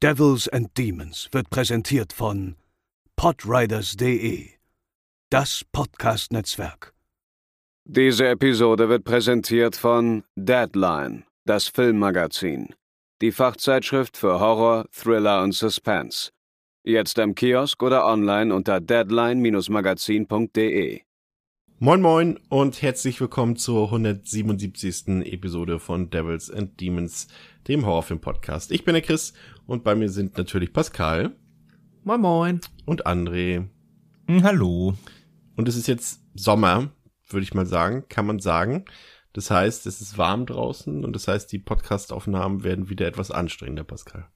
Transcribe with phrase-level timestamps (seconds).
[0.00, 2.54] Devils and Demons wird präsentiert von
[3.16, 4.50] podriders.de,
[5.28, 6.94] das Podcast-Netzwerk.
[7.84, 12.76] Diese Episode wird präsentiert von Deadline, das Filmmagazin,
[13.20, 16.30] die Fachzeitschrift für Horror, Thriller und Suspense.
[16.84, 21.00] Jetzt im Kiosk oder online unter deadline-magazin.de.
[21.80, 25.32] Moin Moin und herzlich willkommen zur 177.
[25.32, 27.28] Episode von Devils and Demons,
[27.68, 28.72] dem Horrorfilm-Podcast.
[28.72, 29.32] Ich bin der Chris
[29.68, 31.36] und bei mir sind natürlich Pascal.
[32.02, 32.60] Moin Moin.
[32.86, 33.68] Und André.
[34.26, 34.94] Hm, hallo.
[35.56, 36.90] Und es ist jetzt Sommer,
[37.28, 38.86] würde ich mal sagen, kann man sagen.
[39.34, 43.84] Das heißt, es ist warm draußen und das heißt, die Podcastaufnahmen werden wieder etwas anstrengender,
[43.84, 44.26] Pascal.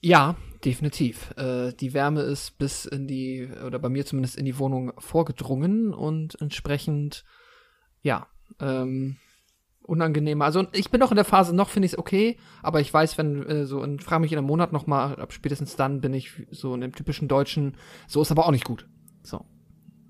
[0.00, 1.30] Ja, definitiv.
[1.36, 5.92] Äh, die Wärme ist bis in die, oder bei mir zumindest in die Wohnung vorgedrungen
[5.92, 7.24] und entsprechend,
[8.00, 8.26] ja,
[8.58, 9.18] ähm,
[9.84, 10.44] unangenehmer.
[10.44, 13.18] Also ich bin noch in der Phase, noch finde ich es okay, aber ich weiß,
[13.18, 16.14] wenn äh, so, und frage mich in einem Monat noch mal, ab spätestens dann bin
[16.14, 18.86] ich so in dem typischen Deutschen, so ist aber auch nicht gut.
[19.22, 19.44] So.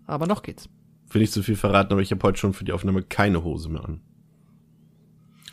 [0.06, 0.68] Aber noch geht's.
[1.10, 3.68] Will nicht zu viel verraten, aber ich habe heute schon für die Aufnahme keine Hose
[3.68, 4.00] mehr an.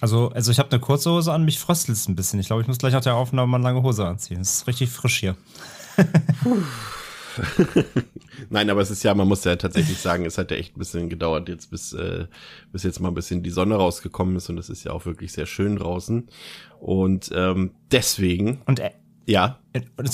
[0.02, 2.40] Also, also ich habe eine kurze Hose an, mich fröstelt es ein bisschen.
[2.40, 4.40] Ich glaube, ich muss gleich nach der Aufnahme mal eine lange Hose anziehen.
[4.40, 5.36] Es ist richtig frisch hier.
[8.50, 10.80] Nein, aber es ist ja, man muss ja tatsächlich sagen, es hat ja echt ein
[10.80, 12.28] bisschen gedauert jetzt, bis, äh,
[12.72, 15.32] bis jetzt mal ein bisschen die Sonne rausgekommen ist und es ist ja auch wirklich
[15.32, 16.28] sehr schön draußen.
[16.80, 18.62] Und ähm, deswegen.
[18.66, 18.92] Und äh,
[19.26, 19.60] ja.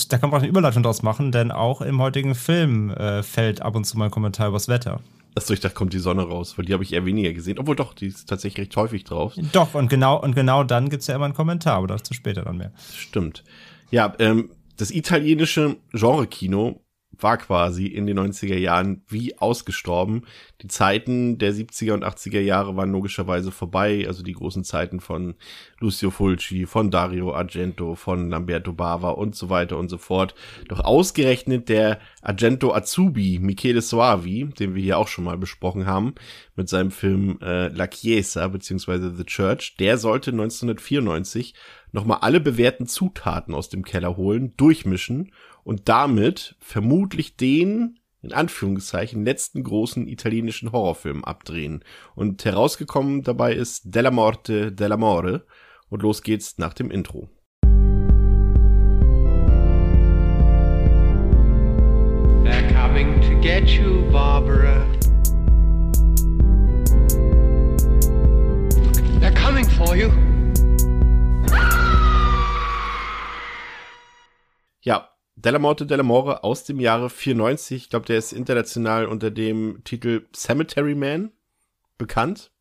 [0.09, 3.61] Da kann man auch eine Überleitung draus machen, denn auch im heutigen Film äh, fällt
[3.61, 4.99] ab und zu mal ein Kommentar übers Wetter.
[5.35, 7.59] Achso, ich dachte, kommt die Sonne raus, weil die habe ich eher weniger gesehen.
[7.59, 9.33] Obwohl doch, die ist tatsächlich recht häufig drauf.
[9.51, 12.57] Doch, und genau, und genau dann gibt's ja immer einen Kommentar, aber dazu später dann
[12.57, 12.71] mehr.
[12.93, 13.43] Stimmt.
[13.91, 16.81] Ja, ähm, das italienische Genre-Kino
[17.19, 20.25] war quasi in den 90er Jahren wie ausgestorben.
[20.61, 25.35] Die Zeiten der 70er und 80er Jahre waren logischerweise vorbei, also die großen Zeiten von
[25.79, 30.35] Lucio Fulci, von Dario Argento, von Lamberto Bava und so weiter und so fort.
[30.67, 36.15] Doch ausgerechnet der Argento Azubi, Michele Soavi, den wir hier auch schon mal besprochen haben,
[36.55, 39.11] mit seinem Film äh, La Chiesa bzw.
[39.15, 41.53] The Church, der sollte 1994
[41.91, 45.31] nochmal alle bewährten Zutaten aus dem Keller holen, durchmischen
[45.65, 51.83] und damit vermutlich den in Anführungszeichen letzten großen italienischen Horrorfilm abdrehen.
[52.15, 55.41] Und herausgekommen dabei ist Della Morte dell'Amore.
[55.89, 57.29] Und los geht's nach dem Intro.
[62.43, 64.85] They're coming to get you, Barbara.
[69.19, 70.09] They're coming for you.
[74.81, 77.83] Ja, Della Morte Della More aus dem Jahre 94.
[77.83, 81.31] Ich glaube, der ist international unter dem Titel Cemetery Man
[81.97, 82.51] bekannt.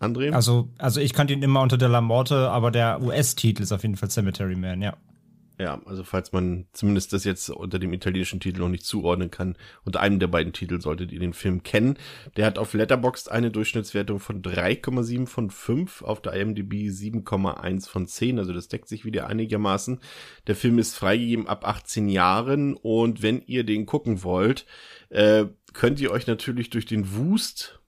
[0.00, 0.32] André?
[0.32, 3.96] Also, also ich kannte ihn immer unter Della Morte, aber der US-Titel ist auf jeden
[3.96, 4.96] Fall Cemetery Man, ja.
[5.64, 9.56] Ja, also falls man zumindest das jetzt unter dem italienischen Titel noch nicht zuordnen kann,
[9.86, 11.96] unter einem der beiden Titel solltet ihr den Film kennen.
[12.36, 18.06] Der hat auf Letterboxd eine Durchschnittswertung von 3,7 von 5, auf der IMDb 7,1 von
[18.06, 20.00] 10, also das deckt sich wieder einigermaßen.
[20.48, 24.66] Der Film ist freigegeben ab 18 Jahren und wenn ihr den gucken wollt,
[25.08, 27.80] äh, könnt ihr euch natürlich durch den Wust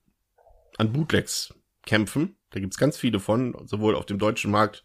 [0.79, 1.53] an Bootlegs
[1.85, 2.37] kämpfen.
[2.49, 4.83] Da gibt's ganz viele von, sowohl auf dem deutschen Markt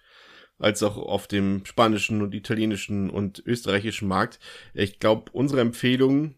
[0.62, 4.38] als auch auf dem spanischen und italienischen und österreichischen Markt.
[4.74, 6.36] Ich glaube, unsere Empfehlung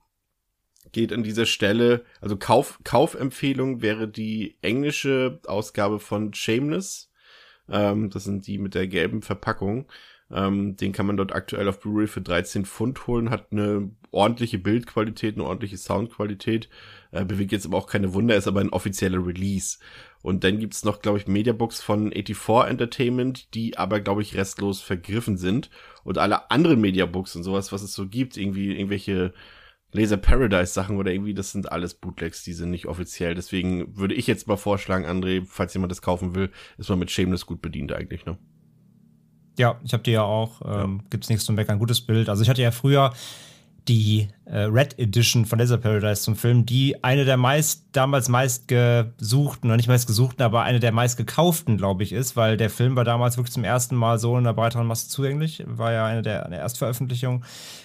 [0.93, 7.11] geht an dieser Stelle, also Kauf, Kaufempfehlung wäre die englische Ausgabe von Shameless.
[7.69, 9.91] Ähm, das sind die mit der gelben Verpackung.
[10.31, 14.59] Ähm, den kann man dort aktuell auf Blu-ray für 13 Pfund holen, hat eine ordentliche
[14.59, 16.71] Bildqualität, eine ordentliche Soundqualität,
[17.11, 19.79] äh, bewegt jetzt aber auch keine Wunder, ist aber ein offizieller Release.
[20.25, 24.81] Und dann gibt's noch, glaube ich, Mediabooks von 84 Entertainment, die aber, glaube ich, restlos
[24.81, 25.69] vergriffen sind.
[26.03, 29.35] Und alle anderen Mediabooks und sowas, was es so gibt, irgendwie irgendwelche
[29.93, 33.35] Laser Paradise Sachen oder irgendwie, das sind alles Bootlegs, die sind nicht offiziell.
[33.35, 37.11] Deswegen würde ich jetzt mal vorschlagen, André, falls jemand das kaufen will, ist man mit
[37.11, 38.39] Shameless gut bedient eigentlich, ne?
[39.59, 40.62] Ja, ich habe die ja auch.
[40.65, 41.09] Ähm, ja.
[41.11, 41.79] Gibt's nichts zu meckern.
[41.79, 42.31] Gutes Bild.
[42.31, 43.12] Also ich hatte ja früher
[43.88, 48.69] die äh, Red Edition von Laser Paradise zum Film, die eine der meist, damals meist
[48.69, 52.70] gesuchten, noch nicht meist gesuchten, aber eine der meist gekauften, glaube ich, ist, weil der
[52.70, 56.06] Film war damals wirklich zum ersten Mal so in einer breiteren Masse zugänglich, war ja
[56.06, 57.44] eine der, eine Erstveröffentlichungen,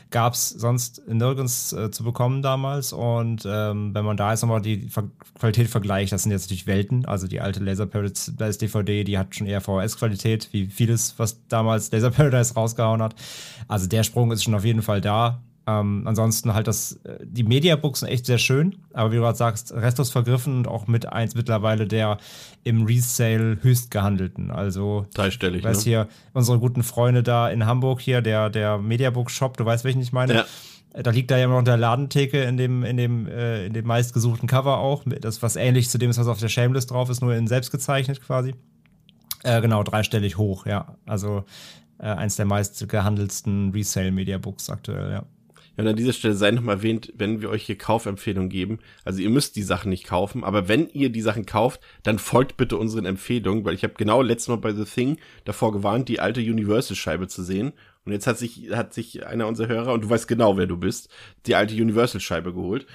[0.09, 4.61] gab es sonst nirgends äh, zu bekommen damals und ähm, wenn man da jetzt nochmal
[4.61, 5.03] die Ver
[5.37, 9.33] Qualität vergleicht, das sind jetzt natürlich Welten, also die alte Laser Paradise DVD, die hat
[9.33, 13.15] schon eher VHS-Qualität, wie vieles, was damals Laser Paradise rausgehauen hat,
[13.67, 17.43] also der Sprung ist schon auf jeden Fall da, Ähm, ansonsten halt das, äh, die
[17.43, 21.11] Mediabooks sind echt sehr schön, aber wie du gerade sagst, restlos vergriffen und auch mit
[21.11, 22.17] eins mittlerweile der
[22.63, 24.51] im Resale höchst gehandelten.
[24.51, 25.59] Also dreistellig.
[25.59, 25.83] Ich weiß ne?
[25.83, 30.11] hier, unsere guten Freunde da in Hamburg hier, der, der Mediabook-Shop, du weißt, welchen ich
[30.11, 30.33] meine.
[30.33, 30.45] Ja.
[30.93, 33.73] Äh, da liegt da ja immer noch der Ladentheke in dem, in dem, äh, in
[33.73, 35.03] dem meistgesuchten Cover auch.
[35.21, 37.71] Das, was ähnlich zu dem ist, was auf der Shameless drauf ist, nur in selbst
[37.71, 38.55] gezeichnet quasi.
[39.43, 40.95] Äh, genau, dreistellig hoch, ja.
[41.05, 41.43] Also
[41.99, 45.23] äh, eins der meist gehandelsten Resale-Mediabooks aktuell, ja.
[45.79, 49.29] Und an dieser Stelle sei nochmal erwähnt, wenn wir euch hier Kaufempfehlungen geben, also ihr
[49.29, 53.05] müsst die Sachen nicht kaufen, aber wenn ihr die Sachen kauft, dann folgt bitte unseren
[53.05, 57.29] Empfehlungen, weil ich habe genau letztes Mal bei The Thing davor gewarnt, die alte Universal-Scheibe
[57.29, 57.71] zu sehen.
[58.03, 60.75] Und jetzt hat sich, hat sich einer unserer Hörer, und du weißt genau, wer du
[60.75, 61.07] bist,
[61.45, 62.85] die alte Universal-Scheibe geholt.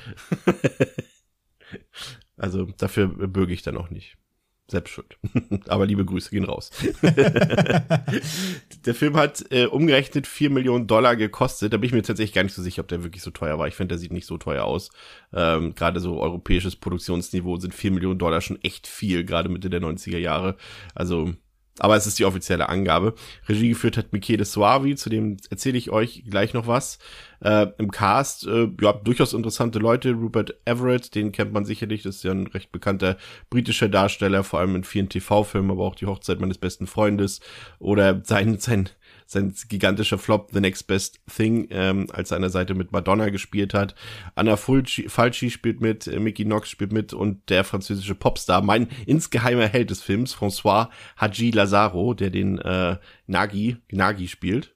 [2.37, 4.19] also dafür bürge ich dann auch nicht.
[4.67, 5.19] Selbst schuld.
[5.69, 6.71] Aber liebe Grüße gehen raus.
[7.03, 11.75] der Film hat äh, umgerechnet 4 Millionen Dollar gekostet.
[11.75, 13.69] Da bin ich mir tatsächlich gar nicht so sicher, ob der wirklich so teuer war.
[13.69, 14.91] Ich finde, der sieht nicht so teuer aus.
[15.35, 19.83] Ähm, gerade so europäisches Produktionsniveau sind 4 Millionen Dollar schon echt viel, gerade Mitte der
[19.83, 20.57] 90er Jahre.
[20.95, 21.35] Also
[21.79, 23.15] aber es ist die offizielle Angabe.
[23.49, 26.99] Regie geführt hat Michele Suavi, zu dem erzähle ich euch gleich noch was.
[27.41, 30.13] Äh, Im Cast, äh, ja, durchaus interessante Leute.
[30.13, 33.17] Rupert Everett, den kennt man sicherlich, das ist ja ein recht bekannter
[33.51, 37.41] britischer Darsteller, vor allem in vielen TV-Filmen, aber auch die Hochzeit meines besten Freundes.
[37.81, 38.89] Oder sein, sein
[39.27, 43.29] sein gigantischer Flop The Next Best Thing, ähm, als er an der Seite mit Madonna
[43.31, 43.95] gespielt hat.
[44.35, 48.89] Anna Fulci, Falci spielt mit, äh, Mickey Knox spielt mit und der französische Popstar, mein
[49.07, 54.75] insgeheimer Held des Films, François Haji Lazaro, der den äh, Nagi, Nagi spielt.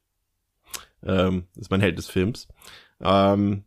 [1.04, 2.48] Ähm, ist mein Held des Films.
[3.00, 3.64] Ähm,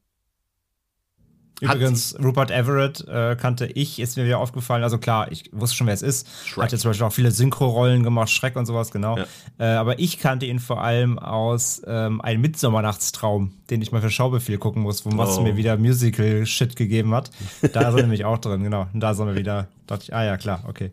[1.62, 4.84] Übrigens, Rupert Everett äh, kannte ich, ist mir wieder aufgefallen.
[4.84, 6.28] Also klar, ich wusste schon, wer es ist.
[6.46, 6.64] Shrek.
[6.64, 9.18] Hat jetzt zum Beispiel auch viele Synchro-Rollen gemacht, Schreck und sowas, genau.
[9.18, 9.26] Ja.
[9.60, 14.10] Äh, aber ich kannte ihn vor allem aus ähm, Ein Mittsommernachtstraum, den ich mal für
[14.10, 15.42] Schaubefehl gucken muss, wo Mats oh.
[15.42, 17.30] mir wieder Musical-Shit gegeben hat.
[17.62, 18.88] Da ist er nämlich auch drin, genau.
[18.92, 20.92] Und da sind wir wieder, dachte ich, ah ja, klar, okay.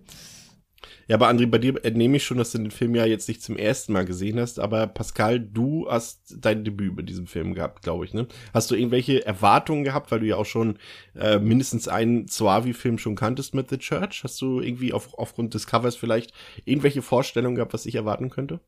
[1.08, 3.42] Ja, aber André, bei dir entnehme ich schon, dass du den Film ja jetzt nicht
[3.42, 7.82] zum ersten Mal gesehen hast, aber Pascal, du hast dein Debüt mit diesem Film gehabt,
[7.82, 8.28] glaube ich, ne?
[8.52, 10.78] Hast du irgendwelche Erwartungen gehabt, weil du ja auch schon
[11.14, 14.22] äh, mindestens einen Suavi-Film schon kanntest mit The Church?
[14.22, 16.34] Hast du irgendwie auf, aufgrund des Covers vielleicht
[16.66, 18.60] irgendwelche Vorstellungen gehabt, was ich erwarten könnte?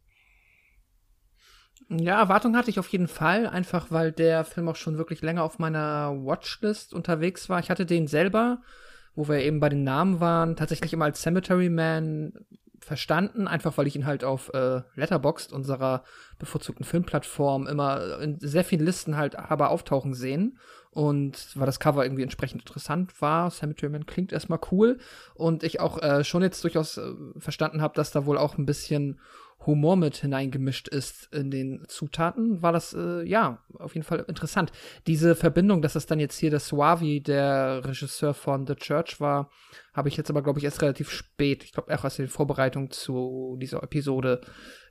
[1.91, 5.43] Ja, Erwartungen hatte ich auf jeden Fall, einfach weil der Film auch schon wirklich länger
[5.43, 7.61] auf meiner Watchlist unterwegs war.
[7.61, 8.63] Ich hatte den selber
[9.21, 12.33] wo wir eben bei den Namen waren, tatsächlich immer als Cemetery Man
[12.81, 16.05] verstanden, einfach weil ich ihn halt auf äh, Letterboxd, unserer
[16.39, 20.59] bevorzugten Filmplattform, immer in sehr vielen Listen halt habe auftauchen sehen.
[20.91, 24.97] Und weil das Cover irgendwie entsprechend interessant war, Cemetery Man klingt erstmal cool.
[25.35, 28.65] Und ich auch äh, schon jetzt durchaus äh, verstanden habe, dass da wohl auch ein
[28.65, 29.21] bisschen
[29.67, 34.73] Humor mit hineingemischt ist in den Zutaten, war das äh, ja auf jeden Fall interessant.
[35.07, 39.51] Diese Verbindung, dass es dann jetzt hier der Suavi, der Regisseur von The Church war,
[39.93, 42.91] habe ich jetzt aber, glaube ich, erst relativ spät, ich glaube, auch erst in Vorbereitung
[42.91, 44.41] zu dieser Episode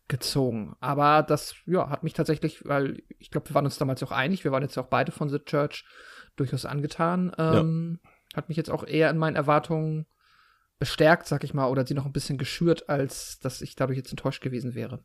[0.07, 0.75] gezogen.
[0.79, 4.43] Aber das, ja, hat mich tatsächlich, weil ich glaube, wir waren uns damals auch einig,
[4.43, 5.85] wir waren jetzt auch beide von The Church
[6.35, 7.31] durchaus angetan.
[7.37, 8.09] Ähm, ja.
[8.35, 10.05] Hat mich jetzt auch eher in meinen Erwartungen
[10.79, 14.11] bestärkt, sag ich mal, oder sie noch ein bisschen geschürt, als dass ich dadurch jetzt
[14.11, 15.03] enttäuscht gewesen wäre.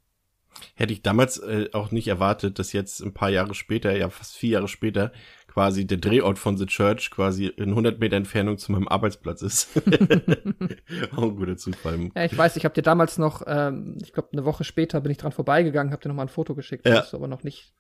[0.76, 4.36] Hätte ich damals äh, auch nicht erwartet, dass jetzt ein paar Jahre später, ja fast
[4.36, 5.12] vier Jahre später,
[5.48, 9.68] quasi der Drehort von The Church quasi in 100 Meter Entfernung zu meinem Arbeitsplatz ist.
[11.16, 12.10] auch ein guter Zufall.
[12.14, 15.12] Ja, ich weiß, ich habe dir damals noch, ähm, ich glaube eine Woche später bin
[15.12, 17.00] ich dran vorbeigegangen, habe dir noch mal ein Foto geschickt, ja.
[17.00, 17.74] hast du aber noch nicht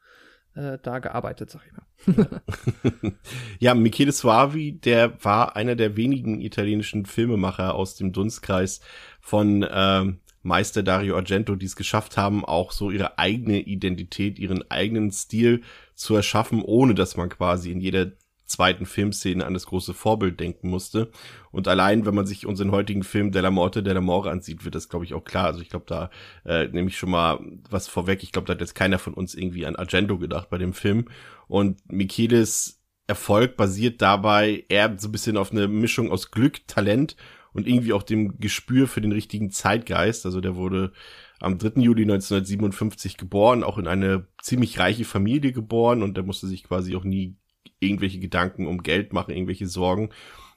[0.54, 2.40] äh, da gearbeitet, sag ich mal.
[3.58, 8.80] ja, Michele Suavi, der war einer der wenigen italienischen Filmemacher aus dem Dunstkreis
[9.20, 14.70] von äh, Meister Dario Argento, die es geschafft haben, auch so ihre eigene Identität, ihren
[14.70, 15.62] eigenen Stil
[15.94, 18.12] zu erschaffen, ohne dass man quasi in jeder
[18.54, 21.10] zweiten Filmszene an das große Vorbild denken musste.
[21.50, 24.88] Und allein, wenn man sich unseren heutigen Film Della Morte, Della More ansieht, wird das,
[24.88, 25.46] glaube ich, auch klar.
[25.46, 26.10] Also ich glaube, da
[26.44, 28.22] äh, nehme ich schon mal was vorweg.
[28.22, 31.06] Ich glaube, da hat jetzt keiner von uns irgendwie an Argento gedacht bei dem Film.
[31.48, 37.16] Und Michelis Erfolg basiert dabei eher so ein bisschen auf eine Mischung aus Glück, Talent
[37.52, 40.24] und irgendwie auch dem Gespür für den richtigen Zeitgeist.
[40.24, 40.92] Also der wurde
[41.40, 41.80] am 3.
[41.80, 46.96] Juli 1957 geboren, auch in eine ziemlich reiche Familie geboren und der musste sich quasi
[46.96, 47.36] auch nie
[47.84, 50.10] irgendwelche Gedanken um Geld machen, irgendwelche Sorgen.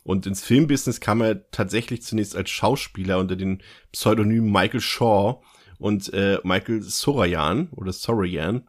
[0.03, 5.41] Und ins Filmbusiness kam er tatsächlich zunächst als Schauspieler unter den Pseudonym Michael Shaw
[5.79, 8.63] und äh, Michael Soroyan oder Soroyan.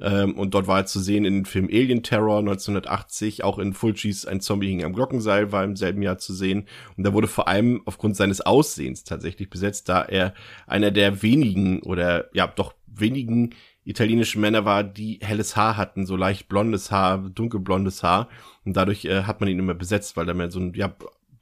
[0.00, 3.74] Ähm, und dort war er zu sehen in dem Film Alien Terror 1980, auch in
[3.74, 6.66] Fulcis Ein Zombie hing am Glockenseil war im selben Jahr zu sehen.
[6.96, 10.34] Und da wurde vor allem aufgrund seines Aussehens tatsächlich besetzt, da er
[10.66, 13.50] einer der wenigen oder ja doch wenigen
[13.84, 18.28] italienischen Männer war, die helles Haar hatten, so leicht blondes Haar, dunkelblondes Haar.
[18.64, 20.94] Und dadurch äh, hat man ihn immer besetzt, weil er mehr so ein, ja,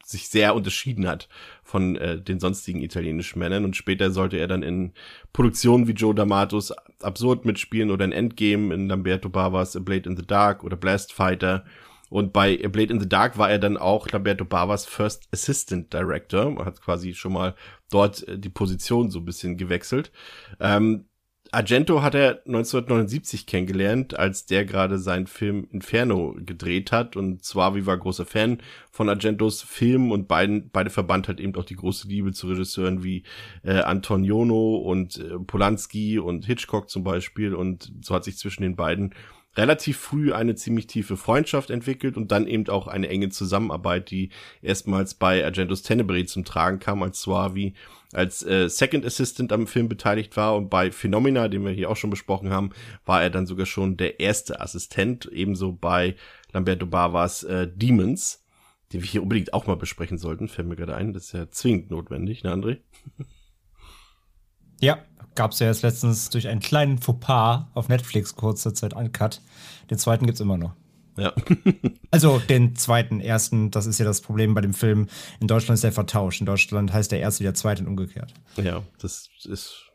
[0.05, 1.29] sich sehr unterschieden hat
[1.63, 3.65] von äh, den sonstigen italienischen Männern.
[3.65, 4.93] Und später sollte er dann in
[5.33, 10.17] Produktionen wie Joe D'Amatos absurd mitspielen oder in Endgame, in Lamberto Bavas A Blade in
[10.17, 11.65] the Dark oder Blast Fighter.
[12.11, 15.93] Und bei A Blade in the Dark war er dann auch Lamberto Bavas First Assistant
[15.93, 16.51] Director.
[16.51, 17.55] Man hat quasi schon mal
[17.91, 20.13] dort äh, die Position so ein bisschen gewechselt.
[20.61, 21.07] Ähm,
[21.55, 27.15] Argento hat er 1979 kennengelernt, als der gerade seinen Film Inferno gedreht hat.
[27.15, 31.67] Und wie war großer Fan von Argentos Film und beiden, beide verband halt eben auch
[31.67, 33.25] die große Liebe zu Regisseuren wie
[33.65, 37.55] äh, Antonioni und äh, Polanski und Hitchcock zum Beispiel.
[37.55, 39.15] Und so hat sich zwischen den beiden
[39.55, 44.31] relativ früh eine ziemlich tiefe Freundschaft entwickelt und dann eben auch eine enge Zusammenarbeit, die
[44.63, 47.75] erstmals bei Argentos Tenebrae zum Tragen kam, als Suavi
[48.13, 51.97] als äh, Second Assistant am Film beteiligt war und bei Phenomena, den wir hier auch
[51.97, 52.71] schon besprochen haben,
[53.05, 56.17] war er dann sogar schon der erste Assistent, ebenso bei
[56.53, 58.45] Lamberto Bavas äh, Demons,
[58.93, 61.51] die wir hier unbedingt auch mal besprechen sollten, fällt mir gerade ein, das ist ja
[61.51, 62.79] zwingend notwendig, ne André?
[64.81, 64.99] Ja,
[65.37, 69.41] gab es ja jetzt letztens durch einen kleinen Fauxpas auf Netflix kurze Zeit uncut.
[69.91, 70.75] Den zweiten gibt's immer noch.
[71.17, 71.35] Ja.
[72.11, 75.09] also den zweiten, ersten, das ist ja das Problem bei dem Film.
[75.41, 76.41] In Deutschland ist der vertauscht.
[76.41, 78.33] In Deutschland heißt der erste wie der zweite und umgekehrt.
[78.57, 79.93] Ja, das ist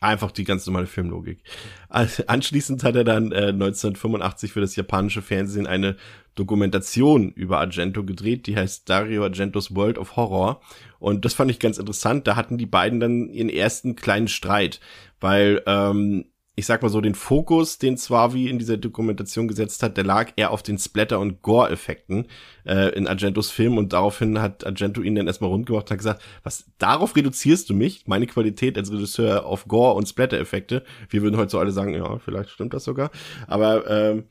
[0.00, 1.42] einfach die ganz normale Filmlogik.
[1.88, 5.96] Anschließend hat er dann äh, 1985 für das japanische Fernsehen eine
[6.34, 10.60] Dokumentation über Argento gedreht, die heißt Dario Argentos World of Horror.
[11.00, 12.26] Und das fand ich ganz interessant.
[12.26, 14.80] Da hatten die beiden dann ihren ersten kleinen Streit,
[15.20, 16.26] weil ähm,
[16.58, 20.32] ich sag mal so, den Fokus, den Swavi in dieser Dokumentation gesetzt hat, der lag
[20.34, 22.26] eher auf den Splatter- und Gore-Effekten
[22.66, 25.98] äh, in Argentos Film und daraufhin hat Argento ihn dann erstmal rund gemacht und hat
[25.98, 30.82] gesagt, was, darauf reduzierst du mich, meine Qualität als Regisseur auf Gore- und Splatter-Effekte?
[31.08, 33.12] Wir würden heute so alle sagen, ja, vielleicht stimmt das sogar,
[33.46, 34.24] aber ähm,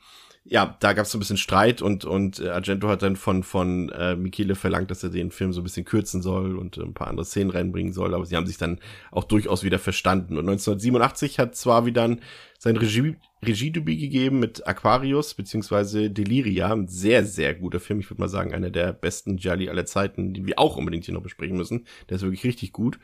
[0.50, 3.42] ja, da gab es so ein bisschen Streit und und äh, Argento hat dann von
[3.42, 6.82] von äh, Michele verlangt, dass er den Film so ein bisschen kürzen soll und äh,
[6.82, 8.78] ein paar andere Szenen reinbringen soll, aber sie haben sich dann
[9.10, 10.38] auch durchaus wieder verstanden.
[10.38, 12.16] Und 1987 hat zwar wieder
[12.58, 18.22] sein Regie Regiedebüt gegeben mit Aquarius beziehungsweise Deliria, ein sehr sehr guter Film, ich würde
[18.22, 21.58] mal sagen einer der besten Gialli aller Zeiten, den wir auch unbedingt hier noch besprechen
[21.58, 21.86] müssen.
[22.08, 22.98] Der ist wirklich richtig gut.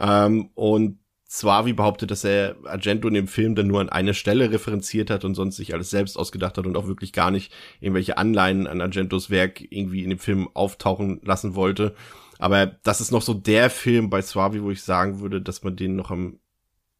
[0.00, 0.98] Ähm, und
[1.30, 5.24] Swavi behauptet, dass er Argento in dem Film dann nur an eine Stelle referenziert hat
[5.24, 8.80] und sonst sich alles selbst ausgedacht hat und auch wirklich gar nicht irgendwelche Anleihen an
[8.80, 11.94] Argentos Werk irgendwie in dem Film auftauchen lassen wollte.
[12.38, 15.76] Aber das ist noch so der Film bei Swavi, wo ich sagen würde, dass man
[15.76, 16.38] den noch am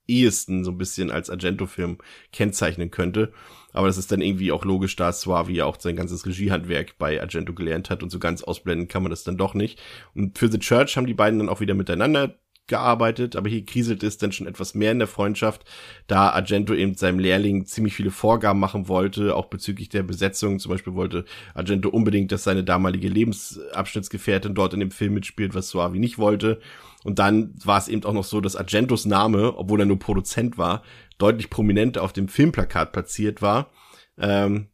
[0.06, 1.98] ehesten so ein bisschen als Argento-Film
[2.32, 3.32] kennzeichnen könnte.
[3.72, 7.20] Aber das ist dann irgendwie auch logisch, da Suavi ja auch sein ganzes Regiehandwerk bei
[7.20, 9.80] Argento gelernt hat und so ganz ausblenden kann man das dann doch nicht.
[10.14, 12.38] Und für The Church haben die beiden dann auch wieder miteinander
[12.68, 15.64] gearbeitet, aber hier kriselt es dann schon etwas mehr in der Freundschaft,
[16.06, 20.58] da Argento eben seinem Lehrling ziemlich viele Vorgaben machen wollte, auch bezüglich der Besetzung.
[20.58, 25.70] Zum Beispiel wollte Argento unbedingt, dass seine damalige Lebensabschnittsgefährtin dort in dem Film mitspielt, was
[25.70, 26.60] Suavi nicht wollte.
[27.04, 30.58] Und dann war es eben auch noch so, dass Argentos Name, obwohl er nur Produzent
[30.58, 30.82] war,
[31.18, 33.70] deutlich prominenter auf dem Filmplakat platziert war.
[34.18, 34.68] Ähm,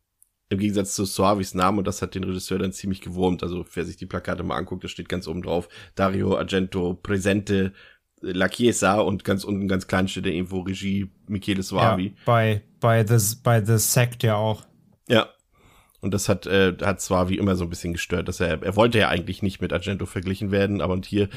[0.49, 3.43] im Gegensatz zu Suavis Namen und das hat den Regisseur dann ziemlich gewurmt.
[3.43, 7.73] Also wer sich die Plakate mal anguckt, da steht ganz oben drauf Dario Argento Presente
[8.21, 12.07] La Chiesa und ganz unten ganz klein steht da irgendwo Regie Michele Suavi.
[12.07, 14.65] Ja, bei, bei, the, bei The Sect ja auch.
[15.09, 15.29] Ja,
[16.05, 18.77] und das hat, äh, hat zwar wie immer so ein bisschen gestört, dass er, er
[18.77, 21.29] wollte ja eigentlich nicht mit Argento verglichen werden, aber und hier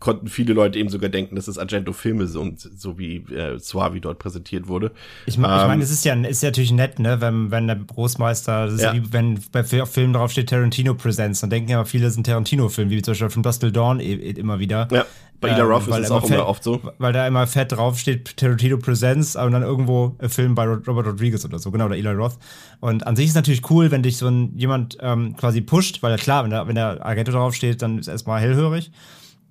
[0.00, 4.18] konnten viele Leute eben sogar denken, dass es Argento-Filme sind, so wie äh, Suavi dort
[4.18, 4.90] präsentiert wurde.
[5.26, 7.66] Ich, mein, ähm, ich meine, es ist ja, ist ja natürlich nett, ne, wenn, wenn
[7.66, 8.94] der Großmeister, das ist ja.
[8.94, 12.90] wie wenn bei Filmen drauf steht Tarantino Presents, dann denken ja viele, es sind Tarantino-Filme,
[12.90, 14.88] wie zum Beispiel von Dustle Dawn e, e, immer wieder.
[14.90, 15.04] Ja.
[15.40, 16.80] Bei Ida Roth ähm, ist es auch fett, immer oft so.
[16.98, 21.44] Weil da immer fett draufsteht, Tarantino Presents, aber dann irgendwo ein Film bei Robert Rodriguez
[21.44, 22.38] oder so, genau, oder Eli Roth.
[22.80, 26.02] Und an sich ist es natürlich cool, wenn dich so ein, jemand ähm, quasi pusht,
[26.02, 28.90] weil klar, wenn da, wenn der Argento draufsteht, dann ist erstmal hellhörig.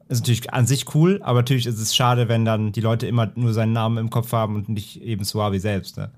[0.07, 3.31] Ist natürlich an sich cool, aber natürlich ist es schade, wenn dann die Leute immer
[3.35, 5.97] nur seinen Namen im Kopf haben und nicht eben Suavi selbst.
[5.97, 6.11] Ne?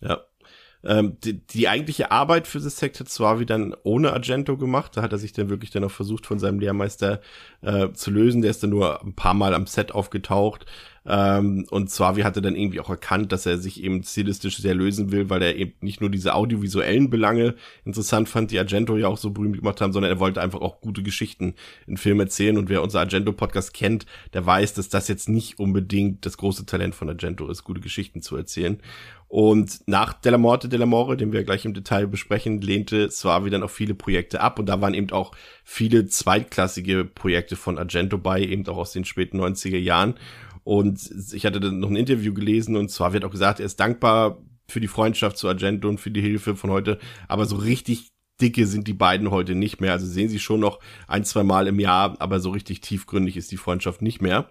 [0.00, 0.18] Ja.
[0.84, 4.96] Ähm, die, die eigentliche Arbeit für The Sect hat Suavi dann ohne Argento gemacht.
[4.96, 7.20] Da hat er sich dann wirklich dann auch versucht, von seinem Lehrmeister
[7.62, 8.42] äh, zu lösen.
[8.42, 10.66] Der ist dann nur ein paar Mal am Set aufgetaucht.
[11.08, 15.10] Ähm, und Suavi hatte dann irgendwie auch erkannt, dass er sich eben stilistisch sehr lösen
[15.10, 17.54] will, weil er eben nicht nur diese audiovisuellen Belange
[17.86, 20.82] interessant fand, die Argento ja auch so berühmt gemacht haben, sondern er wollte einfach auch
[20.82, 21.54] gute Geschichten
[21.86, 22.58] in Film erzählen.
[22.58, 24.04] Und wer unser Argento-Podcast kennt,
[24.34, 28.20] der weiß, dass das jetzt nicht unbedingt das große Talent von Argento ist, gute Geschichten
[28.20, 28.78] zu erzählen.
[29.28, 33.70] Und nach Della Morte Dell'Amore, den wir gleich im Detail besprechen, lehnte Suavi dann auch
[33.70, 34.58] viele Projekte ab.
[34.58, 35.32] Und da waren eben auch
[35.64, 40.14] viele zweitklassige Projekte von Argento bei, eben auch aus den späten 90er Jahren.
[40.64, 43.80] Und ich hatte dann noch ein Interview gelesen und zwar wird auch gesagt, er ist
[43.80, 48.10] dankbar für die Freundschaft zu Argento und für die Hilfe von heute, aber so richtig
[48.40, 49.92] dicke sind die beiden heute nicht mehr.
[49.92, 53.50] Also sehen sie schon noch ein, zwei Mal im Jahr, aber so richtig tiefgründig ist
[53.50, 54.48] die Freundschaft nicht mehr.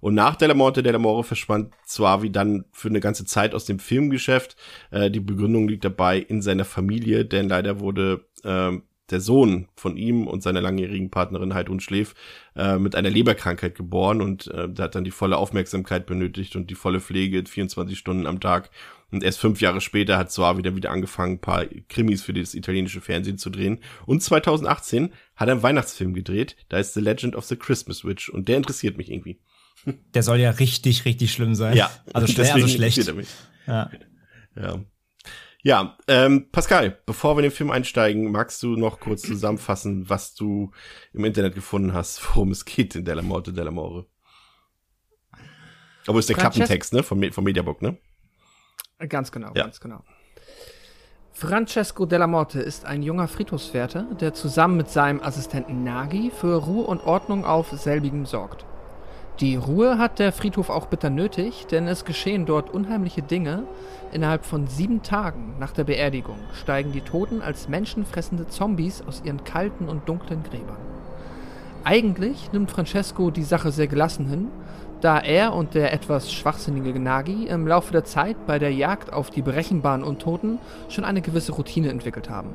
[0.00, 3.78] Und nach Della Morte Della More verschwand Suavi dann für eine ganze Zeit aus dem
[3.78, 4.56] Filmgeschäft.
[4.90, 8.78] Äh, die Begründung liegt dabei in seiner Familie, denn leider wurde äh,
[9.10, 12.14] der Sohn von ihm und seiner langjährigen Partnerin Heidrun Schläf
[12.56, 16.70] äh, mit einer Leberkrankheit geboren und äh, der hat dann die volle Aufmerksamkeit benötigt und
[16.70, 18.70] die volle Pflege 24 Stunden am Tag.
[19.10, 22.54] Und erst fünf Jahre später hat Soar wieder wieder angefangen, ein paar Krimis für das
[22.54, 23.80] italienische Fernsehen zu drehen.
[24.06, 28.28] Und 2018 hat er einen Weihnachtsfilm gedreht, da ist The Legend of the Christmas Witch
[28.28, 29.40] und der interessiert mich irgendwie.
[29.86, 31.76] Der soll ja richtig, richtig schlimm sein.
[31.76, 33.12] Ja, also schwer, also schlecht.
[33.66, 33.90] Ja.
[34.56, 34.80] ja.
[35.62, 40.34] Ja, ähm, Pascal, bevor wir in den Film einsteigen, magst du noch kurz zusammenfassen, was
[40.34, 40.72] du
[41.12, 44.06] im Internet gefunden hast, worum es geht in Della Morte Della More?
[46.06, 47.02] Aber ist der Francesco Klappentext, ne?
[47.02, 47.98] Vom, vom Mediabook, ne?
[49.06, 49.64] Ganz genau, ja.
[49.64, 50.02] ganz genau.
[51.32, 56.86] Francesco Della Morte ist ein junger Friedhofswärter, der zusammen mit seinem Assistenten Nagi für Ruhe
[56.86, 58.64] und Ordnung auf selbigem sorgt.
[59.40, 63.62] Die Ruhe hat der Friedhof auch bitter nötig, denn es geschehen dort unheimliche Dinge.
[64.12, 69.42] Innerhalb von sieben Tagen nach der Beerdigung steigen die Toten als menschenfressende Zombies aus ihren
[69.42, 70.76] kalten und dunklen Gräbern.
[71.84, 74.48] Eigentlich nimmt Francesco die Sache sehr gelassen hin,
[75.00, 79.30] da er und der etwas schwachsinnige Gnagi im Laufe der Zeit bei der Jagd auf
[79.30, 80.58] die berechenbaren Untoten
[80.90, 82.50] schon eine gewisse Routine entwickelt haben.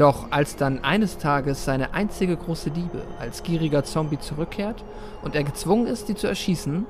[0.00, 4.82] Doch als dann eines Tages seine einzige große Liebe als gieriger Zombie zurückkehrt
[5.20, 6.86] und er gezwungen ist, sie zu erschießen,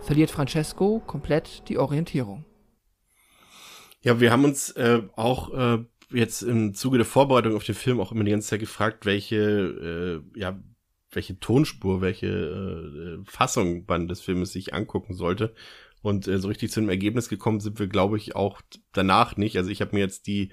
[0.00, 2.46] verliert Francesco komplett die Orientierung.
[4.00, 8.00] Ja, wir haben uns äh, auch äh, jetzt im Zuge der Vorbereitung auf den Film
[8.00, 10.58] auch immer die ganze Zeit gefragt, welche, äh, ja,
[11.10, 15.54] welche Tonspur, welche äh, Fassung man des Filmes sich angucken sollte.
[16.00, 18.62] Und äh, so richtig zu einem Ergebnis gekommen sind wir, glaube ich, auch
[18.94, 19.58] danach nicht.
[19.58, 20.50] Also ich habe mir jetzt die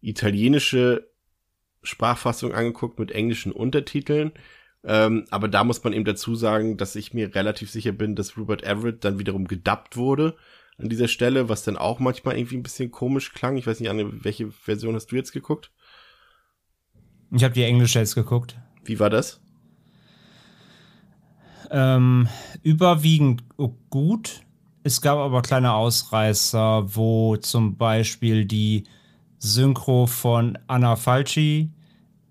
[0.00, 1.09] italienische
[1.82, 4.32] Sprachfassung angeguckt mit englischen Untertiteln.
[4.82, 8.36] Ähm, aber da muss man eben dazu sagen, dass ich mir relativ sicher bin, dass
[8.36, 10.36] Rupert Everett dann wiederum gedubbt wurde
[10.78, 13.56] an dieser Stelle, was dann auch manchmal irgendwie ein bisschen komisch klang.
[13.56, 15.70] Ich weiß nicht, Anne, welche Version hast du jetzt geguckt?
[17.30, 18.56] Ich habe die englische jetzt geguckt.
[18.84, 19.40] Wie war das?
[21.70, 22.28] Ähm,
[22.62, 23.44] überwiegend
[23.90, 24.40] gut.
[24.82, 28.84] Es gab aber kleine Ausreißer, wo zum Beispiel die
[29.40, 31.70] Synchro von Anna Falci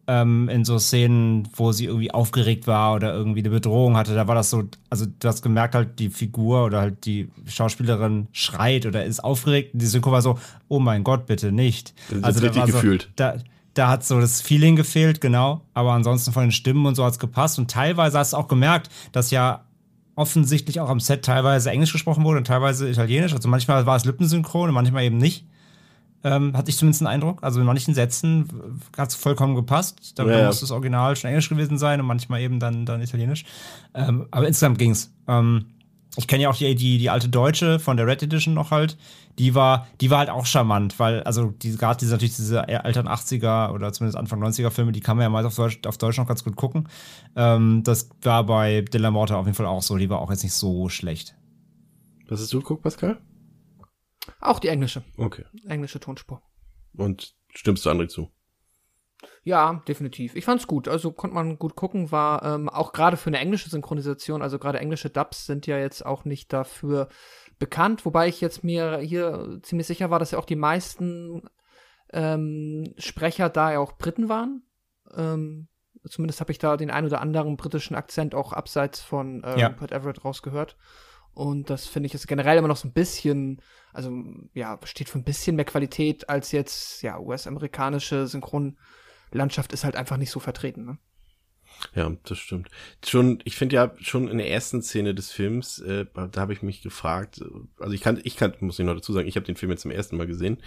[0.07, 4.15] ähm, in so Szenen, wo sie irgendwie aufgeregt war oder irgendwie eine Bedrohung hatte.
[4.15, 8.27] Da war das so, also du hast gemerkt halt, die Figur oder halt die Schauspielerin
[8.31, 9.73] schreit oder ist aufgeregt.
[9.73, 11.93] Und die Synchro war so, oh mein Gott, bitte nicht.
[12.09, 13.11] Das also da war so, gefühlt.
[13.17, 13.35] Da,
[13.73, 15.61] da hat so das Feeling gefehlt, genau.
[15.75, 17.59] Aber ansonsten von den Stimmen und so hat es gepasst.
[17.59, 19.63] Und teilweise hast du auch gemerkt, dass ja
[20.15, 23.33] offensichtlich auch am Set teilweise Englisch gesprochen wurde und teilweise Italienisch.
[23.33, 25.45] Also manchmal war es Lippensynchron und manchmal eben nicht.
[26.23, 27.43] Ähm, hatte ich zumindest einen Eindruck.
[27.43, 30.19] Also in manchen Sätzen hat es vollkommen gepasst.
[30.19, 33.45] Da ja, muss das Original schon Englisch gewesen sein und manchmal eben dann, dann Italienisch.
[33.93, 35.13] Ähm, aber insgesamt ging's.
[35.27, 35.67] Ähm,
[36.17, 38.97] ich kenne ja auch die, die, die alte Deutsche von der Red Edition noch halt.
[39.37, 43.07] Die war, die war halt auch charmant, weil, also, die, gerade diese, natürlich diese alten
[43.07, 46.17] 80er oder zumindest Anfang 90er Filme, die kann man ja meist auf Deutsch, auf Deutsch
[46.17, 46.89] noch ganz gut gucken.
[47.37, 49.95] Ähm, das war bei Della Morte auf jeden Fall auch so.
[49.97, 51.35] Die war auch jetzt nicht so schlecht.
[52.27, 53.17] Was hast du geguckt, Pascal?
[54.39, 55.03] Auch die englische.
[55.17, 55.45] Okay.
[55.67, 56.41] Englische Tonspur.
[56.93, 58.31] Und stimmst du André zu?
[59.43, 60.35] Ja, definitiv.
[60.35, 60.87] Ich fand's gut.
[60.87, 64.79] Also konnte man gut gucken, war ähm, auch gerade für eine englische Synchronisation, also gerade
[64.79, 67.09] englische Dubs sind ja jetzt auch nicht dafür
[67.57, 71.49] bekannt, wobei ich jetzt mir hier ziemlich sicher war, dass ja auch die meisten
[72.11, 74.63] ähm, Sprecher da ja auch Briten waren.
[75.15, 75.67] Ähm,
[76.07, 79.67] zumindest habe ich da den ein oder anderen britischen Akzent auch abseits von äh, ja.
[79.67, 80.77] Rupert Everett rausgehört.
[81.33, 83.61] Und das finde ich ist generell immer noch so ein bisschen,
[83.93, 84.11] also
[84.53, 90.17] ja, steht für ein bisschen mehr Qualität als jetzt, ja, US-amerikanische Synchronlandschaft ist halt einfach
[90.17, 90.97] nicht so vertreten, ne?
[91.95, 92.69] Ja, das stimmt.
[93.05, 96.61] Schon, ich finde ja schon in der ersten Szene des Films, äh, da habe ich
[96.61, 97.41] mich gefragt,
[97.79, 99.81] also ich kann, ich kann, muss ich noch dazu sagen, ich habe den Film jetzt
[99.83, 100.61] zum ersten Mal gesehen,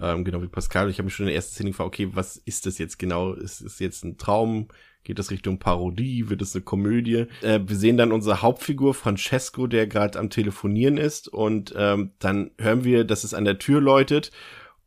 [0.00, 0.90] ähm, genau wie Pascal.
[0.90, 3.32] Ich habe mich schon in der ersten Szene gefragt, okay, was ist das jetzt genau?
[3.32, 4.68] Ist es jetzt ein Traum?
[5.04, 6.28] Geht das Richtung Parodie?
[6.28, 7.26] Wird es eine Komödie?
[7.42, 12.50] Äh, wir sehen dann unsere Hauptfigur Francesco, der gerade am Telefonieren ist und ähm, dann
[12.58, 14.30] hören wir, dass es an der Tür läutet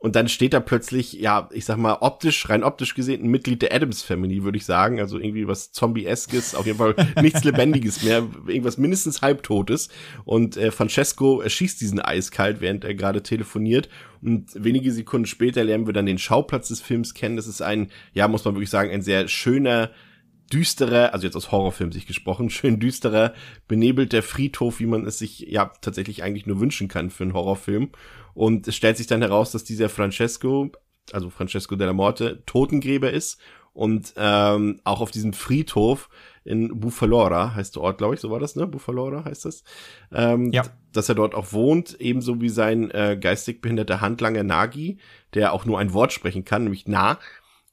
[0.02, 3.62] und dann steht da plötzlich, ja, ich sag mal, optisch, rein optisch gesehen, ein Mitglied
[3.62, 5.00] der Adams Family, würde ich sagen.
[5.00, 9.90] Also irgendwie was Zombie-eskes, auf jeden Fall nichts Lebendiges mehr, irgendwas mindestens Halbtotes.
[10.26, 13.90] Und äh, Francesco erschießt diesen eiskalt, während er gerade telefoniert.
[14.24, 17.36] Und wenige Sekunden später lernen wir dann den Schauplatz des Films kennen.
[17.36, 19.92] Das ist ein, ja, muss man wirklich sagen, ein sehr schöner,
[20.52, 23.34] düsterer, also jetzt aus Horrorfilmsicht gesprochen, schön düsterer,
[23.68, 27.92] benebelter Friedhof, wie man es sich ja tatsächlich eigentlich nur wünschen kann für einen Horrorfilm.
[28.34, 30.72] Und es stellt sich dann heraus, dass dieser Francesco,
[31.12, 33.40] also Francesco della Morte, Totengräber ist
[33.74, 36.10] und ähm, auch auf diesem Friedhof
[36.44, 38.68] in Bufalora heißt der Ort, glaube ich, so war das, ne?
[38.68, 39.64] Bufalora heißt das.
[40.12, 40.64] Ähm, ja.
[40.92, 44.98] Dass er dort auch wohnt, ebenso wie sein äh, geistig behinderter Handlanger Nagi,
[45.34, 47.20] der auch nur ein Wort sprechen kann, nämlich Na.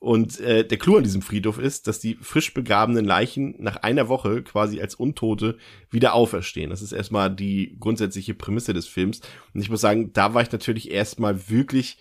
[0.01, 4.09] Und äh, der Clou an diesem Friedhof ist, dass die frisch begrabenen Leichen nach einer
[4.09, 5.59] Woche quasi als Untote
[5.91, 6.71] wieder auferstehen.
[6.71, 9.21] Das ist erstmal die grundsätzliche Prämisse des Films.
[9.55, 11.99] Und ich muss sagen, da war ich natürlich erstmal wirklich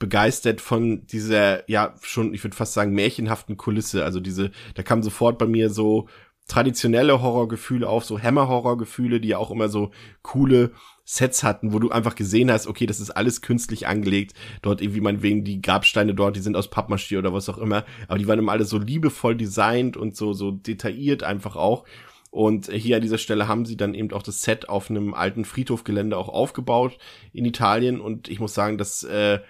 [0.00, 4.04] begeistert von dieser, ja, schon, ich würde fast sagen, märchenhaften Kulisse.
[4.04, 6.08] Also diese, da kam sofort bei mir so
[6.48, 10.72] traditionelle Horrorgefühle auf, so Hammer-Horrorgefühle, die ja auch immer so coole
[11.12, 14.34] Sets hatten, wo du einfach gesehen hast, okay, das ist alles künstlich angelegt.
[14.62, 17.84] Dort irgendwie meinetwegen die Grabsteine dort, die sind aus Pappmaché oder was auch immer.
[18.08, 21.84] Aber die waren immer alle so liebevoll designt und so, so detailliert einfach auch.
[22.30, 25.44] Und hier an dieser Stelle haben sie dann eben auch das Set auf einem alten
[25.44, 26.96] Friedhofgelände auch aufgebaut
[27.32, 28.00] in Italien.
[28.00, 29.40] Und ich muss sagen, das äh,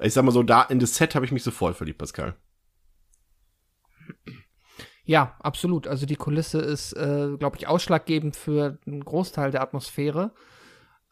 [0.00, 2.34] ich sag mal so, da in das Set habe ich mich sofort verliebt, Pascal.
[5.04, 5.86] Ja, absolut.
[5.86, 10.32] Also die Kulisse ist, äh, glaube ich, ausschlaggebend für einen Großteil der Atmosphäre.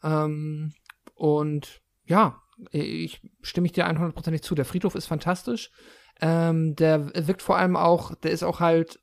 [0.03, 0.73] Ähm,
[1.15, 4.55] und ja, ich stimme ich dir 100%ig zu.
[4.55, 5.71] Der Friedhof ist fantastisch.
[6.21, 8.99] Ähm, der wirkt vor allem auch, der ist auch halt,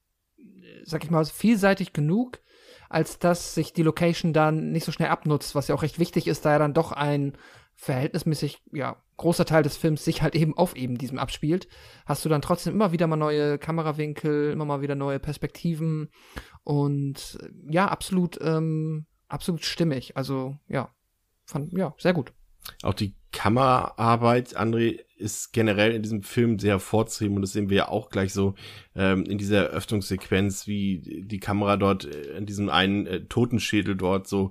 [0.85, 2.41] sag ich mal, vielseitig genug,
[2.89, 6.27] als dass sich die Location dann nicht so schnell abnutzt, was ja auch recht wichtig
[6.27, 7.37] ist, da ja dann doch ein
[7.75, 11.67] verhältnismäßig, ja, großer Teil des Films sich halt eben auf eben diesem abspielt,
[12.05, 16.11] hast du dann trotzdem immer wieder mal neue Kamerawinkel, immer mal wieder neue Perspektiven
[16.63, 17.39] und
[17.71, 20.17] ja, absolut, ähm, absolut stimmig.
[20.17, 20.93] Also ja,
[21.47, 22.33] fand, ja, sehr gut.
[22.83, 27.77] Auch die Kameraarbeit, André, ist generell in diesem Film sehr hervorzuheben und das sehen wir
[27.77, 28.55] ja auch gleich so
[28.97, 34.27] ähm, in dieser Öffnungssequenz, wie die Kamera dort äh, in diesem einen äh, Totenschädel dort
[34.27, 34.51] so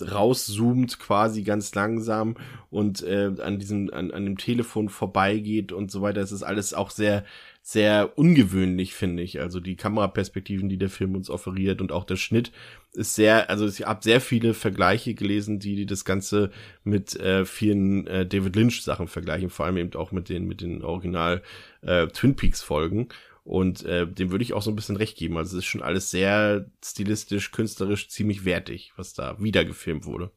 [0.00, 2.36] rauszoomt quasi ganz langsam
[2.68, 6.20] und äh, an diesem an, an dem Telefon vorbeigeht und so weiter.
[6.20, 7.24] Es ist alles auch sehr
[7.70, 9.40] sehr ungewöhnlich, finde ich.
[9.40, 12.50] Also die Kameraperspektiven, die der Film uns offeriert und auch der Schnitt
[12.94, 16.50] ist sehr, also ich habe sehr viele Vergleiche gelesen, die, die das Ganze
[16.82, 20.62] mit äh, vielen äh, David Lynch Sachen vergleichen, vor allem eben auch mit den, mit
[20.62, 21.42] den Original
[21.82, 23.06] äh, Twin Peaks Folgen.
[23.44, 25.36] Und äh, dem würde ich auch so ein bisschen recht geben.
[25.36, 30.32] Also es ist schon alles sehr stilistisch, künstlerisch ziemlich wertig, was da wieder gefilmt wurde.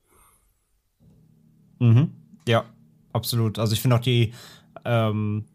[1.79, 2.11] Mhm.
[2.47, 2.65] Ja,
[3.11, 3.57] absolut.
[3.57, 4.33] Also ich finde auch die
[4.85, 5.45] ähm,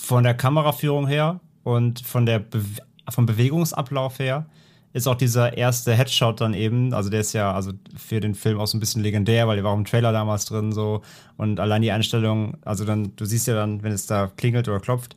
[0.00, 2.62] von der Kameraführung her und von der Be
[3.10, 4.46] vom Bewegungsablauf her
[4.92, 8.58] ist auch dieser erste Headshot dann eben, also der ist ja also für den Film
[8.58, 11.00] auch so ein bisschen legendär, weil der war auch im Trailer damals drin so.
[11.38, 14.80] Und allein die Einstellung, also dann, du siehst ja dann, wenn es da klingelt oder
[14.80, 15.16] klopft,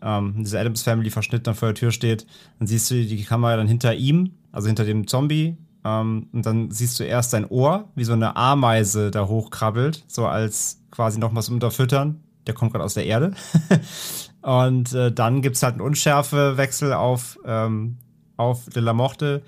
[0.00, 2.26] ähm, diese Adams Family Verschnitt dann vor der Tür steht,
[2.58, 6.70] dann siehst du die Kamera dann hinter ihm, also hinter dem Zombie ähm, und dann
[6.70, 11.34] siehst du erst sein Ohr, wie so eine Ameise da hochkrabbelt, so als quasi noch
[11.34, 13.32] was unterfüttern der kommt gerade aus der Erde.
[14.42, 17.98] und äh, dann gibt es halt einen Unschärfewechsel auf, ähm,
[18.36, 19.42] auf De La Morte,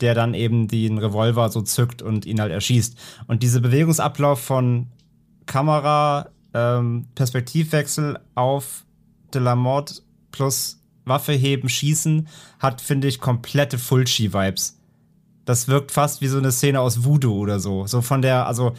[0.00, 2.96] der dann eben den Revolver so zückt und ihn halt erschießt.
[3.26, 4.88] Und dieser Bewegungsablauf von
[5.46, 8.84] Kamera, ähm, Perspektivwechsel auf
[9.32, 12.28] De La Morte plus Waffe heben, schießen,
[12.58, 14.78] hat, finde ich, komplette Fulci-Vibes.
[15.44, 17.86] Das wirkt fast wie so eine Szene aus Voodoo oder so.
[17.86, 18.74] So von der, also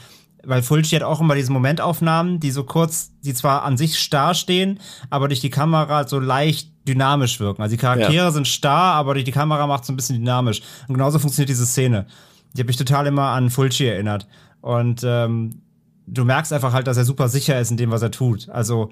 [0.47, 4.33] weil Fulci hat auch immer diese Momentaufnahmen, die so kurz, die zwar an sich starr
[4.33, 4.79] stehen,
[5.10, 7.62] aber durch die Kamera so leicht dynamisch wirken.
[7.62, 8.31] Also die Charaktere ja.
[8.31, 10.62] sind starr, aber durch die Kamera macht es so ein bisschen dynamisch.
[10.88, 12.07] Und genauso funktioniert diese Szene.
[12.53, 14.25] Die hat mich total immer an Fulci erinnert.
[14.62, 15.62] Und ähm,
[16.07, 18.47] du merkst einfach halt, dass er super sicher ist in dem, was er tut.
[18.47, 18.91] Also,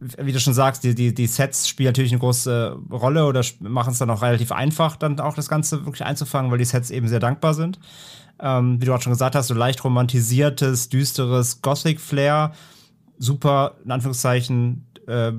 [0.00, 3.92] wie du schon sagst, die, die, die Sets spielen natürlich eine große Rolle oder machen
[3.92, 7.06] es dann auch relativ einfach, dann auch das Ganze wirklich einzufangen, weil die Sets eben
[7.06, 7.78] sehr dankbar sind
[8.40, 12.52] ähm, wie du auch schon gesagt hast, so leicht romantisiertes, düsteres Gothic-Flair.
[13.18, 15.34] Super, in Anführungszeichen, äh, äh,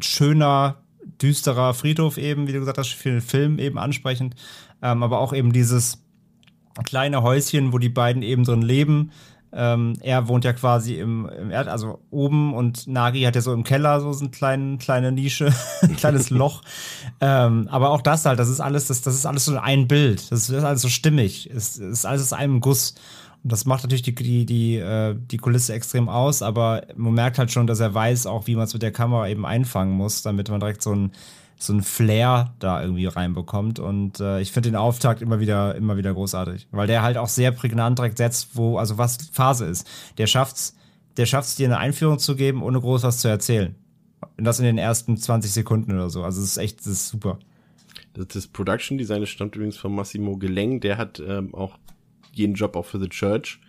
[0.00, 0.76] schöner,
[1.20, 4.34] düsterer Friedhof eben, wie du gesagt hast, für den Film eben ansprechend.
[4.82, 6.02] Ähm, aber auch eben dieses
[6.84, 9.12] kleine Häuschen, wo die beiden eben drin leben.
[9.56, 13.52] Ähm, er wohnt ja quasi im, im Erd, also oben und Nagi hat ja so
[13.52, 16.62] im Keller so eine kleine, kleine Nische, ein kleines Loch.
[17.20, 20.30] Ähm, aber auch das halt, das ist alles, das, das ist alles so ein Bild.
[20.32, 21.48] Das ist alles so stimmig.
[21.54, 22.94] Es ist alles aus einem Guss.
[23.44, 27.38] Und das macht natürlich die, die, die, äh, die Kulisse extrem aus, aber man merkt
[27.38, 30.22] halt schon, dass er weiß auch, wie man es mit der Kamera eben einfangen muss,
[30.22, 31.12] damit man direkt so ein
[31.56, 33.78] so ein Flair da irgendwie reinbekommt.
[33.78, 36.68] Und äh, ich finde den Auftakt immer wieder, immer wieder großartig.
[36.70, 39.88] Weil der halt auch sehr prägnant direkt setzt, wo, also was Phase ist.
[40.18, 40.76] Der schafft's,
[41.16, 43.74] der schafft's dir eine Einführung zu geben, ohne groß was zu erzählen.
[44.36, 46.22] Und das in den ersten 20 Sekunden oder so.
[46.24, 47.38] Also es ist echt, das ist super.
[48.14, 50.80] Das, Production Design stammt übrigens von Massimo Geleng.
[50.80, 51.78] Der hat ähm, auch
[52.32, 53.60] jeden Job auch für The Church,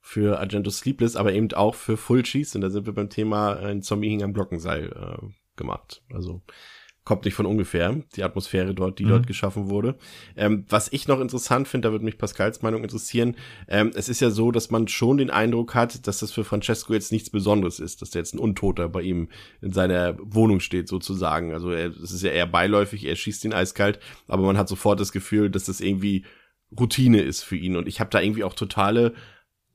[0.00, 2.56] für Argento Sleepless, aber eben auch für Full Cheese.
[2.56, 5.26] Und da sind wir beim Thema äh, ein Zombie hing am Glockenseil äh,
[5.56, 6.02] gemacht.
[6.12, 6.42] Also
[7.04, 9.10] kommt nicht von ungefähr, die Atmosphäre dort, die mhm.
[9.10, 9.96] dort geschaffen wurde.
[10.36, 13.36] Ähm, was ich noch interessant finde, da würde mich Pascals Meinung interessieren,
[13.68, 16.92] ähm, es ist ja so, dass man schon den Eindruck hat, dass das für Francesco
[16.92, 19.28] jetzt nichts Besonderes ist, dass der jetzt ein Untoter bei ihm
[19.60, 21.52] in seiner Wohnung steht, sozusagen.
[21.52, 25.12] Also es ist ja eher beiläufig, er schießt ihn eiskalt, aber man hat sofort das
[25.12, 26.24] Gefühl, dass das irgendwie
[26.78, 27.76] Routine ist für ihn.
[27.76, 29.14] Und ich habe da irgendwie auch totale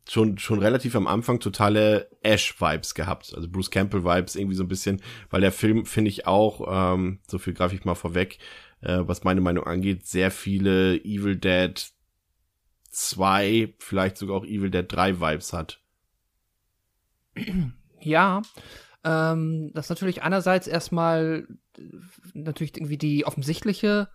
[0.10, 3.34] schon, schon relativ am Anfang totale Ash-Vibes gehabt.
[3.36, 7.38] Also Bruce Campbell-Vibes irgendwie so ein bisschen, weil der Film, finde ich auch, ähm, so
[7.38, 8.39] viel greife ich mal vorweg,
[8.82, 11.74] äh, was meine Meinung angeht, sehr viele Evil Dead
[12.89, 15.82] 2, vielleicht sogar auch Evil Dead 3 Vibes hat.
[18.00, 18.41] Ja,
[19.04, 21.48] ähm, das ist natürlich einerseits erstmal
[22.34, 24.10] natürlich irgendwie die offensichtliche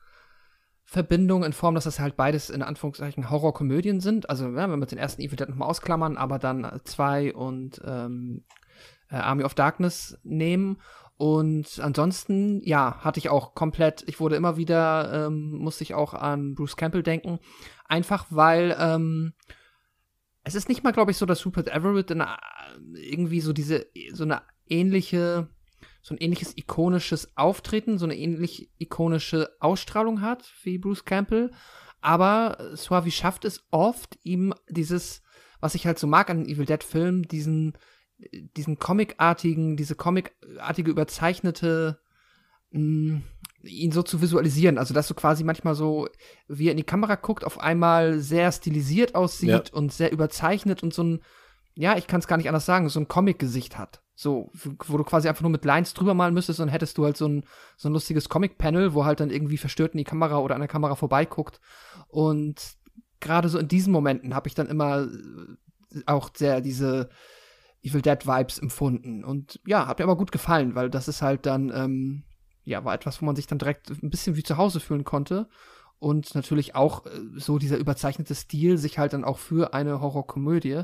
[0.93, 4.29] Verbindung in Form, dass das halt beides in Anführungszeichen Horrorkomödien sind.
[4.29, 8.45] Also, ja, wenn wir den ersten Evil Dead nochmal ausklammern, aber dann zwei und ähm,
[9.11, 10.77] äh, Army of Darkness nehmen.
[11.17, 16.13] Und ansonsten, ja, hatte ich auch komplett, ich wurde immer wieder, ähm, musste ich auch
[16.13, 17.39] an Bruce Campbell denken.
[17.89, 19.33] Einfach weil, ähm,
[20.45, 22.23] es ist nicht mal, glaube ich, so, dass Rupert Everett in,
[22.95, 25.49] irgendwie so diese, so eine ähnliche
[26.03, 31.53] so ein ähnliches ikonisches Auftreten, so eine ähnlich ikonische Ausstrahlung hat wie Bruce Campbell.
[32.01, 35.23] Aber Suavi schafft es oft, ihm dieses,
[35.61, 37.79] was ich halt so mag an den Evil Dead Filmen, diesen,
[38.57, 42.01] diesen comicartigen, diese comicartige überzeichnete,
[42.73, 43.23] mh, mm,
[43.63, 44.79] ihn so zu visualisieren.
[44.79, 46.09] Also, dass du quasi manchmal so,
[46.49, 49.73] wie er in die Kamera guckt, auf einmal sehr stilisiert aussieht ja.
[49.73, 51.21] und sehr überzeichnet und so ein,
[51.75, 54.02] ja, ich kann es gar nicht anders sagen, so ein Comic-Gesicht hat.
[54.15, 54.51] So,
[54.87, 57.27] wo du quasi einfach nur mit Lines drüber malen müsstest und hättest du halt so
[57.27, 57.45] ein,
[57.77, 60.69] so ein lustiges Comic-Panel, wo halt dann irgendwie verstört in die Kamera oder an der
[60.69, 61.61] Kamera vorbeiguckt.
[62.09, 62.77] Und
[63.21, 67.09] gerade so in diesen Momenten habe ich dann immer äh, auch sehr diese
[67.83, 69.25] Evil Dead Vibes empfunden.
[69.25, 72.25] Und ja, hat mir aber gut gefallen, weil das ist halt dann, ähm,
[72.65, 75.49] ja, war etwas, wo man sich dann direkt ein bisschen wie zu Hause fühlen konnte.
[75.99, 80.83] Und natürlich auch äh, so dieser überzeichnete Stil sich halt dann auch für eine Horrorkomödie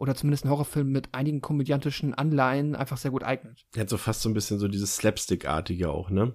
[0.00, 3.66] oder zumindest ein Horrorfilm mit einigen komödiantischen Anleihen einfach sehr gut eignet.
[3.74, 6.34] Er hat so fast so ein bisschen so dieses Slapstick-artige auch, ne?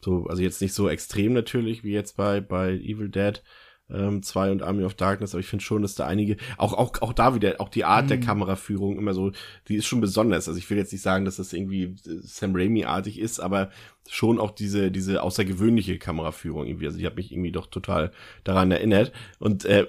[0.00, 3.42] So, also jetzt nicht so extrem natürlich, wie jetzt bei, bei Evil Dead,
[3.90, 7.00] ähm, 2 und Army of Darkness, aber ich finde schon, dass da einige, auch, auch,
[7.00, 8.08] auch da wieder, auch die Art mm.
[8.08, 8.22] der mhm.
[8.22, 9.32] Kameraführung immer so,
[9.68, 10.48] die ist schon besonders.
[10.48, 13.70] Also ich will jetzt nicht sagen, dass das irgendwie äh, Sam Raimi-artig ist, aber
[14.08, 16.86] schon auch diese, diese außergewöhnliche Kameraführung irgendwie.
[16.86, 18.12] Also ich habe mich irgendwie doch total
[18.44, 19.12] daran erinnert.
[19.38, 19.86] Und, äh,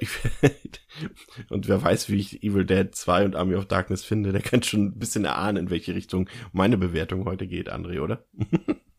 [1.49, 4.63] und wer weiß, wie ich Evil Dead 2 und Army of Darkness finde, der kann
[4.63, 8.25] schon ein bisschen erahnen, in welche Richtung meine Bewertung heute geht, André, oder?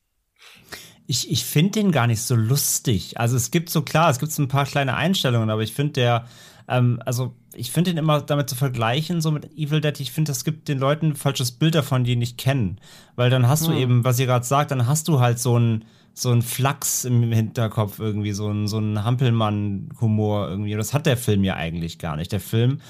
[1.10, 3.18] ich, ich finde den gar nicht so lustig.
[3.18, 5.94] Also es gibt so klar, es gibt so ein paar kleine Einstellungen, aber ich finde
[5.94, 6.26] der,
[6.68, 10.30] ähm, also ich finde den immer damit zu vergleichen, so mit Evil Dead, ich finde,
[10.30, 12.78] das gibt den Leuten ein falsches Bild davon, die ihn nicht kennen.
[13.16, 13.72] Weil dann hast hm.
[13.72, 17.04] du eben, was ihr gerade sagt, dann hast du halt so ein so ein Flachs
[17.04, 20.74] im Hinterkopf irgendwie, so ein, so ein Hampelmann-Humor irgendwie.
[20.74, 22.30] Und das hat der Film ja eigentlich gar nicht.
[22.32, 22.80] Der Film,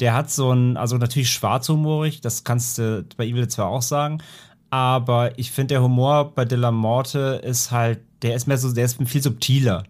[0.00, 3.82] der hat so ein, also natürlich schwarzhumorig, das kannst du bei Evil Dead zwar auch
[3.82, 4.22] sagen,
[4.70, 8.72] aber ich finde, der Humor bei De La Morte ist halt, der ist mehr so,
[8.72, 9.84] der ist viel subtiler.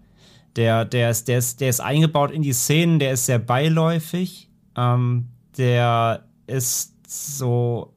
[0.56, 4.48] Der, der, ist, der, ist, der ist eingebaut in die Szenen, der ist sehr beiläufig.
[4.76, 7.92] Ähm, der ist so,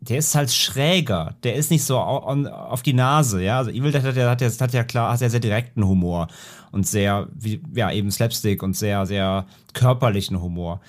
[0.00, 1.34] der ist halt schräger.
[1.42, 3.58] Der ist nicht so on, auf die Nase, ja.
[3.58, 6.28] Also Evil Dead hat ja, hat hat ja klar, ja sehr direkten Humor
[6.72, 10.80] und sehr, wie, ja, eben Slapstick und sehr, sehr körperlichen Humor.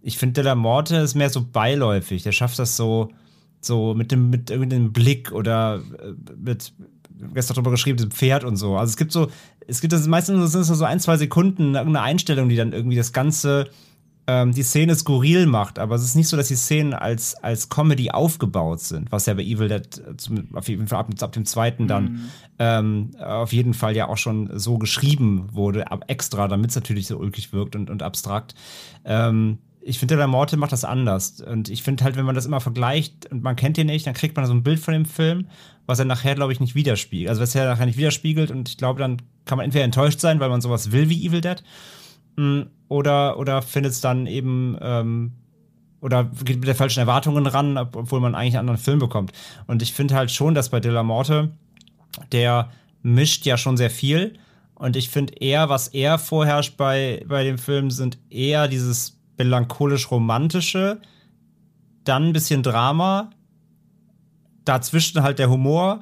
[0.00, 2.22] Ich finde, De La Morte ist mehr so beiläufig.
[2.22, 3.10] Der schafft das so,
[3.64, 6.72] so mit dem, mit irgendeinem Blick oder äh, mit,
[7.34, 8.76] gestern darüber geschrieben, diesem Pferd und so.
[8.76, 9.28] Also es gibt so,
[9.66, 13.12] es gibt das meistens sind so ein, zwei Sekunden irgendeine Einstellung, die dann irgendwie das
[13.12, 13.68] Ganze,
[14.26, 15.78] ähm, die Szene skurril macht.
[15.78, 19.34] Aber es ist nicht so, dass die Szenen als, als Comedy aufgebaut sind, was ja
[19.34, 22.20] bei Evil Dead äh, auf jeden Fall ab, ab dem zweiten dann mhm.
[22.58, 27.06] ähm, auf jeden Fall ja auch schon so geschrieben wurde, ab extra, damit es natürlich
[27.06, 28.54] so ulkig wirkt und, und abstrakt.
[29.04, 31.40] Ähm, ich finde, der Morte macht das anders.
[31.40, 34.14] Und ich finde halt, wenn man das immer vergleicht und man kennt ihn nicht, dann
[34.14, 35.48] kriegt man so ein Bild von dem Film,
[35.86, 37.28] was er nachher, glaube ich, nicht widerspiegelt.
[37.28, 38.50] Also, was er nachher nicht widerspiegelt.
[38.50, 41.40] Und ich glaube, dann kann man entweder enttäuscht sein, weil man sowas will wie Evil
[41.40, 41.62] Dead,
[42.36, 45.32] mm, oder, oder findet es dann eben, ähm,
[46.00, 49.32] oder geht mit der falschen Erwartungen ran, obwohl man eigentlich einen anderen Film bekommt.
[49.66, 51.52] Und ich finde halt schon, dass bei De La Morte,
[52.30, 52.70] der
[53.02, 54.38] mischt ja schon sehr viel.
[54.74, 61.00] Und ich finde eher, was eher vorherrscht bei, bei dem Film, sind eher dieses melancholisch-romantische,
[62.04, 63.30] dann ein bisschen Drama,
[64.64, 66.00] dazwischen halt der Humor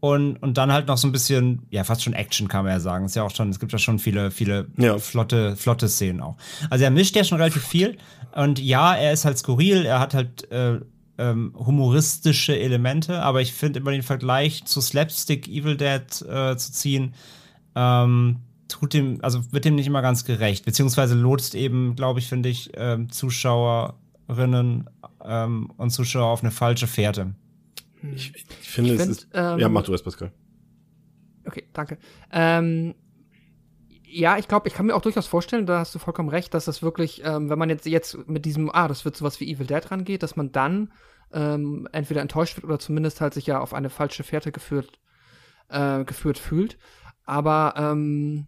[0.00, 2.80] und, und dann halt noch so ein bisschen, ja, fast schon Action, kann man ja
[2.80, 3.04] sagen.
[3.04, 4.98] Ist ja auch schon, es gibt ja schon viele, viele Ja.
[4.98, 6.36] flotte, flotte Szenen auch.
[6.70, 7.96] Also er mischt ja schon relativ viel.
[8.34, 10.80] Und ja, er ist halt skurril, er hat halt äh,
[11.18, 16.72] ähm, humoristische Elemente, aber ich finde immer den Vergleich zu Slapstick Evil Dead äh, zu
[16.72, 17.14] ziehen,
[17.76, 18.38] ähm,
[18.72, 22.48] tut dem, also wird dem nicht immer ganz gerecht, beziehungsweise lotst eben, glaube ich, finde
[22.48, 24.90] ich, ähm, Zuschauerinnen
[25.24, 27.34] ähm, und Zuschauer auf eine falsche Fährte.
[28.14, 29.28] Ich, ich finde, Ich es find, ist.
[29.32, 30.32] ähm, ja, mach du es, Pascal.
[31.44, 31.98] Okay, danke.
[32.32, 32.94] Ähm,
[34.04, 36.66] ja, ich glaube, ich kann mir auch durchaus vorstellen, da hast du vollkommen recht, dass
[36.66, 39.66] das wirklich, ähm, wenn man jetzt, jetzt mit diesem, ah, das wird sowas wie Evil
[39.66, 40.92] Dead rangeht, dass man dann
[41.32, 45.00] ähm, entweder enttäuscht wird oder zumindest halt sich ja auf eine falsche Fährte geführt,
[45.68, 46.76] äh, geführt fühlt.
[47.24, 48.46] Aber ähm,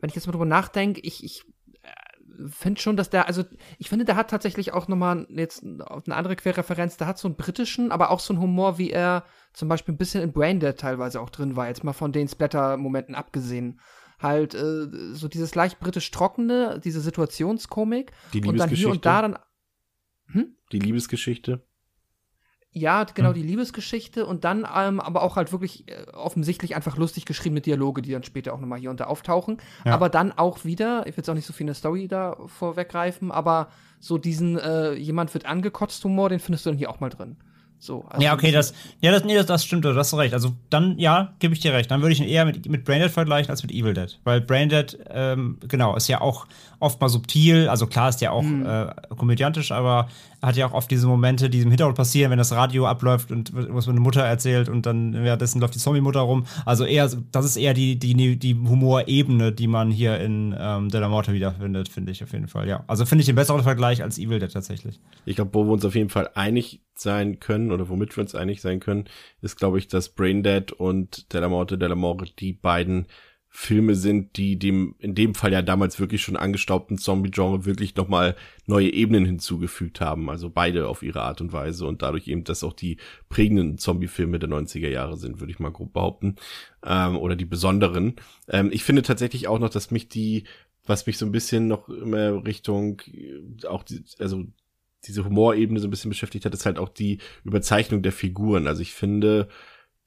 [0.00, 1.44] wenn ich jetzt mal drüber nachdenke, ich, ich
[2.48, 3.44] finde schon, dass der, also
[3.78, 7.36] ich finde, der hat tatsächlich auch nochmal jetzt eine andere Querreferenz, der hat so einen
[7.36, 11.20] britischen, aber auch so einen Humor, wie er zum Beispiel ein bisschen in Braindead teilweise
[11.20, 13.80] auch drin war, jetzt mal von den Splatter-Momenten abgesehen.
[14.18, 19.22] Halt äh, so dieses leicht britisch trockene, diese Situationskomik Die und dann hier und da
[19.22, 19.38] dann
[20.72, 21.66] Die Liebesgeschichte.
[22.72, 23.34] Ja, genau, Hm.
[23.34, 28.00] die Liebesgeschichte und dann ähm, aber auch halt wirklich äh, offensichtlich einfach lustig geschriebene Dialoge,
[28.00, 29.58] die dann später auch nochmal hier und da auftauchen.
[29.84, 29.92] Ja.
[29.92, 33.32] Aber dann auch wieder, ich will jetzt auch nicht so viel eine Story da vorweggreifen,
[33.32, 37.10] aber so diesen äh, jemand wird angekotzt Humor, den findest du dann hier auch mal
[37.10, 37.36] drin.
[37.82, 40.34] So, also ja, okay, das, ja, das, nee, das, das stimmt, du hast recht.
[40.34, 41.90] Also dann, ja, gebe ich dir recht.
[41.90, 44.20] Dann würde ich ihn eher mit, mit Braindead vergleichen als mit Evil Dead.
[44.22, 46.46] Weil Braindead, ähm, genau, ist ja auch
[46.80, 47.68] oft mal subtil.
[47.68, 50.08] Also klar ist ja auch äh, komödiantisch, aber
[50.42, 53.52] hat ja auch oft diese Momente, die im Hintergrund passieren, wenn das Radio abläuft und
[53.54, 56.46] was meine Mutter erzählt und dann währenddessen läuft die Zombie-Mutter rum.
[56.64, 61.00] Also eher, das ist eher die, die, die Humorebene, die man hier in ähm, De
[61.00, 62.84] La Morte wiederfindet, finde ich auf jeden Fall, ja.
[62.86, 64.98] Also finde ich den besseren Vergleich als Evil Dead tatsächlich.
[65.26, 68.34] Ich glaube, wo wir uns auf jeden Fall einig sein können oder womit wir uns
[68.34, 69.04] einig sein können,
[69.42, 73.06] ist, glaube ich, dass Braindead und De La Morte de la More die beiden
[73.52, 78.36] Filme sind, die dem, in dem Fall ja damals wirklich schon angestaubten Zombie-Genre wirklich nochmal
[78.66, 80.30] neue Ebenen hinzugefügt haben.
[80.30, 84.38] Also beide auf ihre Art und Weise und dadurch eben, dass auch die prägenden Zombie-Filme
[84.38, 86.36] der 90er Jahre sind, würde ich mal grob behaupten.
[86.84, 88.14] Ähm, oder die besonderen.
[88.48, 90.44] Ähm, ich finde tatsächlich auch noch, dass mich die,
[90.86, 94.44] was mich so ein bisschen noch immer Richtung, äh, auch die, also
[95.06, 98.68] diese Humorebene so ein bisschen beschäftigt hat, ist halt auch die Überzeichnung der Figuren.
[98.68, 99.48] Also ich finde,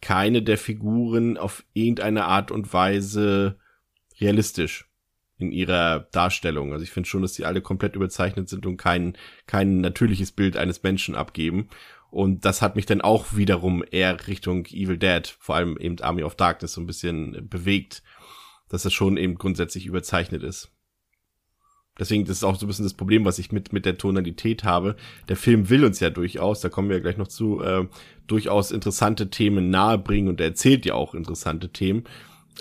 [0.03, 3.57] keine der Figuren auf irgendeine Art und Weise
[4.19, 4.89] realistisch
[5.37, 6.73] in ihrer Darstellung.
[6.73, 10.57] Also ich finde schon, dass die alle komplett überzeichnet sind und kein, kein natürliches Bild
[10.57, 11.69] eines Menschen abgeben.
[12.11, 16.23] Und das hat mich dann auch wiederum eher Richtung Evil Dead, vor allem eben Army
[16.23, 18.03] of Darkness so ein bisschen bewegt,
[18.67, 20.72] dass das schon eben grundsätzlich überzeichnet ist.
[21.99, 24.63] Deswegen, das ist auch so ein bisschen das Problem, was ich mit, mit der Tonalität
[24.63, 24.95] habe.
[25.29, 27.88] Der Film will uns ja durchaus, da kommen wir ja gleich noch zu, äh,
[28.25, 32.06] durchaus interessante Themen nahebringen und er erzählt ja auch interessante Themen.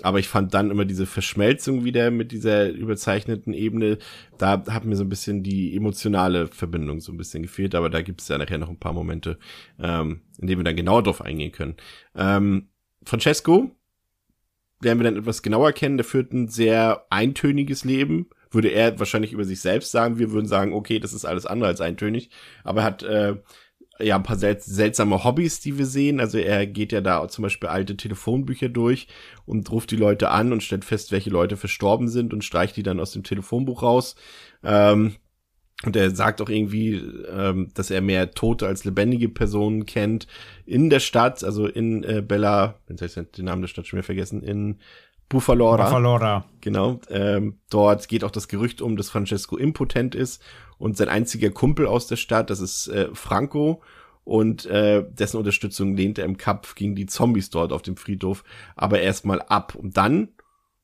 [0.01, 3.99] Aber ich fand dann immer diese Verschmelzung wieder mit dieser überzeichneten Ebene,
[4.37, 8.01] da hat mir so ein bisschen die emotionale Verbindung so ein bisschen gefehlt, aber da
[8.01, 9.37] gibt es ja nachher noch ein paar Momente,
[9.79, 11.75] ähm, in denen wir dann genauer drauf eingehen können.
[12.15, 12.69] Ähm,
[13.03, 13.71] Francesco,
[14.81, 19.33] lernen wir dann etwas genauer kennen, der führt ein sehr eintöniges Leben, würde er wahrscheinlich
[19.33, 20.19] über sich selbst sagen.
[20.19, 22.29] Wir würden sagen, okay, das ist alles andere als eintönig.
[22.63, 23.35] Aber er hat äh,
[23.99, 26.19] ja ein paar sel seltsame Hobbys, die wir sehen.
[26.19, 29.07] Also er geht ja da zum Beispiel alte Telefonbücher durch
[29.45, 32.83] und ruft die Leute an und stellt fest, welche Leute verstorben sind und streicht die
[32.83, 34.15] dann aus dem Telefonbuch raus.
[34.63, 35.15] Ähm,
[35.85, 40.27] und er sagt auch irgendwie, ähm, dass er mehr tote als lebendige Personen kennt
[40.65, 44.05] in der Stadt, also in äh, Bella, wenn ich den Namen der Stadt schon wieder
[44.05, 44.79] vergessen, in
[45.29, 45.85] Buffalora.
[45.85, 46.45] Buffalora.
[46.61, 46.99] Genau.
[47.09, 50.43] Ähm, dort geht auch das Gerücht um, dass Francesco impotent ist
[50.77, 53.81] und sein einziger Kumpel aus der Stadt, das ist äh, Franco.
[54.25, 58.43] Und äh, dessen Unterstützung lehnt er im Kampf gegen die Zombies dort auf dem Friedhof
[58.75, 59.75] aber erstmal ab.
[59.75, 60.29] Und dann,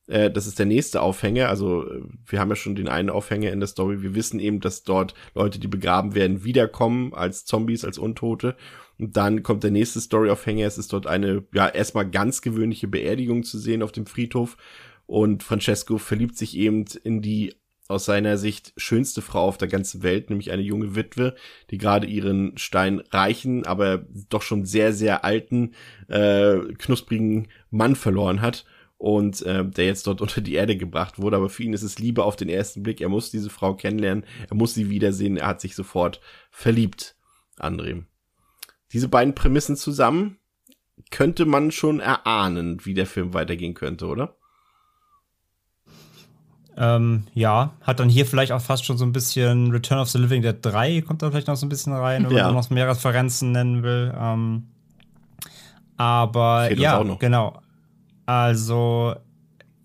[0.08, 3.52] äh, das ist der nächste Aufhänger, also äh, wir haben ja schon den einen Aufhänger
[3.52, 7.86] in der Story, wir wissen eben, dass dort Leute, die begraben werden, wiederkommen als Zombies,
[7.86, 8.58] als Untote.
[9.00, 10.68] Und dann kommt der nächste Story-Aufhänger.
[10.68, 14.58] Es ist dort eine, ja, erstmal ganz gewöhnliche Beerdigung zu sehen auf dem Friedhof.
[15.08, 17.56] Und Francesco verliebt sich eben in die
[17.88, 21.34] aus seiner Sicht schönste Frau auf der ganzen Welt, nämlich eine junge Witwe,
[21.72, 25.74] die gerade ihren steinreichen, aber doch schon sehr, sehr alten,
[26.08, 28.66] äh, knusprigen Mann verloren hat
[29.00, 31.38] und äh, der jetzt dort unter die Erde gebracht wurde.
[31.38, 33.02] Aber für ihn ist es Liebe auf den ersten Blick.
[33.02, 36.22] Er muss diese Frau kennenlernen, er muss sie wiedersehen, er hat sich sofort
[36.52, 37.16] verliebt,
[37.58, 38.04] André
[38.92, 40.38] diese beiden Prämissen zusammen
[41.12, 44.36] könnte man schon erahnen, wie der Film weitergehen könnte, oder?
[46.78, 50.18] Ähm, ja, hat dann hier vielleicht auch fast schon so ein bisschen Return of the
[50.18, 52.46] Living Dead 3, kommt da vielleicht noch so ein bisschen rein, wenn Ja.
[52.46, 54.14] man noch mehr Referenzen nennen will.
[54.18, 54.70] Ähm,
[55.98, 57.62] Aber Fehlt ja, genau.
[58.26, 59.16] Also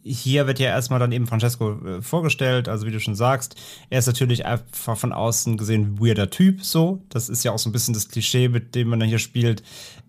[0.05, 3.57] hier wird ja erstmal dann eben Francesco äh, vorgestellt, also wie du schon sagst,
[3.89, 7.03] er ist natürlich einfach von außen gesehen ein weirder Typ, so.
[7.09, 9.63] Das ist ja auch so ein bisschen das Klischee, mit dem man dann hier spielt.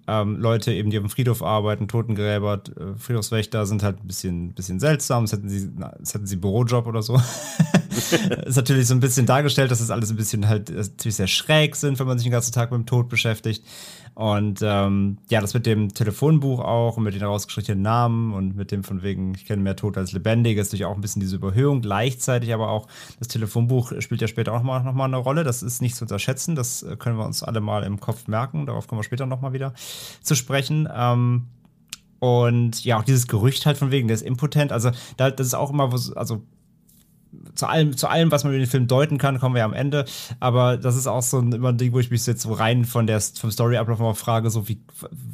[0.07, 4.53] Ähm, Leute eben, die auf dem Friedhof arbeiten, Totengräber, äh, Friedhofswächter sind halt ein bisschen,
[4.53, 7.15] bisschen seltsam, als hätten sie, als hätten sie Bürojob oder so.
[8.45, 11.27] ist natürlich so ein bisschen dargestellt, dass das alles ein bisschen halt äh, natürlich sehr
[11.27, 13.63] schräg sind, wenn man sich den ganzen Tag mit dem Tod beschäftigt.
[14.15, 18.71] Und ähm, ja, das mit dem Telefonbuch auch und mit den herausgestrichenen Namen und mit
[18.71, 21.35] dem von wegen, ich kenne mehr Tod als Lebendige, ist natürlich auch ein bisschen diese
[21.35, 21.81] Überhöhung.
[21.81, 22.87] Gleichzeitig aber auch,
[23.19, 25.43] das Telefonbuch spielt ja später auch nochmal noch mal eine Rolle.
[25.43, 26.55] Das ist nicht zu unterschätzen.
[26.55, 28.65] Das äh, können wir uns alle mal im Kopf merken.
[28.65, 29.73] Darauf kommen wir später nochmal wieder
[30.21, 30.87] zu sprechen.
[30.95, 31.47] Ähm,
[32.19, 34.71] und ja, auch dieses Gerücht halt von wegen, der ist impotent.
[34.71, 36.41] Also, da, das ist auch immer, also
[37.55, 39.73] zu allem, zu allem, was man über den Film deuten kann, kommen wir ja am
[39.73, 40.05] Ende.
[40.39, 42.85] Aber das ist auch so ein, immer ein Ding, wo ich mich jetzt so rein
[42.85, 44.79] von der, vom Story-Ablauf mal frage, so wie,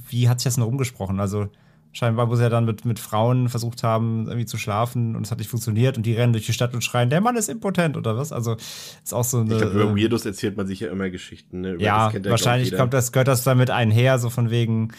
[0.10, 1.20] wie hat sich das denn rumgesprochen?
[1.20, 1.50] Also
[1.94, 5.40] scheinbar muss er dann mit, mit Frauen versucht haben, irgendwie zu schlafen und es hat
[5.40, 8.18] nicht funktioniert und die rennen durch die Stadt und schreien, der Mann ist impotent oder
[8.18, 8.32] was?
[8.32, 8.56] Also
[9.04, 9.54] ist auch so eine.
[9.54, 11.62] Ich glaube, über äh, Weirdos erzählt man sich ja immer Geschichten.
[11.62, 11.72] Ne?
[11.72, 14.94] Über ja, ja, wahrscheinlich kommt das, gehört das damit einher, so von wegen,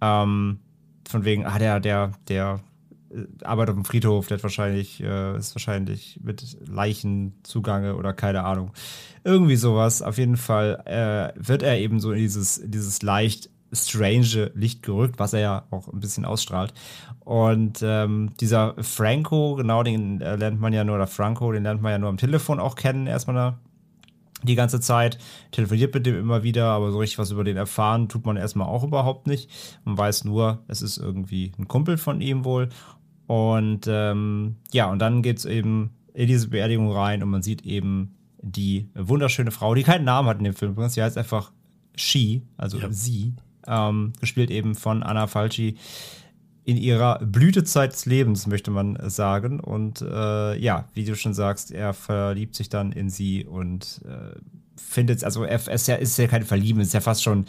[0.00, 0.60] ähm,
[1.08, 2.60] von wegen, ah, der, der, der
[3.42, 8.44] arbeitet auf dem Friedhof, der hat wahrscheinlich, äh, ist wahrscheinlich mit Leichen zugange oder keine
[8.44, 8.72] Ahnung.
[9.24, 10.02] Irgendwie sowas.
[10.02, 15.18] Auf jeden Fall äh, wird er eben so in dieses, dieses leicht strange Licht gerückt,
[15.18, 16.72] was er ja auch ein bisschen ausstrahlt.
[17.20, 21.82] Und ähm, dieser Franco, genau, den äh, lernt man ja nur, oder Franco, den lernt
[21.82, 23.58] man ja nur am Telefon auch kennen, erstmal da
[24.42, 25.18] die ganze Zeit,
[25.50, 28.68] telefoniert mit dem immer wieder, aber so richtig was über den erfahren tut man erstmal
[28.68, 29.50] auch überhaupt nicht.
[29.84, 32.68] Man weiß nur, es ist irgendwie ein Kumpel von ihm wohl.
[33.28, 38.14] Und ähm, ja, und dann geht's eben in diese Beerdigung rein und man sieht eben
[38.40, 40.72] die wunderschöne Frau, die keinen Namen hat in dem Film.
[40.72, 40.94] übrigens.
[40.94, 41.52] Sie heißt einfach
[41.94, 42.88] She, also Ja.
[42.90, 43.34] sie,
[43.66, 45.76] ähm, gespielt eben von Anna Falci
[46.64, 49.60] in ihrer Blütezeit des Lebens, möchte man sagen.
[49.60, 54.38] Und äh, ja, wie du schon sagst, er verliebt sich dann in sie und äh,
[54.76, 57.44] findet, also er, es ist ja, ist ja kein Verlieben, es ist ja fast schon,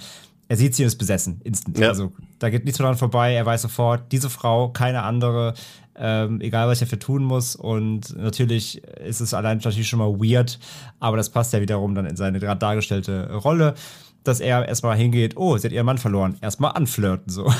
[0.49, 1.77] er sieht sie und ist besessen, instant.
[1.77, 1.89] Ja.
[1.89, 5.53] Also da geht nichts mehr dran vorbei, er weiß sofort, diese Frau, keine andere,
[5.95, 7.55] ähm, egal was ich dafür tun muss.
[7.55, 10.59] Und natürlich ist es allein natürlich schon mal weird,
[10.99, 13.75] aber das passt ja wiederum dann in seine gerade dargestellte Rolle
[14.23, 17.51] dass er erstmal hingeht, oh, sie hat ihren Mann verloren, erstmal anflirten, so.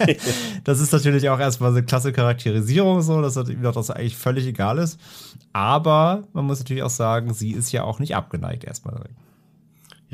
[0.64, 4.44] das ist natürlich auch erstmal eine klasse Charakterisierung, so, dass ihm doch das eigentlich völlig
[4.44, 4.98] egal ist.
[5.52, 9.14] Aber man muss natürlich auch sagen, sie ist ja auch nicht abgeneigt erstmal direkt.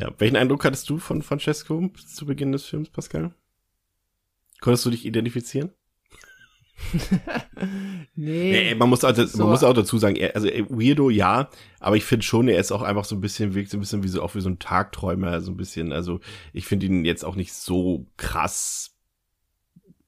[0.00, 3.34] Ja, welchen Eindruck hattest du von Francesco zu Beginn des Films, Pascal?
[4.60, 5.72] Konntest du dich identifizieren?
[8.14, 8.50] Nee.
[8.52, 11.96] Nee, man muss, also, so- man muss auch dazu sagen, er, also Weirdo ja, aber
[11.96, 14.08] ich finde schon, er ist auch einfach so ein bisschen, wirkt so ein bisschen wie
[14.08, 16.20] so, auch wie so ein Tagträumer, so ein bisschen, also
[16.54, 18.96] ich finde ihn jetzt auch nicht so krass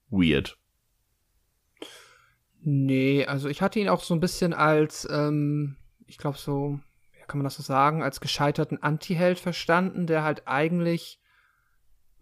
[0.09, 0.57] weird.
[2.63, 5.77] Nee, also ich hatte ihn auch so ein bisschen als, ähm,
[6.07, 6.81] ich glaube so,
[7.33, 11.19] kann man das so sagen, als gescheiterten Anti-Held verstanden, der halt eigentlich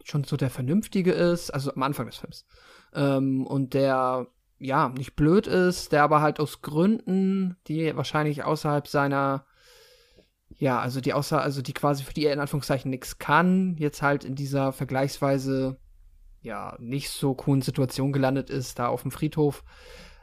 [0.04, 2.46] schon so der Vernünftige ist, also am Anfang des Films.
[2.94, 4.28] Ähm, und der,
[4.61, 9.46] ja, nicht blöd ist, der aber halt aus Gründen, die wahrscheinlich außerhalb seiner,
[10.58, 14.02] ja, also die außer, also die quasi für die er in Anführungszeichen nichts kann, jetzt
[14.02, 15.76] halt in dieser vergleichsweise,
[16.40, 19.64] ja, nicht so coolen Situation gelandet ist, da auf dem Friedhof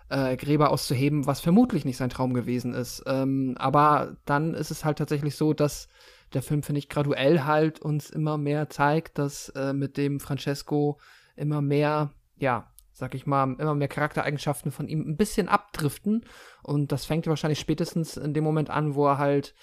[0.10, 3.03] äh, Gräber auszuheben, was vermutlich nicht sein Traum gewesen ist.
[3.08, 5.88] Ähm, aber dann ist es halt tatsächlich so, dass
[6.34, 10.99] der Film, finde ich, graduell halt uns immer mehr zeigt, dass äh, mit dem Francesco
[11.36, 16.26] immer mehr, ja, sag ich mal, immer mehr Charaktereigenschaften von ihm ein bisschen abdriften.
[16.64, 19.53] Und das fängt wahrscheinlich spätestens in dem Moment an, wo er halt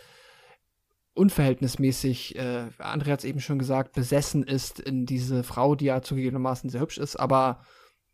[1.15, 6.03] unverhältnismäßig, äh, André hat es eben schon gesagt, besessen ist in diese Frau, die ja
[6.03, 7.63] zugegebenermaßen sehr hübsch ist, aber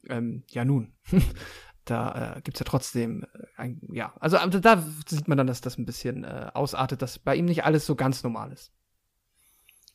[0.08, 0.92] ähm, ja nun,
[1.84, 5.60] da äh, gibt's ja trotzdem äh, ein, ja, also, also da sieht man dann, dass
[5.60, 8.72] das ein bisschen äh, ausartet, dass bei ihm nicht alles so ganz normal ist.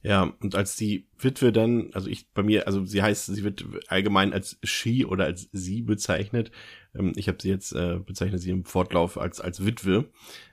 [0.06, 3.66] Ja, und als die Witwe dann, also ich bei mir, also sie heißt, sie wird
[3.88, 6.52] allgemein als she oder als sie bezeichnet.
[6.94, 10.12] Ähm, ich habe sie jetzt äh, bezeichnet sie im Fortlauf als als Witwe.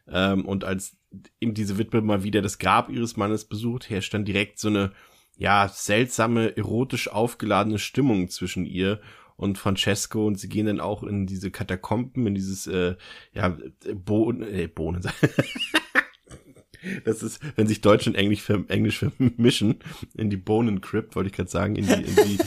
[0.08, 0.96] Ähm, und als
[1.38, 4.92] eben diese Witwe mal wieder das Grab ihres Mannes besucht, herrscht dann direkt so eine
[5.36, 9.02] ja seltsame erotisch aufgeladene Stimmung zwischen ihr
[9.36, 12.96] und Francesco und sie gehen dann auch in diese Katakomben, in dieses äh,
[13.34, 13.56] ja
[13.94, 15.02] Bohnen, äh, Bohnen.
[17.04, 19.76] Das ist, wenn sich Deutsch und Englisch, Englisch vermischen,
[20.16, 22.38] in die Bohnencrypt, wollte ich gerade sagen, in die, in die,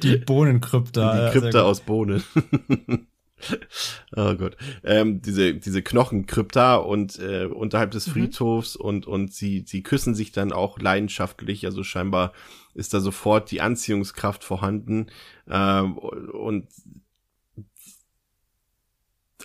[0.00, 1.10] Die Bohnenkrypta.
[1.10, 1.68] in die ja, Krypta gut.
[1.68, 2.22] aus Bohnen.
[4.16, 4.56] oh Gott.
[4.84, 8.12] Ähm, diese, diese Knochenkrypta und äh, unterhalb des Mhm.
[8.12, 11.64] Friedhofs und, und sie, sie küssen sich dann auch leidenschaftlich.
[11.66, 12.32] Also scheinbar
[12.74, 15.06] ist da sofort die Anziehungskraft vorhanden.
[15.48, 16.68] Ähm, und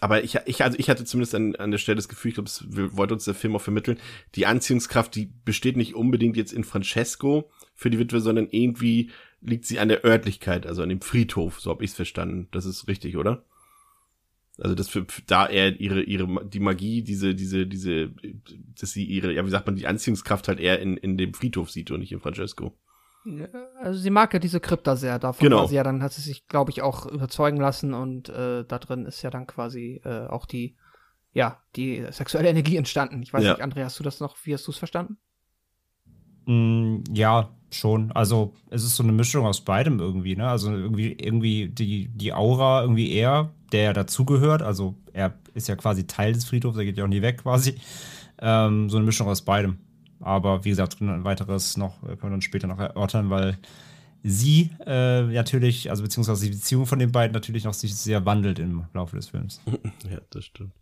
[0.02, 2.50] aber ich, ich, also ich hatte zumindest an, an der Stelle das Gefühl, ich glaube,
[2.50, 4.00] es wollte uns der Film auch vermitteln,
[4.36, 9.66] die Anziehungskraft, die besteht nicht unbedingt jetzt in Francesco für die Witwe, sondern irgendwie liegt
[9.66, 12.50] sie an der Örtlichkeit, also an dem Friedhof, so habe ich es verstanden.
[12.52, 13.46] Das ist richtig, oder?
[14.60, 18.12] Also das für, da er ihre ihre die Magie diese diese diese
[18.80, 21.72] dass sie ihre ja wie sagt man die Anziehungskraft halt eher in in dem Friedhof
[21.72, 22.78] sieht und nicht in Francesco.
[23.82, 25.18] Also sie mag ja diese Krypta sehr.
[25.18, 25.60] Davon Genau.
[25.60, 28.80] war sie ja dann, hat sie sich, glaube ich, auch überzeugen lassen und äh, da
[28.80, 30.76] drin ist ja dann quasi äh, auch die,
[31.32, 33.24] ja, die sexuelle Energie entstanden.
[33.24, 33.54] Ich weiß Ja.
[33.54, 35.18] nicht, André, hast du das noch, wie hast du es verstanden?
[36.46, 38.12] Mm, ja, schon.
[38.12, 40.48] Also es ist so eine Mischung aus beidem irgendwie, ne?
[40.48, 45.76] Also irgendwie, irgendwie die, die Aura, irgendwie er, der ja dazugehört, also er ist ja
[45.76, 47.76] quasi Teil des Friedhofs, er geht ja auch nie weg quasi.
[48.42, 49.78] Ähm, so eine Mischung aus beidem.
[50.20, 53.58] Aber wie gesagt, ein weiteres noch, äh, können wir dann später noch erörtern, weil
[54.24, 58.58] sie äh, natürlich, also beziehungsweise die Beziehung von den beiden natürlich noch sich sehr wandelt
[58.58, 59.62] im Laufe des Films.
[60.10, 60.74] Ja, das stimmt.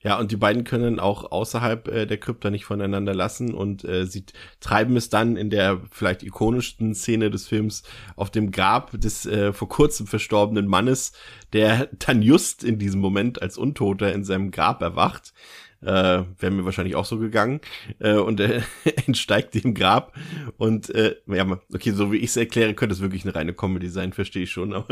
[0.00, 4.06] Ja, und die beiden können auch außerhalb äh, der Krypta nicht voneinander lassen und äh,
[4.06, 4.24] sie
[4.60, 7.82] treiben es dann in der vielleicht ikonischsten Szene des Films
[8.14, 11.12] auf dem Grab des äh, vor kurzem verstorbenen Mannes,
[11.52, 15.32] der dann just in diesem Moment als Untoter in seinem Grab erwacht.
[15.80, 17.60] Äh, Wäre mir wahrscheinlich auch so gegangen.
[17.98, 18.62] Äh, und er
[19.06, 20.16] entsteigt dem Grab.
[20.56, 23.88] Und äh, ja, okay, so wie ich es erkläre, könnte es wirklich eine reine Comedy
[23.88, 24.72] sein, verstehe ich schon.
[24.74, 24.86] Aber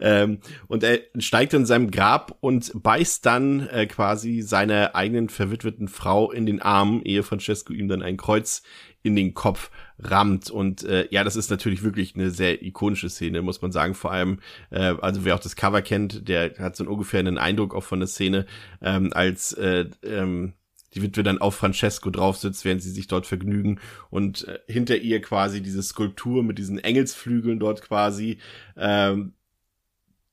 [0.00, 5.88] ähm, und er steigt in seinem Grab und beißt dann äh, quasi seiner eigenen verwitweten
[5.88, 8.62] Frau in den Arm, ehe Francesco ihm dann ein Kreuz
[9.02, 9.70] in den Kopf
[10.02, 10.50] rammt.
[10.50, 13.94] Und äh, ja, das ist natürlich wirklich eine sehr ikonische Szene, muss man sagen.
[13.94, 14.38] Vor allem,
[14.70, 18.00] äh, also wer auch das Cover kennt, der hat so einen ungefähren Eindruck auch von
[18.00, 18.46] der Szene,
[18.80, 20.54] ähm, als äh, ähm,
[20.94, 23.80] die Witwe dann auf Francesco drauf sitzt, während sie sich dort vergnügen
[24.10, 28.38] und äh, hinter ihr quasi diese Skulptur mit diesen Engelsflügeln dort quasi
[28.76, 29.32] ähm,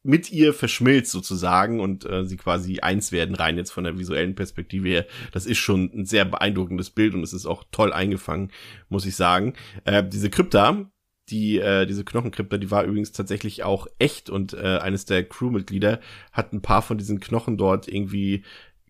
[0.04, 4.36] mit ihr verschmilzt sozusagen und äh, sie quasi eins werden rein jetzt von der visuellen
[4.36, 5.06] Perspektive her.
[5.32, 8.52] Das ist schon ein sehr beeindruckendes Bild und es ist auch toll eingefangen,
[8.88, 9.54] muss ich sagen.
[9.84, 10.90] Äh, diese Krypta,
[11.30, 16.00] die äh, diese Knochenkrypta, die war übrigens tatsächlich auch echt und äh, eines der Crewmitglieder
[16.32, 18.44] hat ein paar von diesen Knochen dort irgendwie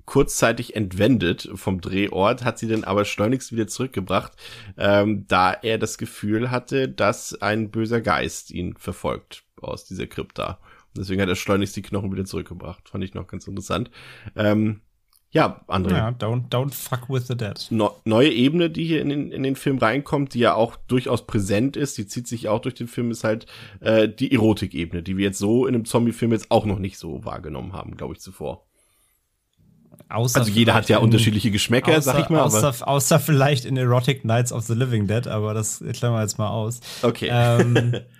[0.05, 4.33] kurzzeitig entwendet vom Drehort, hat sie dann aber schleunigst wieder zurückgebracht,
[4.75, 10.59] ähm, da er das Gefühl hatte, dass ein böser Geist ihn verfolgt aus dieser Krypta.
[10.97, 12.89] Deswegen hat er schleunigst die Knochen wieder zurückgebracht.
[12.89, 13.91] Fand ich noch ganz interessant.
[14.35, 14.81] Ähm,
[15.31, 15.91] ja, André.
[15.91, 17.67] Ja, don't, don't fuck with the dead.
[17.69, 21.27] No, neue Ebene, die hier in den, in den Film reinkommt, die ja auch durchaus
[21.27, 23.45] präsent ist, die zieht sich auch durch den Film, ist halt
[23.79, 27.23] äh, die Erotikebene, die wir jetzt so in einem Zombie-Film jetzt auch noch nicht so
[27.25, 28.65] wahrgenommen haben, glaube ich, zuvor.
[30.09, 32.41] Außer Also jeder hat ja in- unterschiedliche Geschmäcker, außer, sag ich mal.
[32.41, 36.39] Außer, außer vielleicht in Erotic Nights of the Living Dead, aber das klammern wir jetzt
[36.39, 36.79] mal aus.
[37.03, 37.29] okay.
[37.31, 37.93] Ähm,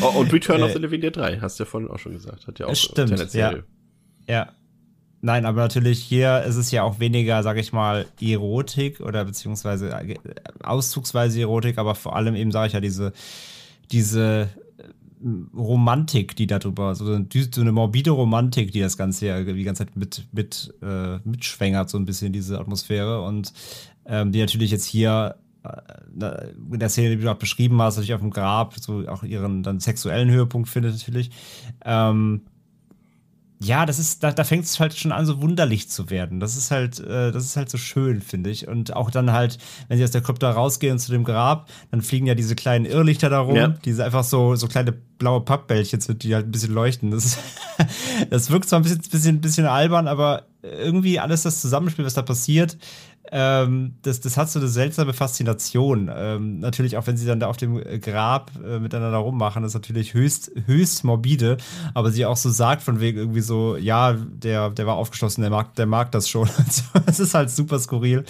[0.00, 2.12] oh, und Return of äh, the Living Dead 3, hast du ja vorhin auch schon
[2.12, 2.46] gesagt.
[2.46, 3.64] Hat ja auch Stimmt, Internetserie.
[4.28, 4.52] ja.
[5.24, 9.90] Nein, aber natürlich hier ist es ja auch weniger, sag ich mal, Erotik oder beziehungsweise
[9.90, 10.16] äh,
[10.64, 13.12] auszugsweise Erotik, aber vor allem eben, sage ich ja, diese,
[13.92, 14.48] diese
[14.78, 19.62] äh, Romantik, die darüber, so eine, so eine morbide Romantik, die das Ganze ja die
[19.62, 23.52] ganze Zeit mit, mit, äh, mitschwängert, so ein bisschen diese Atmosphäre und
[24.06, 25.36] ähm, die natürlich jetzt hier
[26.14, 29.62] in der Szene, die du auch beschrieben hast, natürlich auf dem Grab, so auch ihren
[29.62, 31.30] dann sexuellen Höhepunkt findet natürlich.
[31.84, 32.42] Ähm,
[33.64, 36.40] ja, das ist, da, da fängt es halt schon an, so wunderlich zu werden.
[36.40, 38.66] Das ist halt, äh, das ist halt so schön, finde ich.
[38.66, 42.26] Und auch dann halt, wenn sie aus der Krypta rausgehen zu dem Grab, dann fliegen
[42.26, 43.68] ja diese kleinen Irrlichter da rum, Ja.
[43.68, 47.12] diese einfach so, so kleine blaue Pappbällchen, sind, die halt ein bisschen leuchten.
[47.12, 47.38] Das, ist,
[48.30, 52.22] das wirkt zwar ein bisschen, bisschen, bisschen albern, aber irgendwie alles das Zusammenspiel, was da
[52.22, 52.78] passiert,
[53.30, 56.10] ähm, das, das hat so eine seltsame Faszination.
[56.14, 60.12] Ähm, natürlich auch, wenn sie dann da auf dem Grab äh, miteinander rummachen, ist natürlich
[60.12, 61.56] höchst, höchst morbide,
[61.94, 65.50] aber sie auch so sagt von wegen irgendwie so, ja, der, der war aufgeschlossen, der
[65.50, 66.48] mag, der mag das schon.
[66.58, 68.24] Also, Es ist halt super skurril,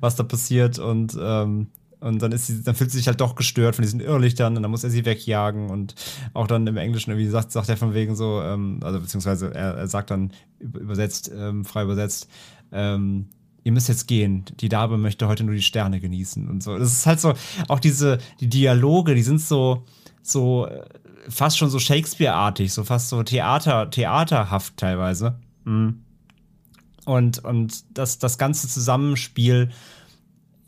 [0.00, 1.68] was da passiert und ähm,
[1.98, 4.62] und dann ist sie, dann fühlt sie sich halt doch gestört von diesen Irrlichtern und
[4.62, 5.94] dann muss er sie wegjagen und
[6.34, 9.74] auch dann im Englischen irgendwie sagt, sagt er von wegen so, ähm, also beziehungsweise er,
[9.74, 10.30] er sagt dann
[10.60, 12.28] über- übersetzt, ähm, frei übersetzt,
[12.70, 13.26] ähm,
[13.66, 16.78] ihr müsst jetzt gehen, die Dame möchte heute nur die Sterne genießen und so.
[16.78, 17.34] Das ist halt so,
[17.66, 19.84] auch diese, die Dialoge, die sind so,
[20.22, 20.84] so äh,
[21.28, 25.40] fast schon so Shakespeare-artig, so fast so Theater, theaterhaft teilweise.
[25.64, 26.04] Mhm.
[27.06, 29.70] Und, und das, das ganze Zusammenspiel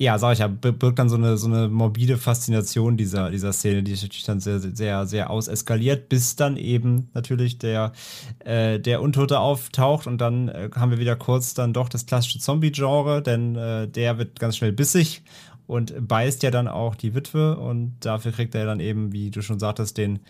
[0.01, 3.83] ja, sag ich ja, birgt dann so eine, so eine morbide Faszination dieser, dieser Szene,
[3.83, 7.93] die sich natürlich dann sehr, sehr, sehr auseskaliert, bis dann eben natürlich der,
[8.39, 12.39] äh, der Untote auftaucht und dann äh, haben wir wieder kurz dann doch das klassische
[12.39, 15.23] Zombie-Genre, denn äh, der wird ganz schnell bissig
[15.67, 19.43] und beißt ja dann auch die Witwe und dafür kriegt er dann eben, wie du
[19.43, 20.21] schon sagtest, den,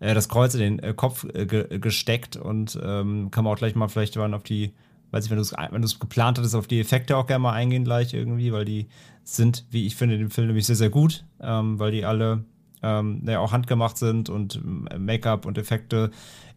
[0.00, 3.58] äh, das Kreuz in den äh, Kopf äh, ge gesteckt und ähm, kann man auch
[3.58, 4.72] gleich mal vielleicht dann auf die
[5.10, 7.84] weiß ich, wenn du es wenn geplant hattest, auf die Effekte auch gerne mal eingehen
[7.84, 8.88] gleich irgendwie, weil die
[9.24, 12.44] sind, wie ich finde, in dem Film nämlich sehr, sehr gut, ähm, weil die alle
[12.82, 14.60] ähm, ja, auch handgemacht sind und
[14.98, 16.10] Make-up und Effekte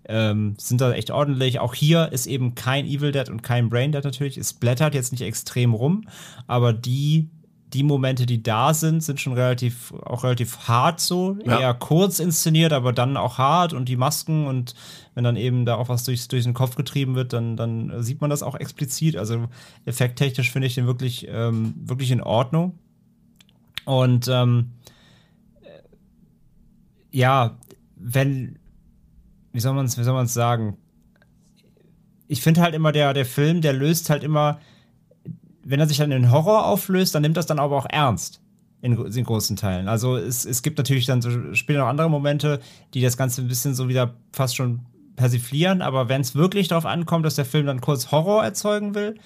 [0.05, 1.59] ähm, sind da echt ordentlich.
[1.59, 4.37] Auch hier ist eben kein Evil Dead und kein Brain Dead natürlich.
[4.37, 6.05] Es blättert jetzt nicht extrem rum,
[6.47, 7.29] aber die
[7.73, 11.37] die Momente, die da sind, sind schon relativ, auch relativ hart so.
[11.45, 11.59] Ja.
[11.59, 14.75] Eher kurz inszeniert, aber dann auch hart und die Masken und
[15.15, 18.21] wenn dann eben da auch was durch, durch den Kopf getrieben wird, dann, dann sieht
[18.21, 19.15] man das auch explizit.
[19.15, 19.47] Also
[19.85, 22.77] effekttechnisch finde ich den wirklich, ähm, wirklich in Ordnung.
[23.85, 24.71] Und ähm,
[27.11, 27.57] ja,
[27.95, 28.59] wenn,
[29.53, 30.77] wie soll man es, wie soll man es sagen?
[32.27, 34.59] Ich finde halt immer, der, der Film, der löst halt immer
[35.63, 38.41] wenn er sich dann in Horror auflöst, dann nimmt das dann aber auch ernst.
[38.83, 39.87] In, in großen Teilen.
[39.87, 42.59] Also es, es gibt natürlich dann so später noch andere Momente,
[42.95, 44.79] die das Ganze ein bisschen so wieder fast schon
[45.15, 49.19] persiflieren, aber wenn es wirklich darauf ankommt, dass der Film dann kurz Horror erzeugen will,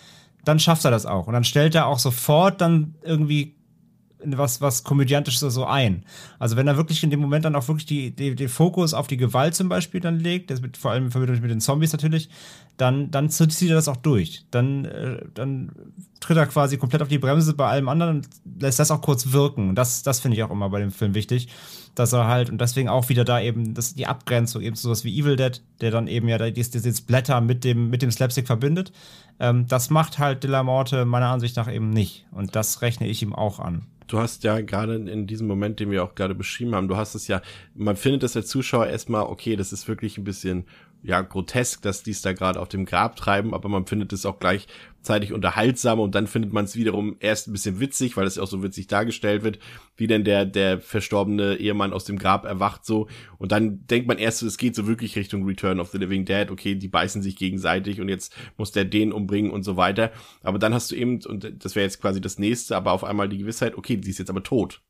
[0.43, 1.27] dann schafft er das auch.
[1.27, 3.54] Und dann stellt er auch sofort dann irgendwie
[4.37, 6.03] was, was Komödiantisches so ein.
[6.39, 9.07] Also wenn er wirklich in dem Moment dann auch wirklich die, die, den Fokus auf
[9.07, 11.91] die Gewalt zum Beispiel dann legt, das mit, vor allem in Verbindung mit den Zombies
[11.91, 12.29] natürlich,
[12.77, 14.45] dann, dann zieht er das auch durch.
[14.51, 15.71] Dann, äh, dann
[16.19, 19.31] tritt er quasi komplett auf die Bremse bei allem anderen und lässt das auch kurz
[19.31, 19.75] wirken.
[19.75, 21.47] Das, das finde ich auch immer bei dem Film wichtig,
[21.93, 25.17] dass er halt, und deswegen auch wieder da eben, das, die Abgrenzung, eben sowas wie
[25.17, 28.91] Evil Dead, der dann eben ja dieses Blätter mit dem, mit dem Slapstick verbindet.
[29.39, 32.25] Ähm, das macht halt De La Morte meiner Ansicht nach eben nicht.
[32.31, 35.91] Und das rechne ich ihm auch an du hast ja gerade in diesem Moment, den
[35.91, 37.41] wir auch gerade beschrieben haben, du hast es ja,
[37.73, 40.65] man findet das als Zuschauer erstmal, okay, das ist wirklich ein bisschen
[41.05, 44.25] ja grotesk, dass die es da gerade auf dem Grab treiben, aber man findet es
[44.25, 48.35] auch gleichzeitig unterhaltsam und dann findet man es wiederum erst ein bisschen witzig, weil es
[48.35, 49.59] ja auch so witzig dargestellt wird,
[49.95, 53.07] wie denn der der verstorbene Ehemann aus dem Grab erwacht so.
[53.37, 56.49] Und dann denkt man erst, es geht so wirklich Richtung Return of the Living Dead,
[56.49, 60.59] okay, die beißen sich gegenseitig und jetzt muss der den umbringen und so weiter, aber
[60.59, 63.37] dann hast du eben und das wäre jetzt quasi das nächste, aber auf einmal die
[63.37, 64.81] Gewissheit, okay, die ist jetzt aber tot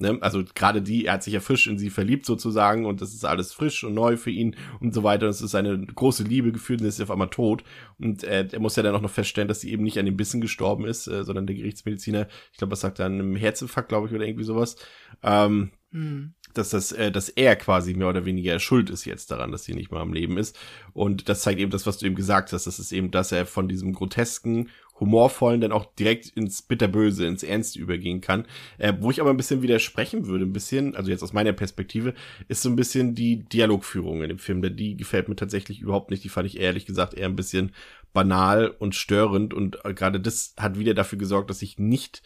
[0.00, 0.18] Ne?
[0.20, 3.24] Also gerade die, er hat sich ja frisch in sie verliebt sozusagen und das ist
[3.24, 5.26] alles frisch und neu für ihn und so weiter.
[5.26, 7.64] Und es ist eine große Liebe gefühlt und ist auf einmal tot.
[7.98, 10.16] Und äh, er muss ja dann auch noch feststellen, dass sie eben nicht an dem
[10.16, 13.88] Bissen gestorben ist, äh, sondern der Gerichtsmediziner, ich glaube, was sagt er, an einem Herzinfarkt,
[13.88, 14.76] glaube ich, oder irgendwie sowas.
[15.22, 19.52] Ähm, hm dass das, äh, dass er quasi mehr oder weniger schuld ist jetzt daran,
[19.52, 20.58] dass sie nicht mehr am Leben ist.
[20.92, 22.66] Und das zeigt eben das, was du eben gesagt hast.
[22.66, 24.68] Das ist eben, dass er von diesem grotesken
[25.00, 28.46] humorvollen dann auch direkt ins Bitterböse, ins Ernste übergehen kann.
[28.78, 32.14] Äh, wo ich aber ein bisschen widersprechen würde, ein bisschen, also jetzt aus meiner Perspektive,
[32.48, 34.62] ist so ein bisschen die Dialogführung in dem Film.
[34.62, 36.22] Denn die gefällt mir tatsächlich überhaupt nicht.
[36.22, 37.72] Die fand ich ehrlich gesagt eher ein bisschen
[38.12, 39.54] banal und störend.
[39.54, 42.22] Und äh, gerade das hat wieder dafür gesorgt, dass ich nicht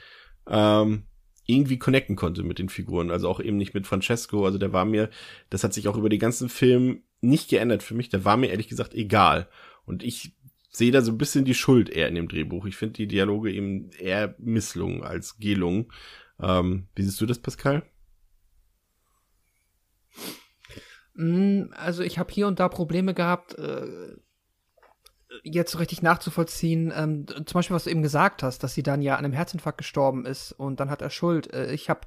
[0.49, 1.05] ähm,
[1.47, 3.11] irgendwie connecten konnte mit den Figuren.
[3.11, 4.45] Also auch eben nicht mit Francesco.
[4.45, 5.11] Also der war mir,
[5.51, 8.09] das hat sich auch über den ganzen Film nicht geändert für mich.
[8.09, 9.49] Der war mir ehrlich gesagt egal.
[9.87, 10.33] Und ich
[10.75, 12.67] sehe da so ein bisschen die Schuld eher in dem Drehbuch.
[12.67, 15.93] Ich finde die Dialoge eben eher misslungen als gelungen.
[16.41, 17.83] Ähm, wie siehst du das, Pascal?
[21.15, 24.17] Mm, also ich habe hier und da Probleme gehabt, äh,
[25.45, 26.93] jetzt so richtig nachzuvollziehen.
[26.95, 29.79] Ähm, zum Beispiel, was du eben gesagt hast, dass sie dann ja an einem Herzinfarkt
[29.79, 31.53] gestorben ist und dann hat er Schuld.
[31.53, 32.01] Äh, ich habe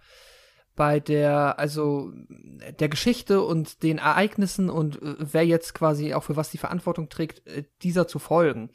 [0.78, 2.14] bei der, also
[2.80, 7.10] der Geschichte und den Ereignissen und äh, wer jetzt quasi auch für was die Verantwortung
[7.10, 8.70] trägt, äh, dieser zu folgen.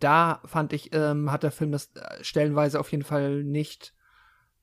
[0.00, 3.94] Da fand ich, ähm, hat der Film das äh, stellenweise auf jeden Fall nicht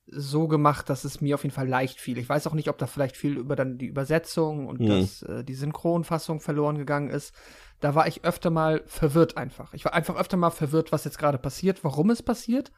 [0.08, 2.18] so gemacht, dass es mir auf jeden Fall leicht fiel.
[2.18, 4.88] Ich weiß auch nicht, ob da vielleicht viel über dann die Übersetzung und mhm.
[4.88, 7.34] das, äh, die Synchronfassung verloren gegangen ist.
[7.80, 9.74] Da war ich öfter mal verwirrt einfach.
[9.74, 12.74] Ich war einfach öfter mal verwirrt, was jetzt gerade passiert, warum es passiert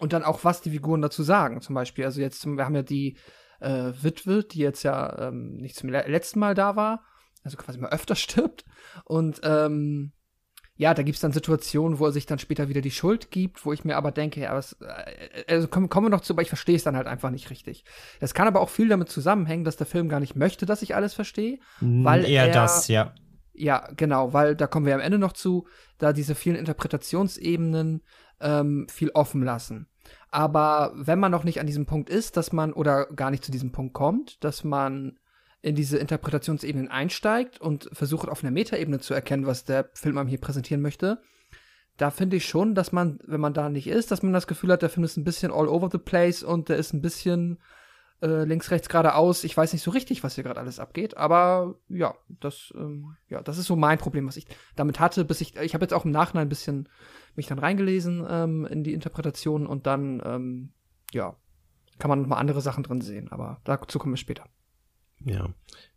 [0.00, 1.60] und dann auch, was die Figuren dazu sagen.
[1.60, 3.18] Zum Beispiel, also jetzt, wir haben ja die
[3.62, 7.04] äh, Witwe, die jetzt ja ähm, nicht zum letzten Mal da war,
[7.44, 8.64] also quasi mal öfter stirbt.
[9.04, 10.12] Und ähm,
[10.74, 13.64] ja, da gibt es dann Situationen, wo er sich dann später wieder die Schuld gibt,
[13.64, 16.42] wo ich mir aber denke, ja, was, äh, also kommen, kommen wir noch zu, aber
[16.42, 17.84] ich verstehe es dann halt einfach nicht richtig.
[18.20, 20.94] Es kann aber auch viel damit zusammenhängen, dass der Film gar nicht möchte, dass ich
[20.94, 23.14] alles verstehe, weil eher er, das, ja.
[23.54, 28.02] Ja, genau, weil da kommen wir am Ende noch zu, da diese vielen Interpretationsebenen
[28.40, 29.88] ähm, viel offen lassen.
[30.32, 33.52] Aber wenn man noch nicht an diesem Punkt ist, dass man oder gar nicht zu
[33.52, 35.18] diesem Punkt kommt, dass man
[35.60, 40.30] in diese Interpretationsebenen einsteigt und versucht auf einer Metaebene zu erkennen, was der Film einem
[40.30, 41.20] hier präsentieren möchte,
[41.98, 44.72] da finde ich schon, dass man, wenn man da nicht ist, dass man das Gefühl
[44.72, 47.58] hat, der Film ist ein bisschen all over the place und der ist ein bisschen
[48.22, 49.44] äh, links, rechts, geradeaus.
[49.44, 53.42] Ich weiß nicht so richtig, was hier gerade alles abgeht, aber ja, das, ähm, ja,
[53.42, 54.46] das ist so mein Problem, was ich
[54.76, 56.88] damit hatte, bis ich, ich habe jetzt auch im Nachhinein ein bisschen
[57.34, 60.72] mich dann reingelesen ähm, in die Interpretation und dann, ähm,
[61.12, 61.36] ja,
[61.98, 64.46] kann man noch mal andere Sachen drin sehen, aber dazu kommen wir später.
[65.24, 65.48] Ja.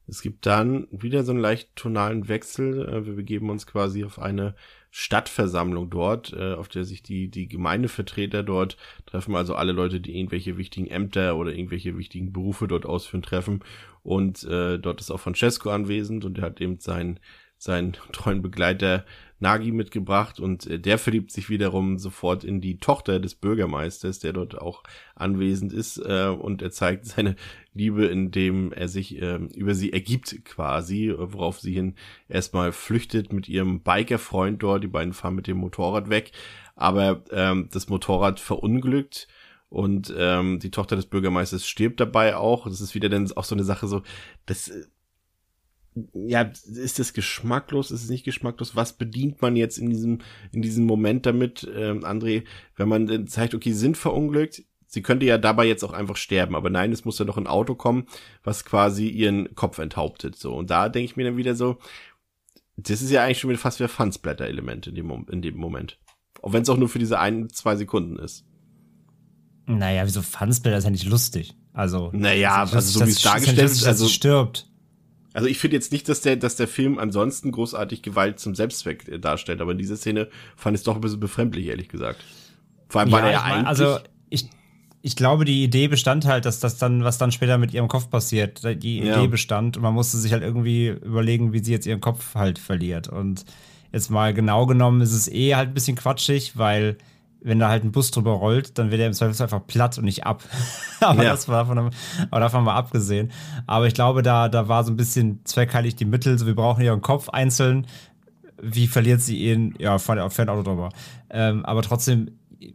[0.07, 2.87] Es gibt dann wieder so einen leicht tonalen Wechsel.
[2.87, 4.55] Äh, wir begeben uns quasi auf eine
[4.97, 10.17] Stadtversammlung dort, äh, auf der sich die, die Gemeindevertreter dort treffen, also alle Leute, die
[10.17, 13.59] irgendwelche wichtigen Ämter oder irgendwelche wichtigen Berufe dort ausführen, treffen.
[14.03, 17.19] Und äh, dort ist auch Francesco anwesend und er hat eben seinen,
[17.57, 19.05] seinen treuen Begleiter
[19.39, 24.33] Nagi mitgebracht und äh, der verliebt sich wiederum sofort in die Tochter des Bürgermeisters, der
[24.33, 24.83] dort auch
[25.13, 27.35] anwesend ist äh, und er zeigt seine
[27.73, 31.95] Liebe, indem er sich äh, über sie ergibt quasi, worauf sie hin
[32.29, 36.31] erstmal flüchtet mit ihrem Biker-Freund dort, die beiden fahren mit dem Motorrad weg,
[36.75, 39.27] aber ähm, das Motorrad verunglückt
[39.67, 42.65] und ähm, die Tochter des Bürgermeisters stirbt dabei auch.
[42.65, 44.03] Das ist wieder dann auch so eine Sache so,
[44.45, 44.85] das äh,
[46.13, 48.75] ja, ist das geschmacklos, ist es nicht geschmacklos?
[48.75, 50.19] Was bedient man jetzt in diesem,
[50.51, 52.43] in diesem Moment damit, ähm, André,
[52.75, 56.55] wenn man zeigt, okay, sie sind verunglückt, sie könnte ja dabei jetzt auch einfach sterben,
[56.55, 58.07] aber nein, es muss ja noch ein Auto kommen,
[58.43, 60.53] was quasi ihren Kopf enthauptet, so.
[60.55, 61.77] Und da denke ich mir dann wieder so,
[62.77, 65.97] das ist ja eigentlich schon wieder fast wie ein Fansblätter-Element in dem, in dem Moment.
[66.41, 68.45] Auch wenn es auch nur für diese ein, zwei Sekunden ist.
[69.65, 71.55] Naja, wieso Fansblätter ist ja nicht lustig.
[71.73, 72.11] Also.
[72.13, 74.07] Naja, also so wie es dargestellt ist, also.
[74.07, 74.69] stirbt.
[75.35, 79.07] Also ich finde jetzt nicht, dass der, dass der Film ansonsten großartig Gewalt zum Selbstzweck
[79.09, 82.23] äh, darstellt, aber in dieser Szene fand ich es doch ein bisschen befremdlich, ehrlich gesagt.
[82.87, 83.67] Vor allem, ja, weil er ja eigentlich.
[83.67, 83.97] Also
[84.29, 84.49] ich,
[85.01, 88.09] ich glaube, die Idee bestand halt, dass das dann, was dann später mit ihrem Kopf
[88.09, 89.17] passiert, die Ja.
[89.17, 92.57] Idee bestand und man musste sich halt irgendwie überlegen, wie sie jetzt ihren Kopf halt
[92.57, 93.09] verliert.
[93.09, 93.43] Und
[93.91, 96.97] jetzt mal genau genommen ist es eh halt ein bisschen quatschig, weil
[97.45, 100.05] wenn da halt ein Bus drüber rollt, dann wird er im Zweifelsfall einfach platt und
[100.05, 100.43] nicht ab.
[100.99, 101.29] aber Ja.
[101.31, 101.89] das war von einem,
[102.31, 103.31] aber davon mal abgesehen.
[103.67, 106.83] Aber ich glaube, da, da war so ein bisschen zweckheilig die Mittel, so wir brauchen
[106.83, 107.85] ihren Kopf einzeln.
[108.61, 109.75] Wie verliert sie ihn?
[109.79, 110.89] Ja, fährt auf ein Auto drüber.
[111.29, 112.31] Ähm, aber trotzdem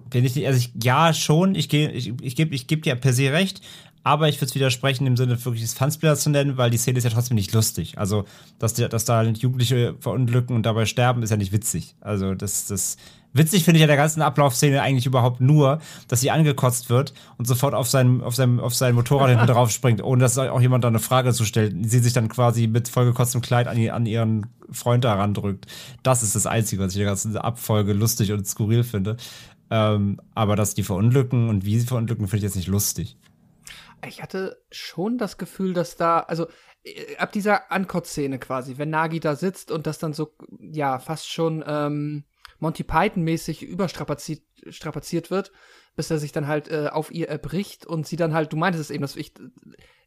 [0.09, 3.13] bin ich nicht, also ich, ja, schon, ich ich, ich gebe ich geb dir per
[3.13, 3.61] se recht,
[4.03, 6.99] aber ich würde es widersprechen, im Sinne wirklich des Fansplayer zu nennen, weil die Szene
[6.99, 7.99] ist ja trotzdem nicht lustig.
[7.99, 8.25] Also,
[8.59, 11.95] dass, der, dass da halt Jugendliche verunglücken und dabei sterben, ist ja nicht witzig.
[12.01, 12.97] Also, das, das
[13.33, 17.47] witzig finde ich ja der ganzen Ablaufszene eigentlich überhaupt nur, dass sie angekotzt wird und
[17.47, 20.83] sofort auf sein, auf seinem, auf sein Motorrad hinten drauf springt, ohne dass auch jemand
[20.85, 21.75] da eine Frage zu stellt.
[21.89, 25.67] Sie sich dann quasi mit vollgekotztem Kleid an, die- an ihren Freund da randrückt.
[26.03, 29.17] Das ist das Einzige, was ich in der ganzen Abfolge lustig und skurril finde.
[29.71, 33.17] Ähm, aber dass die verunglücken und wie sie verunglücken, finde ich jetzt nicht lustig.
[34.07, 36.47] Ich hatte schon das Gefühl, dass da, also
[36.85, 41.29] äh, ab dieser Ankot-Szene quasi, wenn Nagi da sitzt und das dann so, ja, fast
[41.31, 42.25] schon ähm,
[42.59, 45.53] Monty Python-mäßig überstrapaziert strapaziert wird,
[45.97, 48.85] bis er sich dann halt äh, auf ihr erbricht und sie dann halt, du meintest
[48.85, 49.33] es eben, dass ich,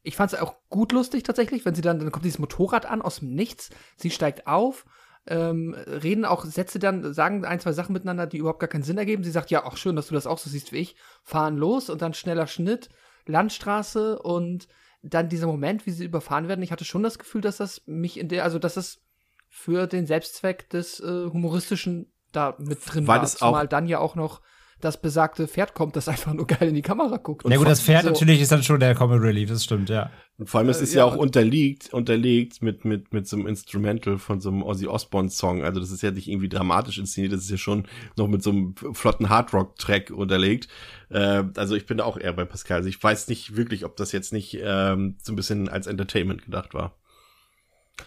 [0.04, 3.02] ich fand es auch gut lustig tatsächlich, wenn sie dann, dann kommt dieses Motorrad an
[3.02, 4.86] aus dem Nichts, sie steigt auf,
[5.26, 8.98] ähm, reden auch Sätze dann, sagen ein, zwei Sachen miteinander, die überhaupt gar keinen Sinn
[8.98, 9.24] ergeben.
[9.24, 11.90] Sie sagt, ja, auch schön, dass du das auch so siehst wie ich, fahren los
[11.90, 12.90] und dann schneller Schnitt,
[13.28, 14.68] Landstraße und
[15.02, 16.62] dann dieser Moment, wie sie überfahren werden.
[16.64, 19.02] Ich hatte schon das Gefühl, dass das mich in der, also dass es
[19.50, 23.24] für den Selbstzweck des äh, humoristischen da mit drin Weil war.
[23.24, 24.42] es auch- Zumal dann ja auch noch
[24.82, 27.48] das besagte Pferd kommt, das einfach nur geil in die Kamera guckt.
[27.50, 30.10] ja gut, das Pferd so- natürlich ist dann schon der Comic Relief, das stimmt, ja.
[30.40, 33.36] Und vor allem, es Äh, ist ja, ja, auch unterlegt, unterlegt mit, mit, mit so
[33.38, 35.64] einem Instrumental von so einem Ozzy Osbourne Song.
[35.64, 38.50] Also das ist ja nicht irgendwie dramatisch inszeniert, das ist ja schon noch mit so
[38.50, 40.68] einem flotten Hardrock-Track unterlegt.
[41.10, 42.78] Äh, also ich bin da auch eher bei Pascal.
[42.78, 46.44] Also ich weiß nicht wirklich, ob das jetzt nicht ähm, so ein bisschen als Entertainment
[46.46, 46.96] gedacht war.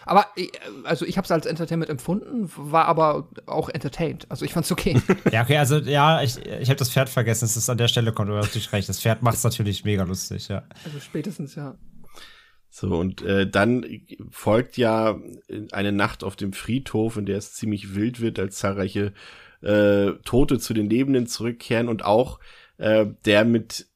[0.05, 0.47] Aber äh,
[0.83, 4.25] also ich habe es als Entertainment empfunden, war aber auch entertained.
[4.29, 5.01] Also ich fand's okay.
[5.31, 8.13] Ja, okay, also ja, ich, ich habe das Pferd vergessen, es ist an der Stelle
[8.13, 8.89] kommt, du hast natürlich recht.
[8.89, 10.63] Das Pferd macht es natürlich mega lustig, ja.
[10.85, 11.75] also spätestens ja.
[12.69, 13.85] So, und äh, dann
[14.29, 15.17] folgt ja
[15.71, 19.13] eine Nacht auf dem Friedhof, in der es ziemlich wild wird, als zahlreiche
[19.61, 22.39] äh, Tote zu den Lebenden zurückkehren und auch
[22.77, 23.86] äh, der mit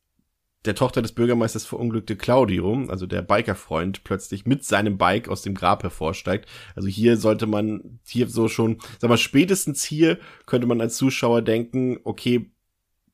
[0.65, 5.55] der Tochter des Bürgermeisters verunglückte Claudio, also der Bikerfreund, plötzlich mit seinem Bike aus dem
[5.55, 6.47] Grab hervorsteigt.
[6.75, 11.41] Also hier sollte man hier so schon, sag mal, spätestens hier könnte man als Zuschauer
[11.41, 12.51] denken, okay,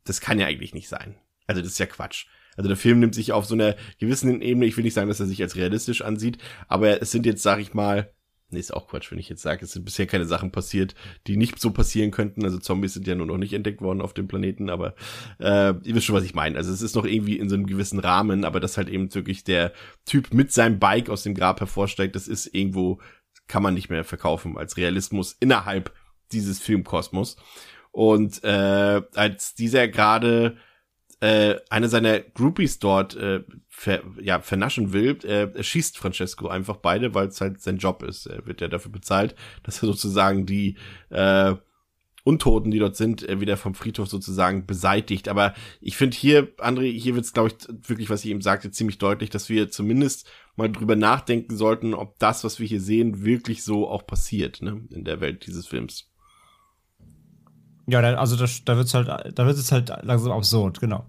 [0.03, 1.15] das kann ja eigentlich nicht sein.
[1.45, 2.27] Also das ist ja Quatsch.
[2.57, 5.19] Also der Film nimmt sich auf so einer gewissen Ebene, ich will nicht sagen, dass
[5.19, 8.11] er sich als realistisch ansieht, aber es sind jetzt, sag ich mal,
[8.49, 10.95] nee, ist auch Quatsch, wenn ich jetzt sage, es sind bisher keine Sachen passiert,
[11.27, 12.43] die nicht so passieren könnten.
[12.43, 14.95] Also Zombies sind ja nur noch nicht entdeckt worden auf dem Planeten, aber
[15.39, 16.57] äh, ihr wisst schon, was ich meine.
[16.57, 19.43] Also es ist noch irgendwie in so einem gewissen Rahmen, aber dass halt eben wirklich
[19.43, 19.73] der
[20.05, 22.99] Typ mit seinem Bike aus dem Grab hervorsteigt, das ist irgendwo,
[23.47, 25.93] kann man nicht mehr verkaufen als Realismus innerhalb
[26.31, 27.37] dieses Filmkosmos.
[27.91, 30.57] Und äh, als dieser gerade
[31.19, 37.15] äh, eine seiner Groupies dort äh, ver, ja, vernaschen will, äh, schießt Francesco einfach beide,
[37.15, 38.27] weil es halt sein Job ist.
[38.27, 40.77] Er wird ja dafür bezahlt, dass er sozusagen die
[41.09, 41.55] äh,
[42.23, 45.29] Untoten, die dort sind, äh, wieder vom Friedhof sozusagen beseitigt.
[45.29, 48.69] Aber ich finde hier, André, hier wird es, glaube ich, wirklich, was ich eben sagte,
[48.69, 53.23] ziemlich deutlich, dass wir zumindest mal drüber nachdenken sollten, ob das, was wir hier sehen,
[53.23, 56.11] wirklich so auch passiert, ne, in der Welt dieses Films.
[57.87, 61.05] Ja, also das, da wird's halt, da wird es halt langsam absurd, genau.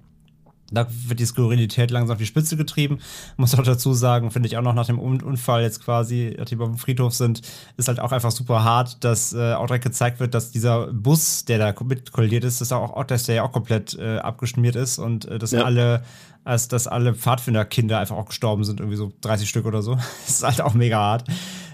[0.70, 2.98] Da wird die Skurrilität langsam auf die Spitze getrieben.
[3.36, 6.64] Muss auch dazu sagen, finde ich auch noch nach dem Unfall jetzt quasi, nachdem wir
[6.64, 7.40] auf dem Friedhof sind,
[7.78, 11.46] ist halt auch einfach super hart, dass äh, auch direkt gezeigt wird, dass dieser Bus,
[11.46, 14.98] der da mit kollidiert ist, dass, auch, dass der ja auch komplett äh, abgeschmiert ist
[14.98, 15.62] und äh, dass ja.
[15.62, 16.02] alle,
[16.44, 19.94] als dass alle Pfadfinderkinder einfach auch gestorben sind, irgendwie so 30 Stück oder so.
[20.26, 21.24] das ist halt auch mega hart.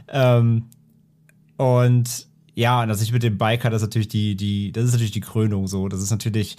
[0.09, 0.66] Ähm,
[1.57, 4.92] und ja, und dass ich mit dem Biker, das ist natürlich die, die, das ist
[4.92, 5.88] natürlich die Krönung so.
[5.88, 6.57] Das ist natürlich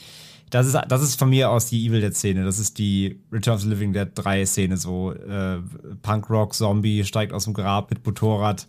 [0.50, 2.46] das ist, das ist von mir aus die Evil Dead-Szene.
[2.46, 4.78] Das ist die Return of the Living Dead 3-Szene.
[4.78, 5.60] So äh,
[6.02, 8.68] Punkrock-Zombie steigt aus dem Grab mit Motorrad,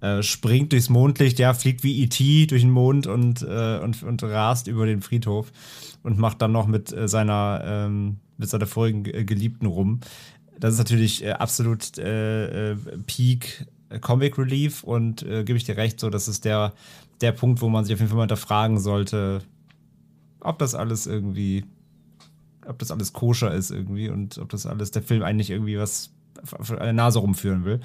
[0.00, 2.46] äh, springt durchs Mondlicht, ja, fliegt wie E.T.
[2.46, 5.52] durch den Mond und, äh, und, und rast über den Friedhof
[6.02, 10.00] und macht dann noch mit äh, seiner, ähm, mit seiner vorigen Geliebten rum.
[10.58, 13.66] Das ist natürlich äh, absolut äh, äh, Peak
[14.00, 16.72] Comic Relief und äh, gebe ich dir recht, so das ist der,
[17.20, 19.42] der Punkt, wo man sich auf jeden Fall mal hinterfragen sollte,
[20.40, 21.64] ob das alles irgendwie,
[22.66, 26.10] ob das alles koscher ist irgendwie und ob das alles der Film eigentlich irgendwie was
[26.60, 27.80] für eine Nase rumführen will.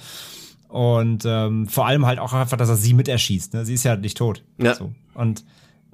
[0.67, 3.53] Und ähm, vor allem halt auch einfach, dass er sie mit erschießt.
[3.53, 3.65] Ne?
[3.65, 4.43] Sie ist ja nicht tot.
[4.57, 4.75] Ja.
[4.75, 4.93] So.
[5.13, 5.45] Und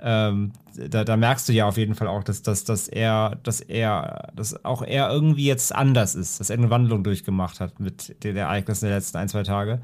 [0.05, 3.61] ähm, da, da, merkst du ja auf jeden Fall auch, dass, dass, dass er, dass
[3.61, 8.21] er, dass auch er irgendwie jetzt anders ist, dass er eine Wandlung durchgemacht hat mit
[8.25, 9.81] den Ereignissen der letzten ein, zwei Tage.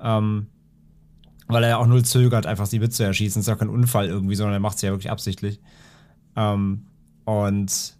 [0.00, 0.48] Ähm,
[1.46, 3.38] weil er ja auch null zögert, einfach sie mitzuerschießen.
[3.40, 5.60] Das ist ja kein Unfall irgendwie, sondern er macht sie ja wirklich absichtlich.
[6.34, 6.86] Ähm,
[7.24, 7.96] und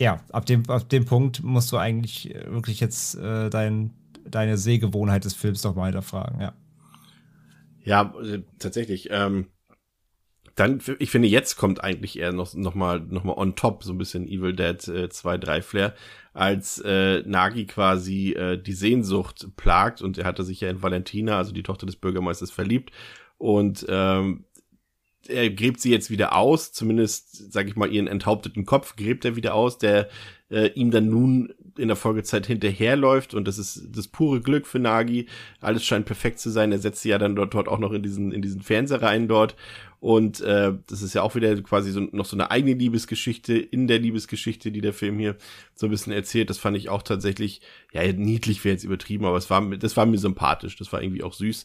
[0.00, 3.92] ja, ab dem, ab dem Punkt musst du eigentlich wirklich jetzt äh, dein,
[4.28, 6.52] deine Sehgewohnheit des Films noch mal hinterfragen, ja.
[7.84, 9.08] Ja, äh, tatsächlich.
[9.12, 9.46] Ähm,
[10.56, 13.92] dann, ich finde, jetzt kommt eigentlich eher noch, noch mal, noch mal on top so
[13.92, 15.94] ein bisschen Evil Dead äh, 2, 3 Flair,
[16.32, 21.36] als äh, Nagi quasi äh, die Sehnsucht plagt und er hatte sich ja in Valentina,
[21.36, 22.90] also die Tochter des Bürgermeisters, verliebt
[23.38, 24.44] und ähm,
[25.28, 29.36] er gräbt sie jetzt wieder aus, zumindest, sag ich mal, ihren enthaupteten Kopf gräbt er
[29.36, 30.08] wieder aus, der
[30.50, 34.78] äh, ihm dann nun in der Folgezeit hinterherläuft und das ist das pure Glück für
[34.78, 35.26] Nagi.
[35.60, 36.72] Alles scheint perfekt zu sein.
[36.72, 39.28] Er setzt sie ja dann dort, dort auch noch in diesen, in diesen Fernseher rein
[39.28, 39.56] dort.
[40.00, 43.88] Und äh, das ist ja auch wieder quasi so, noch so eine eigene Liebesgeschichte in
[43.88, 45.36] der Liebesgeschichte, die der Film hier
[45.74, 46.50] so ein bisschen erzählt.
[46.50, 47.60] Das fand ich auch tatsächlich,
[47.92, 50.76] ja, niedlich wäre jetzt übertrieben, aber es war, das war mir sympathisch.
[50.76, 51.64] Das war irgendwie auch süß.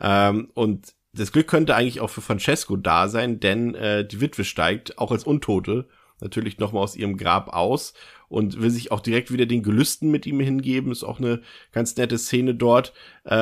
[0.00, 4.44] Ähm, und das Glück könnte eigentlich auch für Francesco da sein, denn äh, die Witwe
[4.44, 5.88] steigt auch als Untote
[6.20, 7.94] natürlich nochmal aus ihrem Grab aus
[8.28, 10.92] und will sich auch direkt wieder den Gelüsten mit ihm hingeben.
[10.92, 11.42] Ist auch eine
[11.72, 12.92] ganz nette Szene dort.
[13.24, 13.34] Äh,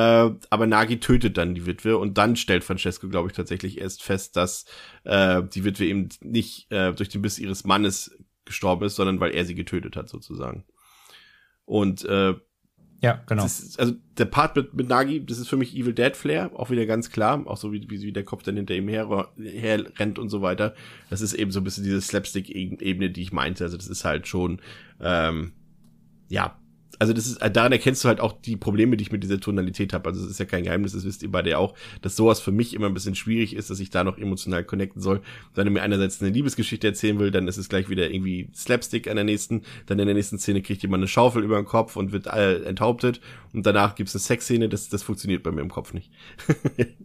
[0.49, 4.35] aber Nagi tötet dann die Witwe und dann stellt Francesco, glaube ich, tatsächlich erst fest,
[4.35, 4.65] dass
[5.03, 9.35] äh, die Witwe eben nicht äh, durch den Biss ihres Mannes gestorben ist, sondern weil
[9.35, 10.65] er sie getötet hat, sozusagen.
[11.65, 12.33] Und äh,
[13.01, 13.45] ja, genau.
[13.45, 16.69] Ist, also der Part mit, mit Nagi, das ist für mich Evil Dead Flair, auch
[16.69, 19.85] wieder ganz klar, auch so wie, wie, wie der Kopf dann hinter ihm her, her
[19.97, 20.75] rennt und so weiter.
[21.09, 23.63] Das ist eben so ein bisschen diese Slapstick-Ebene, die ich meinte.
[23.63, 24.61] Also das ist halt schon,
[24.99, 25.53] ähm,
[26.27, 26.58] ja,
[26.99, 29.39] also das ist, äh, daran erkennst du halt auch die Probleme, die ich mit dieser
[29.39, 30.09] Tonalität habe.
[30.09, 32.73] Also es ist ja kein Geheimnis, das wisst ihr beide auch, dass sowas für mich
[32.73, 35.21] immer ein bisschen schwierig ist, dass ich da noch emotional connecten soll.
[35.55, 39.07] Wenn er mir einerseits eine Liebesgeschichte erzählen will, dann ist es gleich wieder irgendwie Slapstick
[39.07, 41.95] an der nächsten, dann in der nächsten Szene kriegt jemand eine Schaufel über den Kopf
[41.95, 43.21] und wird äh, enthauptet
[43.53, 46.11] und danach gibt's eine Sexszene, das, das funktioniert bei mir im Kopf nicht.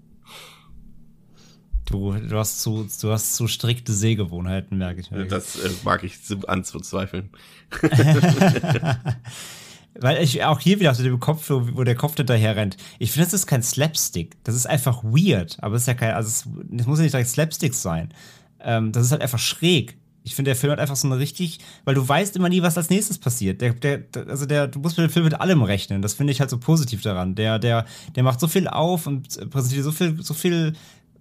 [1.86, 5.11] Du, du, hast zu, du hast zu strikte Sehgewohnheiten, merke ich.
[5.11, 5.28] Merke.
[5.28, 6.16] Das äh, mag ich
[6.47, 7.28] anzuzweifeln.
[10.01, 12.76] Weil ich auch hier wieder auf dem Kopf, wo der Kopf hinterher rennt.
[12.99, 14.36] Ich finde, das ist kein Slapstick.
[14.42, 15.57] Das ist einfach weird.
[15.61, 18.09] Aber es ist ja kein, also es, es muss ja nicht direkt Slapstick sein.
[18.61, 19.97] Ähm, das ist halt einfach schräg.
[20.24, 22.78] Ich finde, der Film hat einfach so eine richtig, weil du weißt immer nie, was
[22.78, 23.61] als nächstes passiert.
[23.61, 26.03] Der, der, also der, du musst mit dem Film mit allem rechnen.
[26.03, 27.34] Das finde ich halt so positiv daran.
[27.34, 27.84] Der, der,
[28.16, 30.72] der macht so viel auf und präsentiert so viel, so viel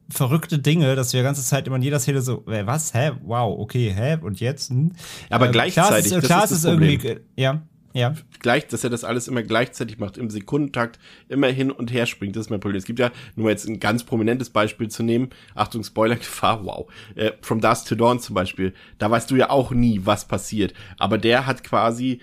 [0.09, 3.59] verrückte Dinge, dass wir die ganze Zeit immer in jeder Szene so, was, hä, wow,
[3.59, 4.69] okay, hä, und jetzt?
[4.69, 4.93] Hm?
[5.29, 7.61] Aber ähm, gleichzeitig, klar, ist, klar, ist es irgendwie, ja,
[7.93, 8.15] ja.
[8.39, 12.35] Gleich, dass er das alles immer gleichzeitig macht, im Sekundentakt immer hin und her springt.
[12.35, 12.79] Das ist mein Problem.
[12.79, 15.29] Es gibt ja, nur jetzt ein ganz prominentes Beispiel zu nehmen.
[15.53, 16.91] Achtung, Spoiler-Gefahr, wow.
[17.15, 18.73] Äh, From Dusk to Dawn zum Beispiel.
[18.97, 20.73] Da weißt du ja auch nie, was passiert.
[20.97, 22.19] Aber der hat quasi,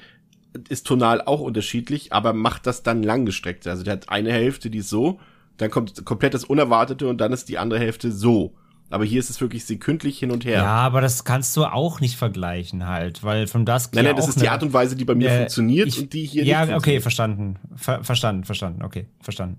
[0.69, 3.67] ist tonal auch unterschiedlich, aber macht das dann langgestreckt.
[3.69, 5.21] Also der hat eine Hälfte, die ist so,
[5.57, 8.55] dann kommt komplett das Unerwartete und dann ist die andere Hälfte so.
[8.91, 10.59] Aber hier ist es wirklich sekündlich hin und her.
[10.59, 14.29] Ja, aber das kannst du auch nicht vergleichen halt, weil von das Nein, nein, das
[14.29, 16.61] ist die Art und Weise, die bei mir Äh, funktioniert ich- und die hier Ja,
[16.61, 17.03] nicht okay, funktioniert.
[17.03, 17.57] verstanden.
[17.77, 19.59] Ver verstanden, verstanden, okay, verstanden.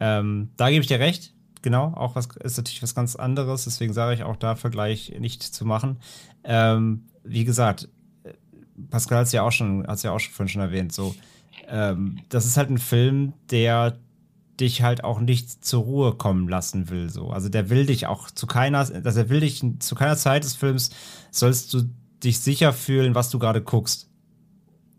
[0.00, 3.92] Ähm, da gebe ich dir recht, genau, auch was ist natürlich was ganz anderes, deswegen
[3.92, 5.98] sage ich auch da Vergleich nicht zu machen.
[6.42, 7.88] Ähm, wie gesagt,
[8.90, 11.14] Pascal hat es ja auch schon, hat ja auch schon vorhin schon erwähnt, so,
[11.68, 13.96] ähm, das ist halt ein Film, der
[14.60, 17.30] dich halt auch nicht zur Ruhe kommen lassen will, so.
[17.30, 20.54] Also der will dich auch zu keiner, also er will dich zu keiner Zeit des
[20.54, 20.90] Films
[21.30, 21.82] sollst du
[22.22, 24.08] dich sicher fühlen, was du gerade guckst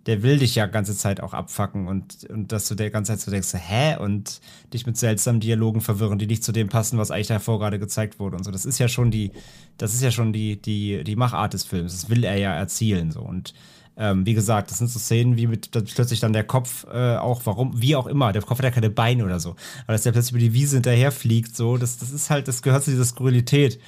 [0.05, 3.21] der will dich ja ganze Zeit auch abfacken und, und dass du der ganze Zeit
[3.21, 3.97] so denkst, hä?
[3.97, 4.39] Und
[4.71, 8.19] dich mit seltsamen Dialogen verwirren, die nicht zu dem passen, was eigentlich davor gerade gezeigt
[8.19, 8.51] wurde und so.
[8.51, 9.31] Das ist ja schon die,
[9.77, 11.93] das ist ja schon die, die, die Machart des Films.
[11.93, 13.21] Das will er ja erzielen, so.
[13.21, 13.55] Und
[13.97, 17.15] ähm, wie gesagt, das sind so Szenen, wie mit dass plötzlich dann der Kopf äh,
[17.15, 19.51] auch, warum, wie auch immer, der Kopf hat ja keine Beine oder so.
[19.83, 22.83] Aber dass der plötzlich über die Wiese hinterherfliegt, so, das, das ist halt, das gehört
[22.83, 23.79] zu dieser Skurrilität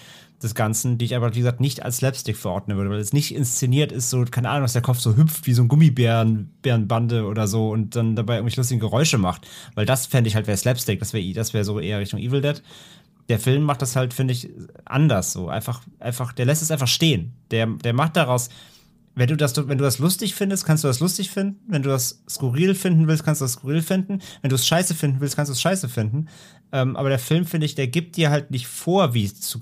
[0.42, 3.34] des Ganzen, die ich aber, wie gesagt, nicht als Slapstick verordnen würde, weil es nicht
[3.34, 7.48] inszeniert ist, so, keine Ahnung, dass der Kopf so hüpft wie so ein Gummibärenbande oder
[7.48, 9.48] so und dann dabei irgendwelche lustigen Geräusche macht.
[9.74, 12.42] Weil das fände ich halt wäre Slapstick, das wäre das wäre so eher Richtung Evil
[12.42, 12.62] Dead.
[13.30, 14.50] Der Film macht das halt, finde ich,
[14.86, 15.50] anders so.
[15.50, 17.34] Einfach, einfach, der lässt es einfach stehen.
[17.52, 18.50] Der, der macht daraus,
[19.18, 21.60] wenn du das, wenn du das lustig findest, kannst du das lustig finden.
[21.68, 24.20] Wenn du das skurril finden willst, kannst du das skurril finden.
[24.44, 26.28] Wenn du es scheiße finden willst, kannst du es scheiße finden.
[26.72, 29.58] Ähm, aber der Film, finde ich, der gibt dir halt nicht vor, wie es,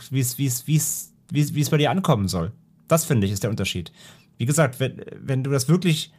[1.70, 2.52] bei dir ankommen soll.
[2.90, 3.94] Das, finde ich, ist der Unterschied.
[4.38, 6.12] Wie gesagt, wenn, wenn du das wirklich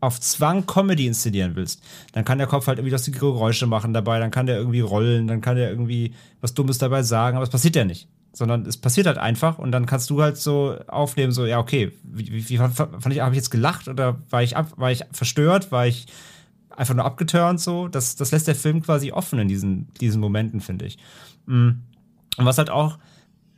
[0.00, 4.18] auf Zwang Comedy inszenieren willst, dann kann der Kopf halt irgendwie lustige Geräusche machen dabei,
[4.18, 6.12] dann kann der irgendwie rollen, dann kann der irgendwie
[6.42, 8.06] was Dummes dabei sagen, aber es passiert ja nicht.
[8.36, 11.92] Sondern es passiert halt einfach und dann kannst du halt so aufnehmen, so, ja, okay,
[12.02, 15.72] wie, wie, fand ich, habe ich jetzt gelacht oder war ich, ab, war ich verstört,
[15.72, 16.06] war ich
[16.68, 17.88] einfach nur abgeturnt, so?
[17.88, 20.98] Das, das lässt der Film quasi offen in diesen, diesen Momenten, finde ich.
[21.46, 21.70] Mm.
[22.36, 22.98] Und was halt auch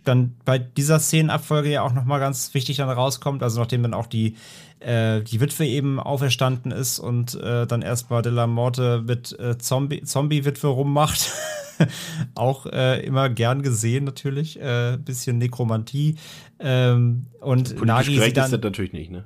[0.04, 4.06] dann bei dieser Szenenabfolge ja auch nochmal ganz wichtig dann rauskommt, also nachdem dann auch
[4.06, 4.36] die,
[4.78, 9.58] äh, die Witwe eben auferstanden ist und äh, dann erstmal De La Morte mit äh,
[9.58, 11.32] Zombie- Zombie-Witwe rummacht.
[12.34, 16.16] auch äh, immer gern gesehen natürlich, äh, bisschen Nekromantie.
[16.58, 19.24] Ähm, und Politisch Nagi sie dann, ist das natürlich nicht, ne?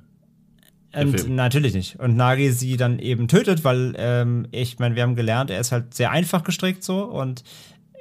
[0.94, 1.34] und Film.
[1.34, 1.98] natürlich nicht.
[1.98, 5.72] Und Nagi sie dann eben tötet, weil ähm, ich meine, wir haben gelernt, er ist
[5.72, 7.42] halt sehr einfach gestrickt so und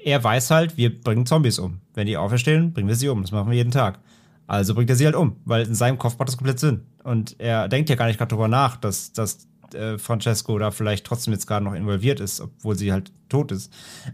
[0.03, 1.79] er weiß halt, wir bringen Zombies um.
[1.93, 3.21] Wenn die auferstehen, bringen wir sie um.
[3.21, 3.99] Das machen wir jeden Tag.
[4.47, 6.81] Also bringt er sie halt um, weil in seinem Kopf macht das komplett Sinn.
[7.03, 11.05] Und er denkt ja gar nicht gerade drüber nach, dass, dass äh, Francesco da vielleicht
[11.05, 13.71] trotzdem jetzt gerade noch involviert ist, obwohl sie halt tot ist.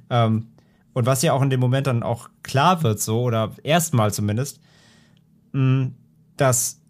[0.10, 0.48] Ähm,
[0.94, 4.60] und was ja auch in dem Moment dann auch klar wird, so, oder erstmal zumindest,
[5.52, 5.92] mh,
[6.38, 6.82] dass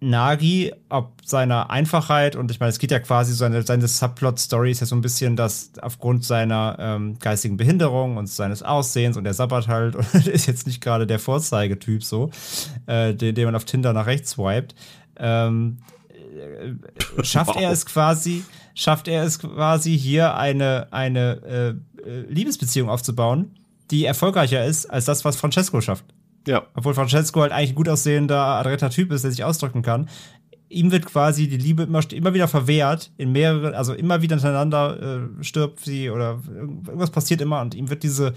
[0.00, 4.80] Nagi, ob seiner Einfachheit, und ich meine, es geht ja quasi, seine, seine Subplot-Story ist
[4.80, 9.34] ja so ein bisschen, dass aufgrund seiner ähm, geistigen Behinderung und seines Aussehens und der
[9.34, 12.30] sabbert halt und ist jetzt nicht gerade der Vorzeigetyp so,
[12.86, 14.74] äh, den, den man auf Tinder nach rechts swiped,
[15.16, 15.78] ähm,
[16.40, 17.72] äh, schafft er Wow.
[17.72, 23.58] es quasi, schafft er es quasi hier eine, eine äh, äh, Liebesbeziehung aufzubauen,
[23.90, 26.04] die erfolgreicher ist als das, was Francesco schafft
[26.46, 26.62] Ja.
[26.74, 30.08] obwohl Francesco halt eigentlich ein gut aussehender, adretter Typ ist, der sich ausdrücken kann.
[30.68, 35.28] Ihm wird quasi die Liebe immer, immer wieder verwehrt, in mehreren, also immer wieder hintereinander
[35.40, 38.34] äh, stirbt sie oder irgendwas passiert immer und ihm wird diese,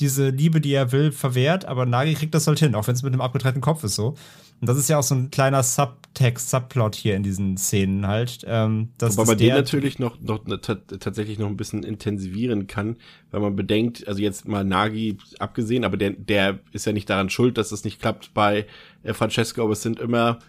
[0.00, 3.02] diese Liebe, die er will, verwehrt, aber Nagi kriegt das halt hin, auch wenn es
[3.02, 4.14] mit einem abgetrennten Kopf ist so.
[4.60, 8.44] Und das ist ja auch so ein kleiner Subtext, Subplot hier in diesen Szenen halt.
[8.46, 12.66] Ähm, dass, Wobei man den natürlich noch, noch ne- ta- tatsächlich noch ein bisschen intensivieren
[12.66, 12.96] kann,
[13.30, 17.30] weil man bedenkt, also jetzt mal Nagi abgesehen, aber der, der ist ja nicht daran
[17.30, 18.66] schuld, dass das nicht klappt bei
[19.02, 20.40] äh, Francesco, aber es sind immer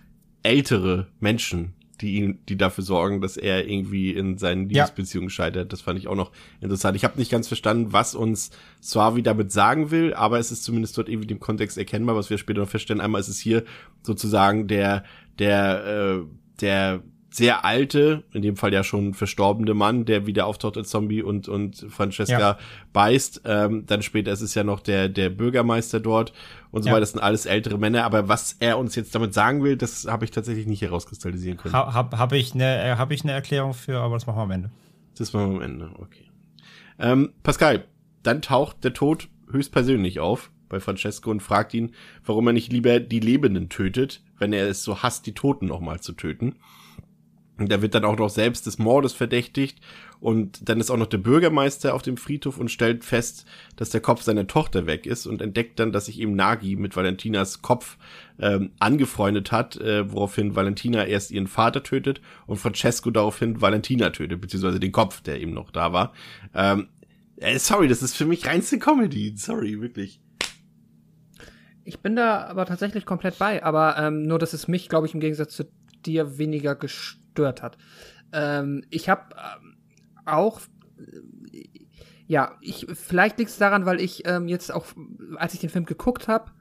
[0.43, 4.83] ältere Menschen, die ihn, die dafür sorgen, dass er irgendwie in seinen Ja.
[4.85, 5.71] Liebesbeziehungen scheitert.
[5.71, 6.95] Das fand ich auch noch interessant.
[6.95, 10.97] Ich habe nicht ganz verstanden, was uns Suavi damit sagen will, aber es ist zumindest
[10.97, 13.01] dort irgendwie dem Kontext erkennbar, was wir später noch feststellen.
[13.01, 13.63] Einmal ist es hier
[14.01, 15.03] sozusagen der,
[15.39, 16.25] der, äh,
[16.61, 21.21] der sehr alte, in dem Fall ja schon verstorbene Mann, der wieder auftaucht als Zombie
[21.23, 22.57] und, und Francesca Ja.
[22.91, 23.43] beißt.
[23.45, 26.33] Ähm, dann später ist es ja noch der, der Bürgermeister dort
[26.71, 26.93] und so Ja.
[26.93, 27.01] weiter.
[27.01, 28.03] Das sind alles ältere Männer.
[28.03, 31.73] Aber was er uns jetzt damit sagen will, das habe ich tatsächlich nicht herauskristallisieren können.
[31.73, 34.51] Ha, hab, hab ich eine hab ich eine Erklärung für, aber das machen wir am
[34.51, 34.71] Ende.
[35.17, 36.25] Das machen wir am Ende, okay.
[36.99, 37.85] Ähm, Pascal,
[38.23, 41.93] dann taucht der Tod höchstpersönlich auf bei Francesco und fragt ihn,
[42.25, 45.99] warum er nicht lieber die Lebenden tötet, wenn er es so hasst, die Toten nochmal
[45.99, 46.55] zu töten.
[47.61, 49.79] Und er wird dann auch noch selbst des Mordes verdächtigt
[50.19, 53.45] und dann ist auch noch der Bürgermeister auf dem Friedhof und stellt fest,
[53.75, 56.95] dass der Kopf seiner Tochter weg ist und entdeckt dann, dass sich eben Nagi mit
[56.95, 57.97] Valentinas Kopf
[58.39, 64.41] ähm, angefreundet hat, äh, woraufhin Valentina erst ihren Vater tötet und Francesco daraufhin Valentina tötet,
[64.41, 66.13] beziehungsweise den Kopf, der eben noch da war.
[66.55, 66.87] Ähm,
[67.37, 69.33] äh, sorry, das ist für mich reinste Comedy.
[69.35, 70.19] Sorry, wirklich.
[71.83, 75.13] Ich bin da aber tatsächlich komplett bei, aber ähm, nur, dass es mich, glaube ich,
[75.13, 75.65] im Gegensatz zu
[76.05, 77.20] dir weniger gestört
[77.61, 77.77] hat.
[78.33, 79.77] Ähm, ich habe ähm,
[80.25, 80.61] auch,
[80.97, 81.63] äh,
[82.27, 84.85] ja, ich vielleicht liegt es daran, weil ich ähm, jetzt auch,
[85.35, 86.51] als ich den Film geguckt habe,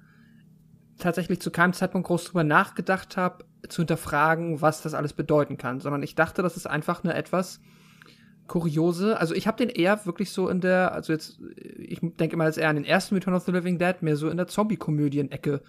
[0.98, 5.80] tatsächlich zu keinem Zeitpunkt groß drüber nachgedacht habe, zu hinterfragen, was das alles bedeuten kann,
[5.80, 7.60] sondern ich dachte, das ist einfach eine etwas
[8.46, 12.46] kuriose, also ich habe den eher wirklich so in der, also jetzt, ich denke mal
[12.46, 15.62] jetzt eher an den ersten Return of the Living Dead, mehr so in der Zombie-Komödien-Ecke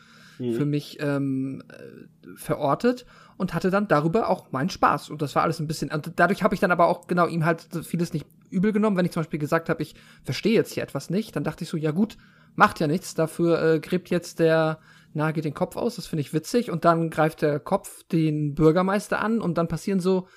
[0.49, 0.53] mhm.
[0.53, 3.05] für mich ähm, äh, verortet
[3.37, 5.09] und hatte dann darüber auch meinen Spaß.
[5.09, 7.45] Und das war alles ein bisschen, und dadurch habe ich dann aber auch genau ihm
[7.45, 8.97] halt vieles nicht übel genommen.
[8.97, 11.69] Wenn ich zum Beispiel gesagt habe, ich verstehe jetzt hier etwas nicht, dann dachte ich
[11.69, 12.17] so, ja gut,
[12.55, 14.79] macht ja nichts, dafür äh, gräbt jetzt der
[15.13, 16.71] Nagel den Kopf aus, das finde ich witzig.
[16.71, 20.27] Und dann greift der Kopf den Bürgermeister an und dann passieren so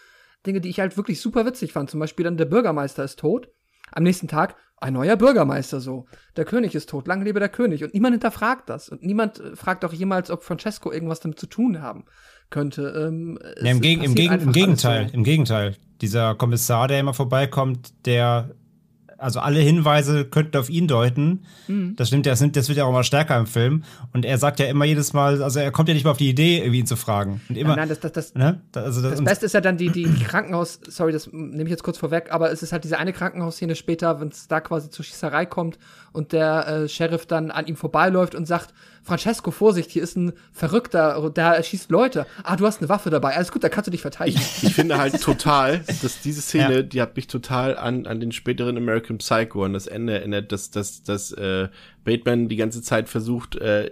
[0.47, 1.91] Dinge, die ich halt wirklich super witzig fand.
[1.91, 3.49] Zum Beispiel dann der Bürgermeister ist tot.
[3.93, 6.07] Am nächsten Tag ein neuer Bürgermeister so.
[6.37, 7.85] Der König ist tot, lang lebe der König.
[7.85, 8.89] Und niemand hinterfragt das.
[8.89, 12.05] Und niemand äh, fragt auch jemals, ob Francesco irgendwas damit zu tun haben
[12.51, 13.09] könnte.
[13.09, 15.77] Ähm, ja, im, Geg im, Geg im Gegenteil, im Gegenteil.
[16.01, 18.55] Dieser Kommissar, der immer vorbeikommt, der
[19.19, 21.45] also alle Hinweise könnten auf ihn deuten.
[21.69, 21.97] Mhm.
[21.97, 23.85] Das stimmt, das, nimmt, das wird ja auch immer stärker im Film.
[24.13, 26.29] Und er sagt ja immer jedes Mal, also er kommt ja nicht mal auf die
[26.29, 27.41] Idee, irgendwie ihn zu fragen.
[27.49, 28.61] Und immer, nein, nein, das, das, das, ne?
[28.75, 31.83] also das, das Beste ist ja dann die, die Krankenhaus, sorry, das nehme ich jetzt
[31.83, 35.05] kurz vorweg, aber es ist halt diese eine Krankenhausszene später, wenn es da quasi zur
[35.05, 35.79] Schießerei kommt
[36.13, 40.33] und der äh, Sheriff dann an ihm vorbeiläuft und sagt, Francesco, Vorsicht, hier ist ein
[40.53, 42.27] Verrückter, der schießt Leute.
[42.43, 43.37] Ah, du hast eine Waffe dabei.
[43.37, 44.41] Alles gut, da kannst du dich verteidigen.
[44.41, 46.83] Ich, ich finde halt total, dass diese Szene, ja.
[46.83, 50.71] die hat mich total an, an den späteren American Psycho, an das Ende erinnert, dass,
[50.71, 51.69] dass, dass äh,
[52.05, 53.91] Bateman die ganze Zeit versucht, äh,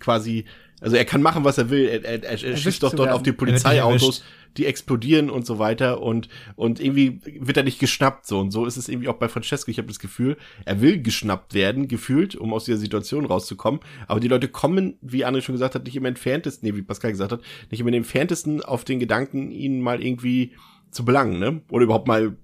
[0.00, 0.44] quasi
[0.80, 1.86] also er kann machen, was er will.
[1.88, 4.22] Er, er, er, er schießt doch dort auf die Polizeiautos,
[4.56, 8.64] die explodieren und so weiter und und irgendwie wird er nicht geschnappt so und so
[8.64, 9.70] ist es irgendwie auch bei Francesco.
[9.70, 13.80] Ich habe das Gefühl, er will geschnappt werden, gefühlt, um aus dieser Situation rauszukommen.
[14.06, 17.10] Aber die Leute kommen, wie André schon gesagt hat, nicht im entferntesten, nee, wie Pascal
[17.10, 20.52] gesagt hat, nicht im entferntesten auf den Gedanken, ihn mal irgendwie
[20.90, 21.60] zu belangen, ne?
[21.70, 22.36] Oder überhaupt mal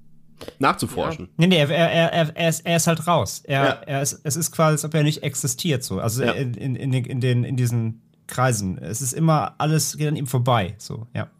[0.59, 1.27] nachzuforschen.
[1.27, 1.33] Ja.
[1.37, 3.43] Nee, nee, er, er, er, er, ist, er ist halt raus.
[3.45, 3.71] Er, ja.
[3.87, 6.01] er ist, es ist quasi, als ob er nicht existiert so.
[6.01, 6.33] Also ja.
[6.33, 8.79] in, in, in, den, in, den, in diesen Kreisen.
[8.79, 11.31] Es ist immer alles geht an ihm vorbei, so, ja.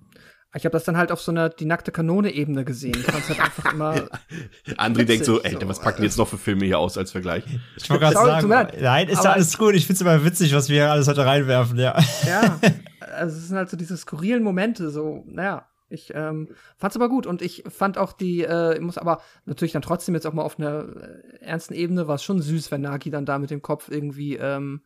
[0.57, 2.95] Ich habe das dann halt auf so einer die nackte Kanone-Ebene gesehen.
[2.97, 3.95] Ich fand halt einfach immer.
[4.77, 5.69] André denkt so, ey, so.
[5.69, 7.45] was packen jetzt noch für Filme hier aus als Vergleich?
[7.77, 9.75] Ich wollte gerade sagen, nein, ist ja alles gut.
[9.75, 11.99] Ich find's immer witzig, was wir alles heute reinwerfen, ja.
[12.27, 12.61] Ja,
[13.17, 15.67] also es sind halt so diese skurrilen Momente, so, naja.
[15.91, 19.73] Ich ähm, fand's aber gut und ich fand auch die, äh, ich muss aber natürlich
[19.73, 22.81] dann trotzdem jetzt auch mal auf einer äh, ernsten Ebene war es schon süß, wenn
[22.81, 24.81] Nagi dann da mit dem Kopf irgendwie ähm,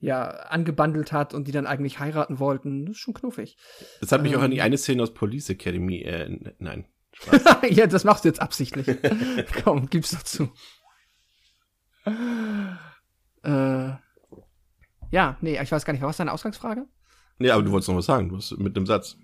[0.00, 2.86] ja angebandelt hat und die dann eigentlich heiraten wollten.
[2.86, 3.56] Das ist schon knuffig.
[4.00, 6.86] Das hat mich ähm, auch an die eine Szene aus Police Academy, äh, nein.
[7.70, 8.86] ja, das machst du jetzt absichtlich.
[9.64, 10.52] Komm, gib's doch zu.
[13.42, 13.92] Äh,
[15.10, 16.86] ja, nee, ich weiß gar nicht, was deine Ausgangsfrage?
[17.38, 19.16] Nee, aber du wolltest noch was sagen, du hast mit einem Satz.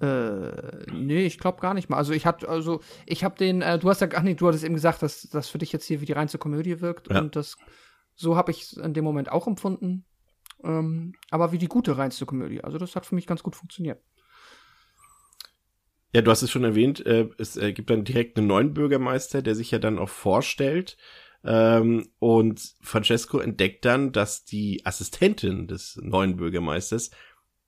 [0.00, 1.96] Äh, nee, ich glaube gar nicht mal.
[1.96, 4.64] Also ich hatte, also ich habe den, äh, du hast ja, ach nee, du hattest
[4.64, 7.20] eben gesagt, dass das für dich jetzt hier wie die reinste Komödie wirkt ja.
[7.20, 7.56] und das
[8.14, 10.04] so habe ich es in dem Moment auch empfunden.
[10.62, 12.62] Ähm, aber wie die gute reinste Komödie.
[12.62, 14.00] Also das hat für mich ganz gut funktioniert.
[16.14, 19.42] Ja, du hast es schon erwähnt, äh, es äh, gibt dann direkt einen neuen Bürgermeister,
[19.42, 20.96] der sich ja dann auch vorstellt.
[21.42, 27.10] Ähm, und Francesco entdeckt dann, dass die Assistentin des neuen Bürgermeisters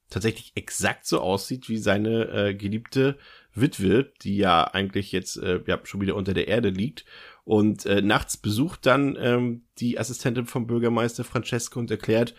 [0.09, 3.19] tatsächlich exakt so aussieht wie seine äh, geliebte
[3.61, 7.05] Witwe, die ja eigentlich jetzt äh, ja, schon wieder unter der Erde liegt.
[7.45, 12.35] Und äh, nachts besucht dann ähm, die Assistentin vom Bürgermeister Francesco und erklärt,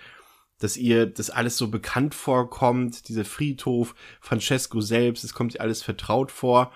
[0.59, 5.83] dass ihr das alles so bekannt vorkommt, dieser Friedhof, Francesco selbst, es kommt ihr alles
[5.83, 6.71] vertraut vor.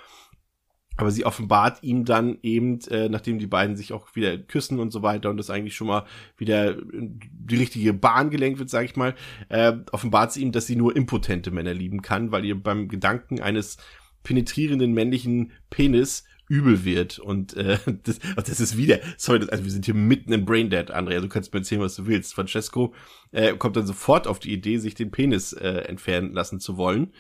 [0.98, 4.92] Aber sie offenbart ihm dann eben, äh, nachdem die beiden sich auch wieder küssen und
[4.92, 6.06] so weiter und das eigentlich schon mal
[6.38, 9.16] wieder die richtige Bahn gelenkt wird, sag ich mal,
[9.50, 13.40] äh, offenbart sie ihm, dass sie nur impotente Männer lieben kann, weil ihr beim Gedanken
[13.40, 13.78] eines
[14.24, 17.18] penetrierenden männlichen Penis übel wird.
[17.18, 21.22] Und äh, das, das ist wieder, sorry, also wir sind hier mitten im Braindead, Andrea,
[21.22, 22.34] du kannst mir erzählen, was du willst.
[22.34, 22.94] Francesco
[23.32, 27.14] äh, kommt dann sofort auf die Idee, sich den Penis äh, entfernen lassen zu wollen.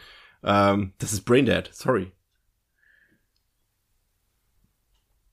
[0.43, 2.11] Ähm, das ist Braindead, sorry.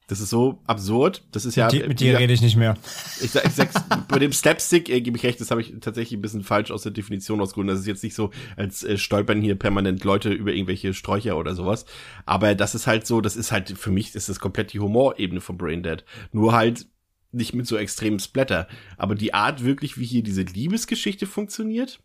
[0.08, 1.22] Das ist so absurd.
[1.32, 1.70] Das ist ja.
[1.70, 2.76] Mit, mit dir rede ich nicht mehr.
[3.20, 3.74] Ich, ich sag's,
[4.06, 6.82] bei dem Slapstick äh, gebe ich recht, das habe ich tatsächlich ein bisschen falsch aus
[6.82, 7.68] der Definition rausgeholt.
[7.68, 11.56] Das ist jetzt nicht so, als äh, stolpern hier permanent Leute über irgendwelche Sträucher oder
[11.56, 11.84] sowas.
[12.26, 15.40] Aber das ist halt so, das ist halt, für mich ist das komplett die Humorebene
[15.40, 16.04] von Braindead.
[16.30, 16.86] Nur halt
[17.32, 18.68] nicht mit so extremem Splatter.
[18.96, 22.00] Aber die Art wirklich, wie hier diese Liebesgeschichte funktioniert,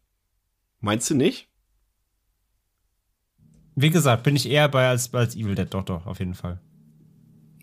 [0.79, 1.47] meinst du nicht?
[3.75, 6.59] Wie gesagt, bin ich eher bei als, als Evil Dead, doch, doch, auf jeden Fall.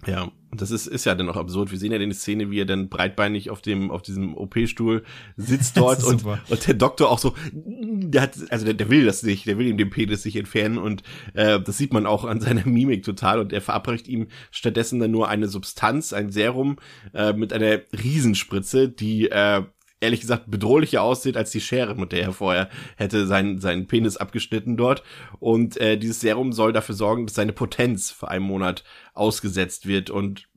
[0.07, 1.71] Ja, und das ist, ist ja dann auch absurd.
[1.71, 5.05] Wir sehen ja die Szene, wie er dann breitbeinig auf dem, auf diesem OP-Stuhl
[5.37, 9.23] sitzt dort und, und der Doktor auch so, der hat, also der, der will das
[9.23, 11.03] nicht, der will ihm den Penis sich entfernen und
[11.35, 15.11] äh, das sieht man auch an seiner Mimik total und er verabreicht ihm stattdessen dann
[15.11, 16.77] nur eine Substanz, ein Serum
[17.15, 19.63] äh, mit einer Riesenspritze, die äh,
[20.01, 24.17] ehrlich gesagt bedrohlicher aussieht als die Schere, mit der er vorher hätte seinen, seinen Penis
[24.17, 25.03] abgeschnitten dort.
[25.39, 28.83] Und äh, dieses Serum soll dafür sorgen, dass seine Potenz für einen Monat
[29.15, 30.11] ausgesetzt wird.
[30.11, 30.49] Und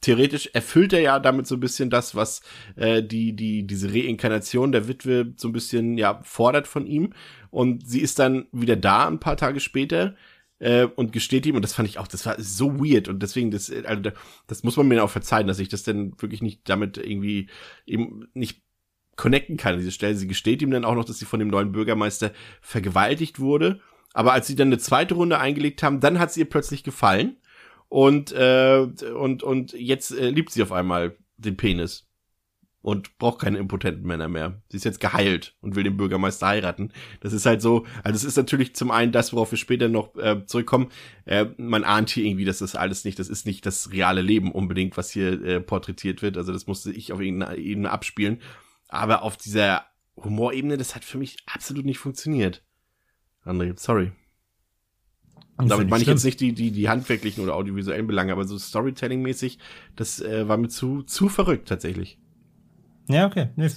[0.00, 2.42] theoretisch erfüllt er ja damit so ein bisschen das, was
[2.76, 7.12] äh, die, die, diese Reinkarnation der Witwe so ein bisschen ja fordert von ihm.
[7.50, 10.16] Und sie ist dann wieder da ein paar Tage später
[10.58, 13.50] äh, und gesteht ihm, und das fand ich auch, das war so weird und deswegen,
[13.50, 14.10] das, also
[14.46, 17.48] das muss man mir auch verzeihen, dass ich das denn wirklich nicht damit irgendwie
[17.86, 18.62] eben nicht
[19.18, 20.14] connecten kann an dieser Stelle.
[20.14, 22.32] Sie gesteht ihm dann auch noch, dass sie von dem neuen Bürgermeister
[22.62, 23.80] vergewaltigt wurde.
[24.14, 27.36] Aber als sie dann eine zweite Runde eingelegt haben, dann hat sie ihr plötzlich gefallen.
[27.88, 32.06] Und, äh, und, und jetzt äh, liebt sie auf einmal den Penis.
[32.80, 34.62] Und braucht keine impotenten Männer mehr.
[34.68, 36.92] Sie ist jetzt geheilt und will den Bürgermeister heiraten.
[37.20, 40.16] Das ist halt so, also es ist natürlich zum einen das, worauf wir später noch
[40.16, 40.88] äh, zurückkommen.
[41.24, 44.52] Äh, man ahnt hier irgendwie, dass das alles nicht, das ist nicht das reale Leben
[44.52, 46.36] unbedingt, was hier äh, porträtiert wird.
[46.36, 48.40] Also das musste ich auf irgendeiner Ebene abspielen.
[48.88, 49.86] Aber auf dieser
[50.16, 52.64] Humorebene, das hat für mich absolut nicht funktioniert.
[53.44, 54.12] André, sorry.
[55.56, 58.56] Und damit meine ich jetzt nicht die, die, die handwerklichen oder audiovisuellen Belange, aber so
[58.58, 59.58] Storytelling-mäßig,
[59.96, 62.18] das äh, war mir zu, zu verrückt tatsächlich.
[63.08, 63.48] Ja, okay.
[63.56, 63.68] Nee,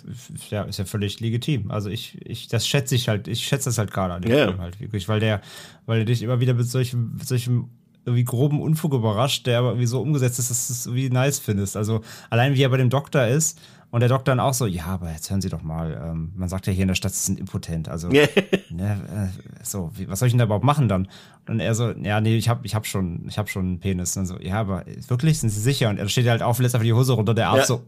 [0.49, 1.71] ja, ist ja völlig legitim.
[1.71, 4.47] Also ich, ich, das schätze ich halt, ich schätze das halt gerade an dem yeah.
[4.47, 5.41] Film halt wirklich, weil der,
[5.85, 7.69] weil der dich immer wieder mit solchem, mit solchem
[8.05, 11.39] irgendwie groben Unfug überrascht, der aber irgendwie so umgesetzt ist, dass du es irgendwie nice
[11.39, 11.77] findest.
[11.77, 13.59] Also allein wie er bei dem Doktor ist,
[13.91, 16.47] und der Doktor dann auch so, ja, aber jetzt hören Sie doch mal, ähm, man
[16.47, 17.89] sagt ja hier in der Stadt, Sie sind impotent.
[17.89, 18.07] Also,
[18.69, 21.09] ne, äh, so, wie, was soll ich denn da überhaupt machen dann?
[21.49, 24.15] Und er so, ja, nee, ich hab, ich hab schon, ich hab schon einen Penis.
[24.15, 25.89] Und so, ja, aber wirklich, sind Sie sicher?
[25.89, 27.75] Und er steht halt auf, lässt einfach die Hose runter, der Arzt ja.
[27.75, 27.83] so,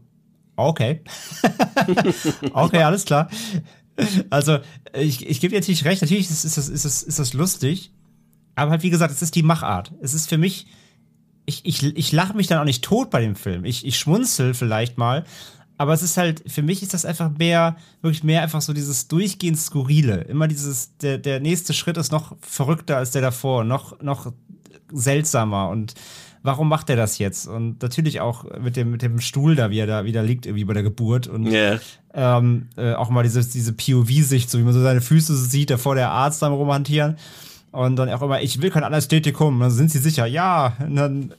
[0.56, 1.00] okay.
[2.52, 3.30] okay, alles klar.
[4.28, 4.58] Also,
[4.92, 7.92] ich, ich gebe dir natürlich recht, natürlich ist, ist, das, ist, das, ist das lustig,
[8.56, 9.92] aber halt, wie gesagt, es ist die Machart.
[10.02, 10.66] Es ist für mich,
[11.46, 13.64] ich, ich, ich lache mich dann auch nicht tot bei dem Film.
[13.64, 15.24] Ich, ich schmunzel vielleicht mal,
[15.76, 19.08] aber es ist halt, für mich ist das einfach mehr, wirklich mehr einfach so dieses
[19.08, 20.22] durchgehend Skurrile.
[20.22, 24.32] Immer dieses, der, der nächste Schritt ist noch verrückter als der davor, noch, noch
[24.92, 25.94] seltsamer und
[26.44, 27.48] warum macht er das jetzt?
[27.48, 30.64] Und natürlich auch mit dem, mit dem Stuhl da, wie er da wieder liegt, irgendwie
[30.64, 31.26] bei der Geburt.
[31.26, 31.80] Und yeah.
[32.12, 35.96] ähm, äh, auch mal diese, diese POV-Sicht, so wie man so seine Füße sieht, davor
[35.96, 37.16] der Arzt am rumhantieren.
[37.72, 39.58] Und dann auch immer, ich will kein Anästhetikum.
[39.58, 40.76] Dann sind sie sicher, ja.
[40.78, 41.34] Und dann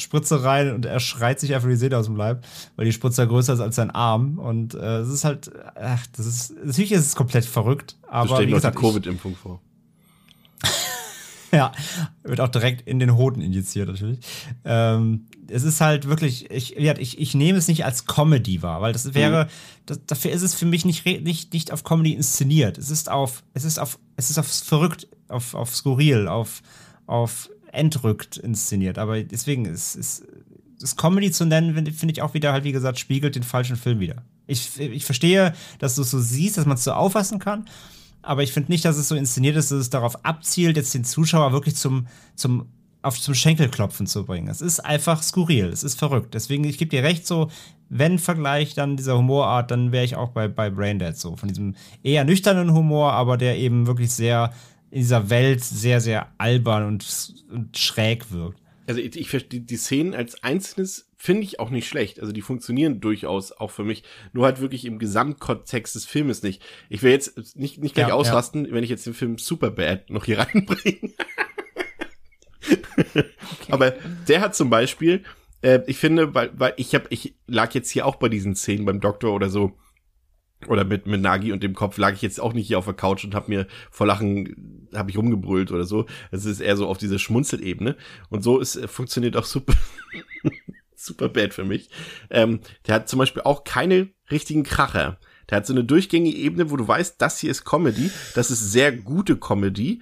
[0.00, 2.44] Spritze rein und er schreit sich einfach die Seele aus dem Leib,
[2.76, 4.38] weil die Spritze größer ist als sein Arm.
[4.38, 8.36] Und äh, es ist halt, ach, das ist, natürlich ist es komplett verrückt, aber.
[8.36, 9.60] Stell dir noch die Covid-Impfung vor.
[11.52, 11.72] ja,
[12.22, 14.20] wird auch direkt in den Hoden injiziert, natürlich.
[14.64, 18.92] Ähm, es ist halt wirklich, ich, ich, ich nehme es nicht als Comedy wahr, weil
[18.92, 19.48] das wäre, mhm.
[19.86, 22.78] das, dafür ist es für mich nicht, nicht, nicht auf Comedy inszeniert.
[22.78, 26.62] Es ist auf, es ist auf, es ist auf verrückt, auf, auf skurril, auf,
[27.06, 28.98] auf entrückt inszeniert.
[28.98, 30.24] Aber deswegen ist, ist
[30.80, 33.76] das Comedy zu nennen, finde find ich auch wieder halt, wie gesagt, spiegelt den falschen
[33.76, 34.22] Film wieder.
[34.46, 37.66] Ich, ich verstehe, dass du es so siehst, dass man es so auffassen kann,
[38.22, 41.04] aber ich finde nicht, dass es so inszeniert ist, dass es darauf abzielt, jetzt den
[41.04, 42.66] Zuschauer wirklich zum, zum,
[43.02, 44.48] auf, zum Schenkelklopfen zu bringen.
[44.48, 46.34] Es ist einfach skurril, es ist verrückt.
[46.34, 47.50] Deswegen, ich gebe dir recht, so,
[47.88, 51.36] wenn Vergleich dann dieser Humorart, dann wäre ich auch bei, bei Braindead so.
[51.36, 54.52] Von diesem eher nüchternen Humor, aber der eben wirklich sehr
[54.90, 58.60] in dieser Welt sehr, sehr albern und, und schräg wirkt.
[58.86, 62.18] Also ich, ich verstehe die Szenen als einzelnes finde ich auch nicht schlecht.
[62.18, 64.04] Also die funktionieren durchaus auch für mich.
[64.32, 66.62] Nur halt wirklich im Gesamtkontext des Filmes nicht.
[66.88, 68.72] Ich will jetzt nicht, nicht gleich ja, ausrasten, ja.
[68.72, 71.12] wenn ich jetzt den Film Superbad noch hier reinbringe.
[72.62, 73.24] okay.
[73.68, 73.90] Aber
[74.28, 75.22] der hat zum Beispiel,
[75.60, 78.86] äh, ich finde, weil, weil ich habe, ich lag jetzt hier auch bei diesen Szenen
[78.86, 79.76] beim Doktor oder so,
[80.68, 82.94] oder mit, mit Nagi und dem Kopf lag ich jetzt auch nicht hier auf der
[82.94, 86.06] Couch und habe mir vor Lachen, habe ich rumgebrüllt oder so.
[86.30, 87.96] Es ist eher so auf diese Schmunzelebene.
[88.28, 89.74] Und so ist, funktioniert auch super,
[90.94, 91.88] super bad für mich.
[92.30, 95.18] Ähm, der hat zum Beispiel auch keine richtigen Kracher.
[95.48, 98.70] Der hat so eine durchgängige Ebene, wo du weißt, das hier ist Comedy, das ist
[98.70, 100.00] sehr gute Comedy,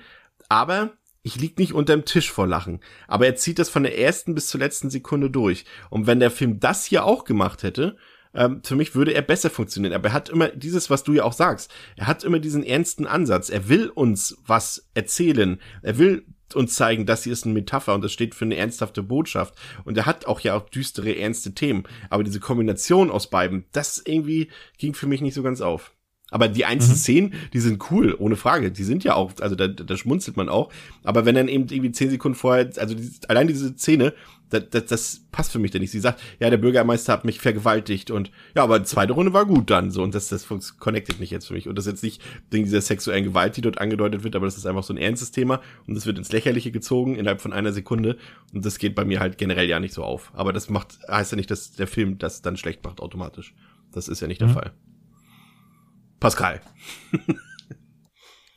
[0.49, 2.81] aber ich lieg nicht unterm Tisch vor Lachen.
[3.07, 5.65] Aber er zieht das von der ersten bis zur letzten Sekunde durch.
[5.91, 7.97] Und wenn der Film das hier auch gemacht hätte,
[8.35, 9.95] ähm, für mich würde er besser funktionieren.
[9.95, 11.73] Aber er hat immer dieses, was du ja auch sagst.
[11.97, 13.51] Er hat immer diesen ernsten Ansatz.
[13.51, 15.61] Er will uns was erzählen.
[15.83, 16.25] Er will
[16.55, 19.55] uns zeigen, das hier ist eine Metapher und das steht für eine ernsthafte Botschaft.
[19.85, 21.85] Und er hat auch ja auch düstere, ernste Themen.
[22.11, 25.93] Aber diese Kombination aus beiden, das irgendwie ging für mich nicht so ganz auf.
[26.31, 27.01] Aber die einzelnen mhm.
[27.01, 28.71] Szenen, die sind cool, ohne Frage.
[28.71, 30.71] Die sind ja auch, also da, da schmunzelt man auch.
[31.03, 34.13] Aber wenn dann eben irgendwie zehn Sekunden vorher, also die, allein diese Szene,
[34.51, 35.91] das, das, das passt für mich da nicht.
[35.91, 39.47] Sie sagt, ja, der Bürgermeister hat mich vergewaltigt und ja, aber die zweite Runde war
[39.47, 40.47] gut dann so und das, das
[40.79, 41.69] connectet nicht jetzt für mich.
[41.69, 44.57] Und das ist jetzt nicht wegen dieser sexuellen Gewalt, die dort angedeutet wird, aber das
[44.57, 47.73] ist einfach so ein ernstes Thema und das wird ins Lächerliche gezogen innerhalb von einer
[47.73, 48.17] Sekunde
[48.53, 50.31] und das geht bei mir halt generell ja nicht so auf.
[50.35, 53.55] Aber das macht, heißt ja nicht, dass der Film das dann schlecht macht automatisch.
[53.93, 54.53] Das ist ja nicht der mhm.
[54.53, 54.73] Fall.
[56.21, 56.61] Pascal.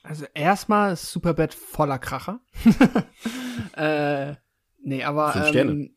[0.04, 2.42] also erstmal ist Superbad voller Kracher.
[3.76, 4.36] äh,
[4.80, 5.34] nee, aber.
[5.34, 5.72] Fünf Sterne.
[5.72, 5.96] Ähm,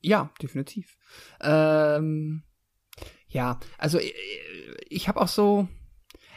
[0.00, 0.96] ja, definitiv.
[1.40, 2.44] Ähm,
[3.28, 4.14] ja, also ich,
[4.88, 5.68] ich habe auch so.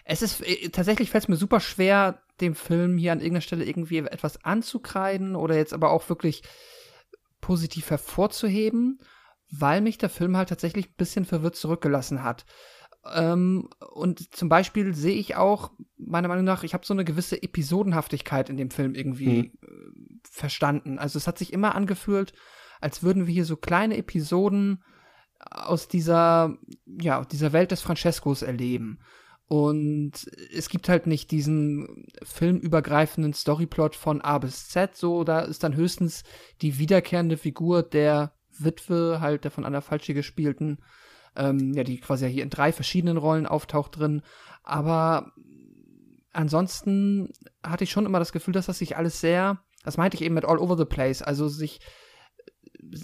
[0.06, 3.66] Es ist äh, tatsächlich fällt es mir super schwer, dem Film hier an irgendeiner Stelle
[3.66, 6.42] irgendwie etwas anzukreiden oder jetzt aber auch wirklich
[7.42, 9.00] positiv hervorzuheben,
[9.52, 12.46] weil mich der Film halt tatsächlich ein bisschen verwirrt zurückgelassen hat.
[13.06, 17.42] Ähm, und zum Beispiel sehe ich auch, meiner Meinung nach, ich habe so eine gewisse
[17.42, 20.22] Episodenhaftigkeit in dem Film irgendwie mhm.
[20.24, 21.00] verstanden.
[21.00, 22.34] Also es hat sich immer angefühlt,
[22.82, 24.84] als würden wir hier so kleine Episoden
[25.40, 29.00] aus dieser, ja, dieser Welt des Francescos erleben.
[29.48, 35.64] Und es gibt halt nicht diesen filmübergreifenden Storyplot von A bis Z, so, da ist
[35.64, 36.24] dann höchstens
[36.62, 40.78] die wiederkehrende Figur der Witwe, halt der von Anna Falschi gespielten,
[41.36, 44.22] ähm, ja, die quasi ja hier in drei verschiedenen Rollen auftaucht drin.
[44.64, 45.32] Aber
[46.34, 47.30] ansonsten
[47.64, 50.36] hatte ich schon immer das Gefühl, dass das sich alles sehr, das meinte ich eben
[50.36, 51.80] mit all over the place, also sich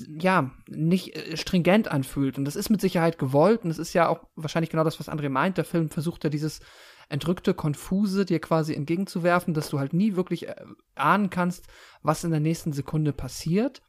[0.07, 2.37] ja, nicht äh, stringent anfühlt.
[2.37, 3.63] Und das ist mit Sicherheit gewollt.
[3.63, 5.57] Und es ist ja auch wahrscheinlich genau das, was André meint.
[5.57, 6.61] Der Film versucht ja dieses
[7.09, 10.55] entrückte, konfuse dir quasi entgegenzuwerfen, dass du halt nie wirklich äh,
[10.95, 11.67] ahnen kannst,
[12.01, 13.81] was in der nächsten Sekunde passiert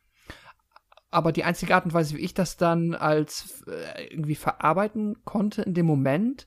[1.16, 5.62] aber die einzige Art und Weise, wie ich das dann als äh, irgendwie verarbeiten konnte
[5.62, 6.46] in dem Moment,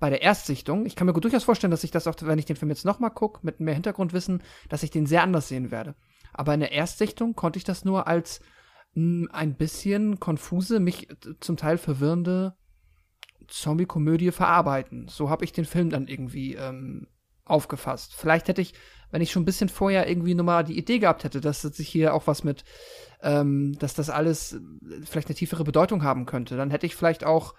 [0.00, 2.46] bei der Erstsichtung, ich kann mir gut durchaus vorstellen, dass ich das auch, wenn ich
[2.46, 5.94] den Film jetzt nochmal gucke, mit mehr Hintergrundwissen, dass ich den sehr anders sehen werde.
[6.32, 8.40] Aber in der Erstsichtung konnte ich das nur als
[8.94, 11.06] mh, hm, ein bisschen konfuse, mich
[11.38, 12.56] zum Teil verwirrende
[13.46, 15.06] Zombie-Komödie verarbeiten.
[15.06, 17.06] So habe ich den Film dann irgendwie ähm,
[17.44, 18.14] aufgefasst.
[18.14, 18.74] Vielleicht hätte ich,
[19.10, 22.14] wenn ich schon ein bisschen vorher irgendwie nochmal die Idee gehabt hätte, dass sich hier
[22.14, 22.64] auch was mit
[23.22, 24.60] ähm, dass das alles äh,
[25.04, 26.56] vielleicht eine tiefere Bedeutung haben könnte.
[26.56, 27.54] Dann hätte ich vielleicht auch,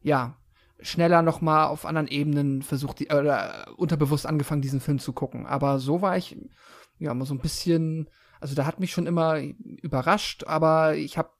[0.00, 0.36] ja,
[0.80, 5.46] schneller noch mal auf anderen Ebenen versucht, die, oder unterbewusst angefangen, diesen Film zu gucken.
[5.46, 6.36] Aber so war ich,
[6.98, 8.10] ja, mal so ein bisschen,
[8.40, 11.30] also da hat mich schon immer überrascht, aber ich habe,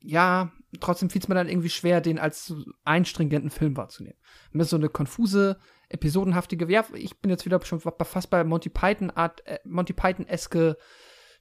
[0.00, 2.54] ja, trotzdem fiel es mir dann irgendwie schwer, den als
[2.84, 4.18] einstringenten Film wahrzunehmen.
[4.52, 5.58] Mir so eine konfuse,
[5.88, 10.76] episodenhaftige, ja, ich bin jetzt wieder schon fast bei Monty Python Art, äh, Monty Python-eske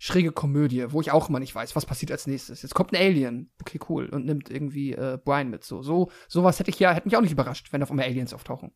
[0.03, 2.63] schräge Komödie, wo ich auch immer nicht weiß, was passiert als nächstes.
[2.63, 5.63] Jetzt kommt ein Alien, okay, cool, und nimmt irgendwie äh, Brian mit.
[5.63, 8.33] So, so sowas hätte ich ja, hätte mich auch nicht überrascht, wenn auf einmal Aliens
[8.33, 8.71] auftauchen.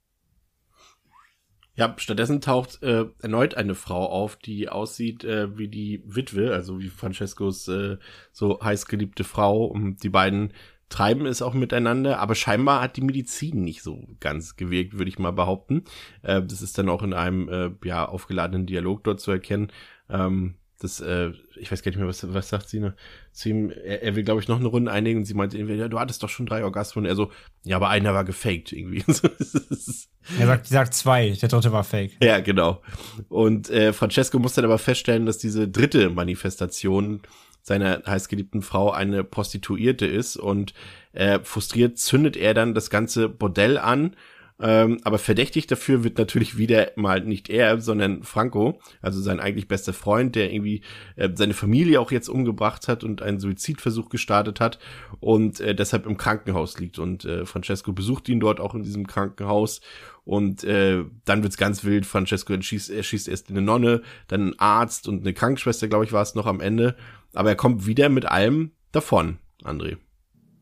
[1.73, 6.79] Ja, stattdessen taucht äh, erneut eine Frau auf, die aussieht äh, wie die Witwe, also
[6.79, 7.97] wie Francescos äh,
[8.31, 9.65] so heißgeliebte Frau.
[9.65, 10.53] Und die beiden
[10.89, 15.17] treiben es auch miteinander, aber scheinbar hat die Medizin nicht so ganz gewirkt, würde ich
[15.17, 15.85] mal behaupten.
[16.21, 19.71] Äh, das ist dann auch in einem äh, ja aufgeladenen Dialog dort zu erkennen.
[20.07, 22.95] Ähm, das, äh, ich weiß gar nicht mehr, was, was sagt sie, ne?
[23.31, 25.75] Zu ihm, er, er will, glaube ich, noch eine Runde einigen und sie meinte irgendwie,
[25.75, 27.03] ja, du hattest doch schon drei Orgasmen.
[27.03, 27.31] Und er so,
[27.63, 29.03] ja, aber einer war gefaked irgendwie.
[30.39, 32.17] er sagt, sagt zwei, der dritte war fake.
[32.21, 32.81] Ja, genau.
[33.27, 37.21] Und äh, Francesco muss dann aber feststellen, dass diese dritte Manifestation
[37.61, 40.75] seiner heißgeliebten Frau eine Prostituierte ist und
[41.13, 44.15] äh, frustriert zündet er dann das ganze Bordell an
[44.61, 49.67] ähm, aber verdächtig dafür wird natürlich wieder mal nicht er, sondern Franco, also sein eigentlich
[49.67, 50.81] bester Freund, der irgendwie
[51.17, 54.79] äh, seine Familie auch jetzt umgebracht hat und einen Suizidversuch gestartet hat
[55.19, 56.99] und äh, deshalb im Krankenhaus liegt.
[56.99, 59.81] Und äh, Francesco besucht ihn dort auch in diesem Krankenhaus
[60.23, 62.05] und äh, dann wird's ganz wild.
[62.05, 66.21] Francesco erschießt, erschießt erst eine Nonne, dann einen Arzt und eine Krankenschwester, glaube ich, war
[66.21, 66.95] es noch am Ende.
[67.33, 69.97] Aber er kommt wieder mit allem davon, André.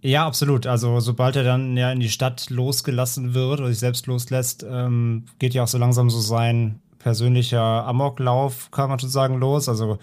[0.04, 0.68] Ja, absolut.
[0.68, 5.24] Also sobald er dann ja in die Stadt losgelassen wird oder sich selbst loslässt, ähm,
[5.40, 9.70] geht ja auch so langsam so sein persönlicher Amoklauf, kann man schon sagen, los.
[9.70, 10.00] Also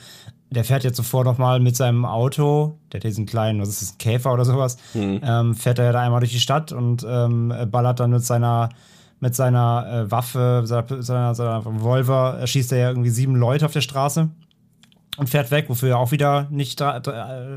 [0.49, 3.99] der fährt jetzt sofort nochmal mit seinem Auto, der hat diesen kleinen, was ist das,
[3.99, 5.21] Käfer oder sowas, mhm.
[5.23, 8.71] ähm, fährt er da einmal durch die Stadt und ähm, ballert dann mit seiner
[9.23, 13.73] mit seiner äh, Waffe, seiner, seiner, seiner Revolver, erschießt er ja irgendwie sieben Leute auf
[13.75, 14.31] der Straße
[15.21, 16.79] und fährt weg, wofür er auch wieder nicht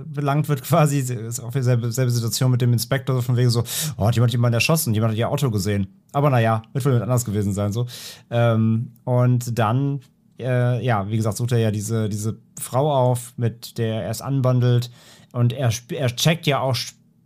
[0.05, 0.99] belangt wird quasi.
[0.99, 3.63] Ist auch dieselbe selbe Situation mit dem Inspektor, so von wegen so,
[3.97, 5.87] oh, hat jemand jemanden erschossen, jemand hat ihr Auto gesehen.
[6.11, 7.87] Aber naja, wird wohl anders gewesen sein, so.
[8.29, 10.01] Ähm, und dann,
[10.39, 14.21] äh, ja, wie gesagt, sucht er ja diese, diese Frau auf, mit der er es
[14.21, 14.91] anbandelt.
[15.31, 16.75] Und er, er checkt ja auch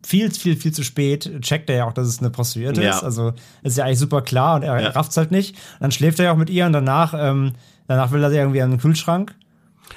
[0.05, 2.91] viel, viel, viel zu spät checkt er ja auch, dass es eine Prostituierte Ja.
[2.91, 3.03] ist.
[3.03, 3.33] Also
[3.63, 4.89] ist ja eigentlich super klar und er Ja.
[4.91, 5.55] rafft's halt nicht.
[5.55, 7.53] Und dann schläft er ja auch mit ihr und danach, ähm,
[7.87, 9.35] danach will er sie irgendwie an den Kühlschrank.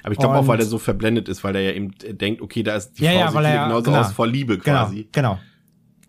[0.03, 2.63] Aber ich glaube auch, weil er so verblendet ist, weil er ja eben denkt, okay,
[2.63, 4.01] da ist die Ja, Frau, ja, sieht er genauso genau.
[4.01, 5.09] aus vor Liebe quasi.
[5.13, 5.39] Genau, genau.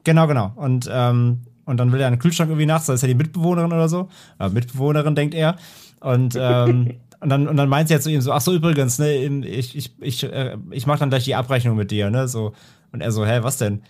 [0.03, 0.51] Genau, genau.
[0.55, 3.71] Und, ähm, und dann will er den Kühlschrank irgendwie nachts, da ist ja die Mitbewohnerin
[3.71, 4.09] oder so.
[4.39, 5.57] Äh, Mitbewohnerin, denkt er.
[5.99, 8.99] Und, ähm, und, dann, und dann meint sie ja zu ihm so, ach so, übrigens,
[8.99, 12.27] ne, ich, ich, ich, äh, ich mach dann gleich die Abrechnung mit dir, ne?
[12.27, 12.53] So.
[12.91, 13.81] Und er so, hä, was denn?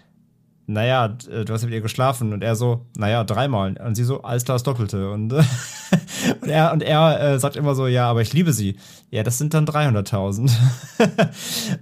[0.71, 2.33] Naja, äh, du hast mit ihr geschlafen.
[2.33, 3.77] Und er so, naja, dreimal.
[3.77, 5.11] Und sie so, alles klar, das Doppelte.
[5.11, 5.43] Und, äh,
[6.41, 8.77] und er, und er äh, sagt immer so, ja, aber ich liebe sie.
[9.09, 10.51] Ja, das sind dann 300.000.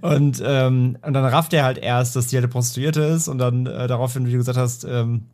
[0.00, 3.28] und, ähm, und dann rafft er halt erst, dass die halt eine Prostituierte ist.
[3.28, 5.26] Und dann äh, daraufhin, wie du gesagt hast, ähm,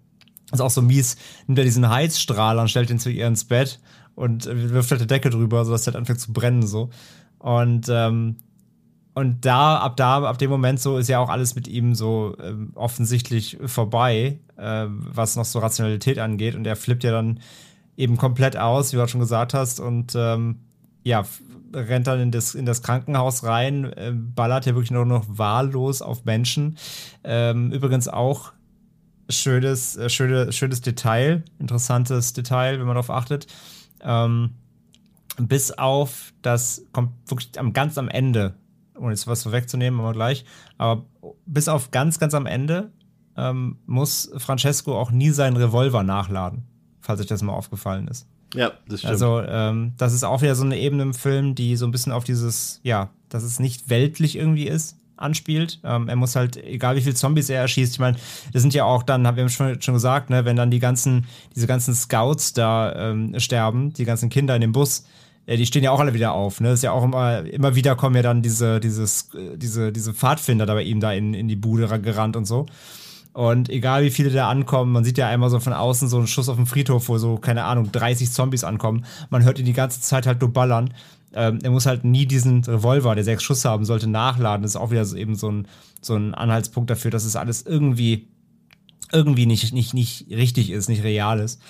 [0.53, 1.17] ist auch so mies,
[1.47, 3.81] nimmt er diesen Heizstrahler und stellt ihn zu ihr ins Bett
[4.15, 6.91] und äh, wirft halt eine Decke drüber, sodass er halt anfängt zu brennen so.
[7.39, 8.37] Und ähm,
[9.17, 12.37] und da, ab da, ab dem Moment so ist ja auch alles mit ihm so
[12.39, 16.55] ähm, offensichtlich vorbei, ähm, was noch so Rationalität angeht.
[16.55, 17.41] Und er flippt ja dann
[17.97, 20.61] eben komplett aus, wie du schon gesagt hast, und ähm,
[21.03, 21.25] ja,
[21.73, 26.03] rennt dann in das, in das Krankenhaus rein, äh, ballert ja wirklich nur noch wahllos
[26.03, 26.77] auf Menschen.
[27.25, 28.53] Ähm, übrigens auch
[29.31, 33.47] schönes, äh, schöne, schönes Detail, interessantes Detail, wenn man darauf achtet.
[34.03, 34.51] Ähm,
[35.39, 38.57] bis auf das kommt wirklich am ganz am Ende,
[38.99, 40.45] ohne jetzt was vorwegzunehmen, aber gleich,
[40.79, 41.05] aber
[41.47, 42.91] bis auf ganz, ganz am Ende
[43.37, 46.65] ähm, muss Francesco auch nie seinen Revolver nachladen,
[47.01, 48.27] falls euch das mal aufgefallen ist.
[48.55, 49.13] Ja, das stimmt.
[49.13, 52.13] Also, ähm, das ist auch wieder so eine Ebene im Film, die so ein bisschen
[52.13, 55.81] auf dieses, ja, dass es nicht weltlich irgendwie ist, anspielt.
[55.85, 58.17] Ähm, er muss halt, egal wie viele Zombies er erschießt, ich meine,
[58.53, 61.27] das sind ja auch dann, haben wir schon, schon gesagt, ne, wenn dann die ganzen,
[61.55, 65.05] diese ganzen Scouts da ähm, sterben, die ganzen Kinder in dem Bus,
[65.55, 66.73] die stehen ja auch alle wieder auf, ne?
[66.73, 70.67] Ist ja auch immer, immer wieder kommen ja dann diese, dieses, äh, diese, diese Pfadfinder
[70.67, 72.67] da bei ihm da in, in die Bude ra- gerannt und so.
[73.33, 76.27] Und egal wie viele da ankommen, man sieht ja einmal so von außen so einen
[76.27, 79.05] Schuss auf dem Friedhof, wo so, keine Ahnung, 30 Zombies ankommen.
[79.31, 80.95] Man hört ihn die ganze Zeit halt nur ballern.
[81.35, 84.63] Ähm, er muss halt nie diesen Revolver, der sechs Schuss haben sollte, nachladen.
[84.63, 85.69] Das ist auch wieder so eben so ein,
[86.01, 88.27] so ein Anhaltspunkt dafür, dass es alles irgendwie,
[89.13, 91.61] irgendwie nicht, nicht, nicht richtig ist, nicht real ist.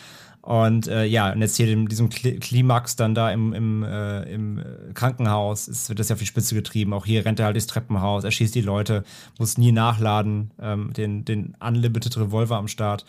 [0.47, 4.23] Und äh, ja, und jetzt hier in diesem Kli- Klimax dann da im, im, äh,
[4.33, 4.63] im
[4.95, 6.93] Krankenhaus ist, wird das ja auf die Spitze getrieben.
[6.93, 9.03] Auch hier rennt er halt durchs Treppenhaus, er schießt die Leute,
[9.41, 13.05] muss nie nachladen, ähm, den, den Unlimited Revolver am Start.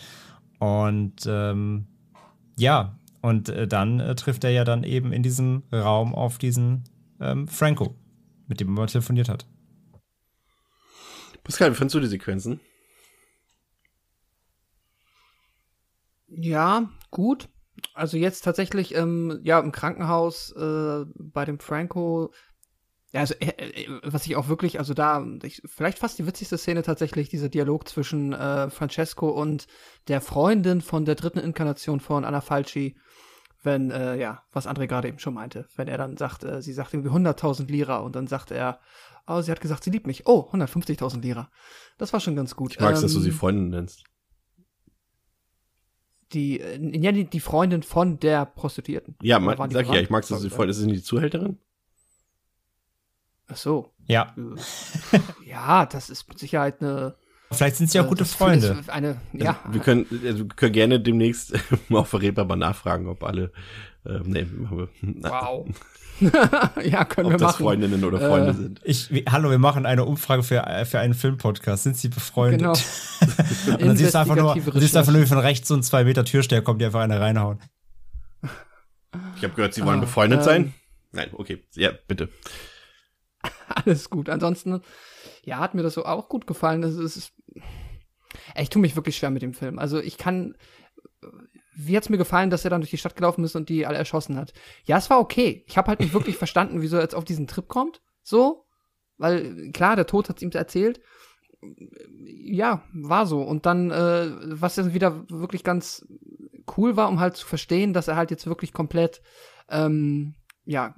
[0.58, 1.86] Und ähm,
[2.58, 6.86] ja, und äh, dann äh, trifft er ja dann eben in diesem Raum auf diesen
[7.22, 7.94] ähm, Franco,
[8.48, 9.46] mit dem er mal telefoniert hat.
[11.44, 12.60] Pascal, wie fandst du die Sequenzen?
[16.30, 17.50] Ja, gut.
[17.94, 22.32] Also jetzt tatsächlich, ähm, ja, im Krankenhaus äh, bei dem Franco.
[23.12, 26.58] Ja, also äh, äh, was ich auch wirklich, also da, ich, vielleicht fast die witzigste
[26.58, 29.68] Szene tatsächlich, dieser Dialog zwischen äh, Francesco und
[30.08, 32.98] der Freundin von der dritten Inkarnation von Anna Falci,
[33.64, 36.74] wenn, äh, ja, was André gerade eben schon meinte, wenn er dann sagt, äh, sie
[36.74, 38.80] sagt irgendwie 100.000 Lira und dann sagt er,
[39.28, 40.26] oh, sie hat gesagt, sie liebt mich.
[40.26, 41.50] Oh, 150.000 Lira.
[41.98, 42.74] Das war schon ganz gut.
[42.74, 44.04] Ich mag's, dass du sie Ähm, Freundin nennst.
[46.34, 49.16] Die, äh, ja, die, die Freundin von der Prostituierten.
[49.22, 51.00] Ja, man, die sag ich ja, ich mag's, dass du sie Freundin, ist sie nicht
[51.00, 51.58] die Zuhälterin?
[53.48, 53.94] Ach so.
[54.08, 57.16] Ja, Äh, ja, das ist mit Sicherheit eine.
[57.52, 58.78] vielleicht sind sie auch äh, gute Freunde.
[58.88, 61.54] Eine, ja, Also, wir können, also, wir können gerne demnächst
[61.90, 63.52] mal auf Verräter mal nachfragen, ob alle,
[64.06, 65.68] äh, nee, aber, wow.
[66.84, 67.64] ja, können ob wir das machen.
[67.64, 68.82] Freundinnen oder Freunde Äh, sind.
[68.84, 71.84] Ich, wie, hallo, wir machen eine Umfrage für, äh, für einen Filmpodcast.
[71.84, 72.60] Sind sie befreundet?
[72.62, 72.74] Genau.
[73.74, 75.84] Und dann siehst du einfach nur, siehst du einfach nur, wie von rechts so ein
[75.84, 77.60] zwei Meter Türsteher kommt, die einfach eine reinhauen.
[79.38, 80.74] Ich habe gehört, sie wollen Ah, befreundet ähm, sein.
[81.12, 82.30] Nein, okay, ja, bitte.
[83.86, 84.30] Alles gut.
[84.30, 84.82] Ansonsten,
[85.44, 86.84] ja, hat mir das so auch gut gefallen.
[86.84, 87.32] Es ist,
[88.60, 89.80] ich tue mich wirklich schwer mit dem Film.
[89.80, 90.56] Also ich kann,
[91.78, 93.98] wie hat's mir gefallen, dass er dann durch die Stadt gelaufen ist und die alle
[93.98, 94.54] erschossen hat?
[94.86, 95.64] Ja, es war okay.
[95.68, 98.02] Ich habe halt nicht wirklich verstanden, wieso er jetzt auf diesen Trip kommt.
[98.24, 98.66] So,
[99.18, 101.00] weil klar, der Tod hat's ihm erzählt.
[102.26, 103.42] Ja, war so.
[103.42, 106.06] Und dann, äh, was dann wieder wirklich ganz
[106.76, 109.22] cool war, um halt zu verstehen, dass er halt jetzt wirklich komplett,
[109.70, 110.36] ähm,
[110.66, 110.96] ja,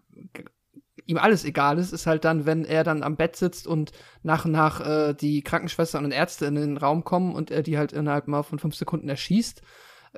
[1.06, 3.92] ihm alles egal ist, ist halt dann, wenn er dann am Bett sitzt und
[4.24, 7.78] nach und nach äh, die Krankenschwestern und Ärzte in den Raum kommen und er die
[7.78, 9.62] halt innerhalb mal von fünf Sekunden erschießt,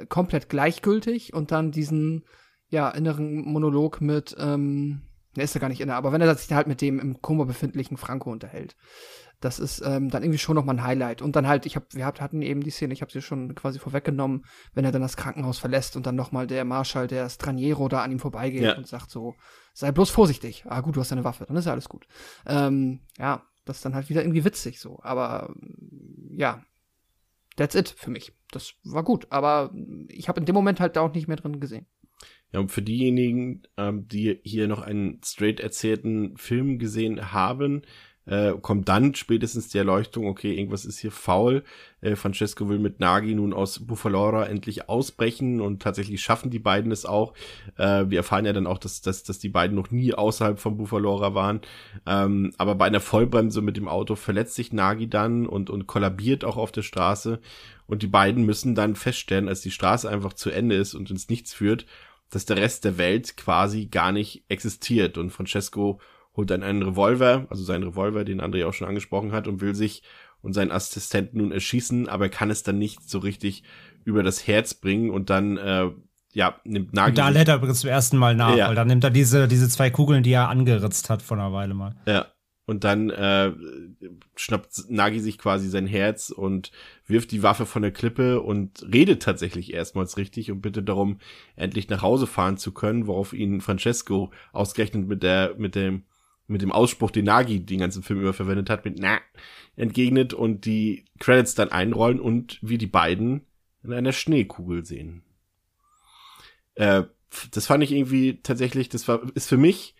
[0.09, 2.23] komplett gleichgültig und dann diesen,
[2.69, 5.01] ja, inneren Monolog mit, ähm,
[5.35, 7.21] der ist ja gar nicht inner, aber wenn er sich da halt mit dem im
[7.21, 8.75] Koma befindlichen Franco unterhält.
[9.39, 11.23] Das ist ähm, dann irgendwie schon nochmal ein Highlight.
[11.23, 13.79] Und dann halt, ich hab, wir hatten eben die Szene, ich habe sie schon quasi
[13.79, 14.45] vorweggenommen,
[14.75, 18.11] wenn er dann das Krankenhaus verlässt und dann nochmal der Marschall, der Straniero, da an
[18.11, 18.77] ihm vorbeigeht Ja.
[18.77, 19.33] und sagt so,
[19.73, 20.65] sei bloß vorsichtig.
[20.67, 22.05] Ah, gut, du hast eine Waffe, dann ist ja alles gut.
[22.45, 24.99] Ähm, ja, das ist dann halt wieder irgendwie witzig so.
[25.01, 25.51] Aber
[26.29, 26.63] ja,
[27.55, 28.33] that's it für mich.
[28.51, 29.73] Das war gut, aber
[30.09, 31.85] ich habe in dem Moment halt auch nicht mehr drin gesehen.
[32.51, 37.83] Ja, und für diejenigen, ähm, die hier noch einen straight erzählten Film gesehen haben,
[38.27, 41.63] äh, kommt dann spätestens die Erleuchtung, okay, irgendwas ist hier faul.
[42.01, 46.91] Äh, Francesco will mit Nagi nun aus Buffalora endlich ausbrechen und tatsächlich schaffen die beiden
[46.91, 47.33] es auch.
[47.77, 50.77] Äh, wir erfahren ja dann auch, dass, dass, dass die beiden noch nie außerhalb von
[50.77, 51.61] Buffalora waren.
[52.05, 56.45] Ähm, aber bei einer Vollbremse mit dem Auto verletzt sich Nagi dann und, und kollabiert
[56.45, 57.39] auch auf der Straße.
[57.87, 61.27] Und die beiden müssen dann feststellen, als die Straße einfach zu Ende ist und ins
[61.27, 61.87] Nichts führt,
[62.29, 65.17] dass der Rest der Welt quasi gar nicht existiert.
[65.17, 65.99] Und Francesco
[66.35, 69.75] holt dann einen Revolver, also seinen Revolver, den André auch schon angesprochen hat, und will
[69.75, 70.03] sich
[70.41, 73.63] und seinen Assistenten nun erschießen, aber er kann es dann nicht so richtig
[74.03, 75.89] über das Herz bringen und dann äh,
[76.33, 77.09] ja, nimmt Nagi.
[77.09, 78.67] Und da lädt er übrigens zum ersten Mal nach, ja.
[78.67, 81.73] weil dann nimmt er diese, diese zwei Kugeln, die er angeritzt hat vor einer Weile
[81.73, 81.95] mal.
[82.05, 82.27] Ja.
[82.65, 83.51] Und dann äh,
[84.35, 86.71] schnappt Nagi sich quasi sein Herz und
[87.05, 91.17] wirft die Waffe von der Klippe und redet tatsächlich erstmals richtig und bittet darum,
[91.57, 96.03] endlich nach Hause fahren zu können, worauf ihn Francesco ausgerechnet mit der, mit dem
[96.47, 99.19] mit dem Ausspruch, den Nagi den ganzen Film über verwendet hat, mit na
[99.75, 103.45] entgegnet und die Credits dann einrollen und wir die beiden
[103.83, 105.23] in einer Schneekugel sehen.
[106.75, 107.03] Äh,
[107.51, 109.95] das fand ich irgendwie tatsächlich, das war, ist für mich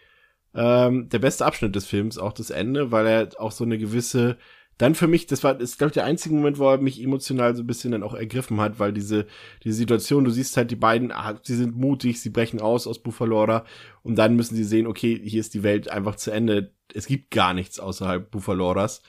[0.53, 4.37] ähm, der beste Abschnitt des Films, auch das Ende, weil er auch so eine gewisse
[4.77, 7.55] dann für mich, das war, ist, glaube ich, der einzige Moment, wo er mich emotional
[7.55, 9.27] so ein bisschen dann auch ergriffen hat, weil diese,
[9.63, 12.99] diese Situation, du siehst halt die beiden, ah, sie sind mutig, sie brechen aus aus
[12.99, 13.65] Buffalora
[14.01, 16.73] und dann müssen sie sehen, okay, hier ist die Welt einfach zu Ende.
[16.93, 19.03] Es gibt gar nichts außerhalb Buffaloras.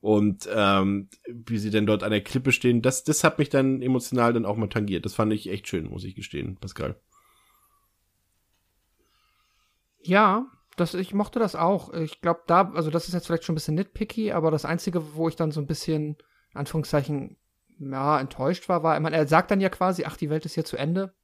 [0.00, 3.82] Und ähm, wie sie denn dort an der Klippe stehen, das, das hat mich dann
[3.82, 5.04] emotional dann auch mal tangiert.
[5.04, 7.00] Das fand ich echt schön, muss ich gestehen, Pascal.
[10.02, 10.46] Ja,
[10.80, 11.92] das, ich mochte das auch.
[11.92, 15.14] Ich glaube, da, also das ist jetzt vielleicht schon ein bisschen nitpicky, aber das Einzige,
[15.14, 16.16] wo ich dann so ein bisschen,
[16.54, 17.36] Anführungszeichen,
[17.78, 20.54] ja, enttäuscht war, war, ich meine, er sagt dann ja quasi, ach, die Welt ist
[20.54, 21.14] hier zu Ende.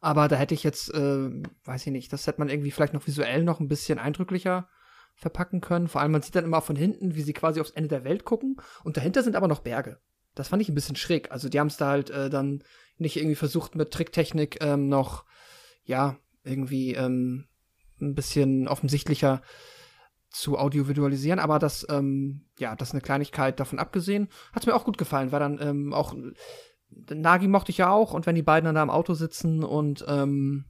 [0.00, 1.30] Aber da hätte ich jetzt, äh,
[1.64, 4.68] weiß ich nicht, das hätte man irgendwie vielleicht noch visuell noch ein bisschen eindrücklicher
[5.14, 5.88] verpacken können.
[5.88, 8.24] Vor allem, man sieht dann immer von hinten, wie sie quasi aufs Ende der Welt
[8.24, 8.56] gucken.
[8.84, 9.98] Und dahinter sind aber noch Berge.
[10.34, 11.32] Das fand ich ein bisschen schräg.
[11.32, 12.62] Also die haben es da halt äh, dann
[12.98, 15.24] nicht irgendwie versucht mit Tricktechnik ähm, noch,
[15.84, 17.46] ja, irgendwie ähm,
[18.00, 19.42] ein bisschen offensichtlicher
[20.30, 24.28] zu audiovisualisieren, aber das, ähm, ja, das ist eine Kleinigkeit davon abgesehen.
[24.52, 26.14] Hat es mir auch gut gefallen, weil dann ähm, auch
[26.90, 30.04] Nagi mochte ich ja auch und wenn die beiden dann da im Auto sitzen und
[30.08, 30.66] ähm,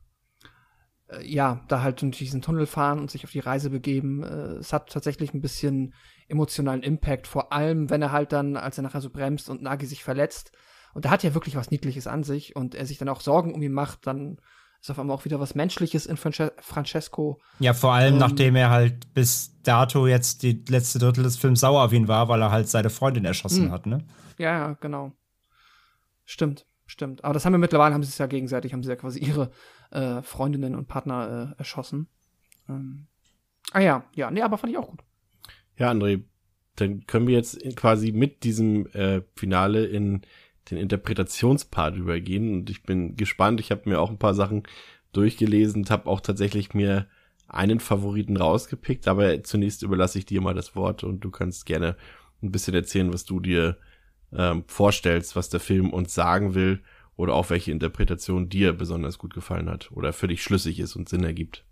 [1.09, 4.57] äh, ja, da halt durch diesen Tunnel fahren und sich auf die Reise begeben, äh,
[4.59, 5.95] es hat tatsächlich ein bisschen
[6.29, 9.87] emotionalen Impact, vor allem wenn er halt dann, als er nachher so bremst und Nagi
[9.87, 10.53] sich verletzt,
[10.95, 13.53] und da hat ja wirklich was Niedliches an sich und er sich dann auch Sorgen
[13.53, 14.39] um ihn macht, dann
[14.87, 17.41] ist auf einmal auch wieder was Menschliches in Frances Francesco.
[17.59, 21.61] Ja, vor allem ähm, nachdem er halt bis dato jetzt die letzte Drittel des Films
[21.61, 23.67] sauer auf ihn war, weil er halt seine Freundin erschossen mh.
[23.67, 23.73] Hm.
[23.73, 23.99] hat, ne?
[24.39, 25.13] Ja, ja, genau.
[26.25, 27.25] Stimmt, stimmt.
[27.25, 29.51] Aber das haben wir mittlerweile, haben sie es ja gegenseitig, haben sie ja quasi ihre
[29.91, 32.09] äh, Freundinnen und Partner äh, erschossen.
[32.69, 33.09] Ähm.
[33.73, 35.01] Ah ja, ja, nee, aber fand ich auch gut.
[35.77, 36.23] Ja, André,
[36.77, 40.23] dann können wir jetzt quasi mit diesem äh, Finale in
[40.71, 43.61] den Interpretationspart übergehen und ich bin gespannt.
[43.61, 44.65] Ich habe mir auch ein paar Sachen
[45.13, 47.07] durchgelesen und habe auch tatsächlich mir
[47.49, 51.97] einen Favoriten rausgepickt, aber zunächst überlasse ich dir mal das Wort und du kannst gerne
[52.43, 53.79] ein bisschen erzählen, was du dir
[54.33, 56.81] ähm, vorstellst, was der Film uns sagen will
[57.17, 61.09] oder auch welche Interpretation dir besonders gut gefallen hat oder für dich schlüssig ist und
[61.09, 61.66] Sinn ergibt.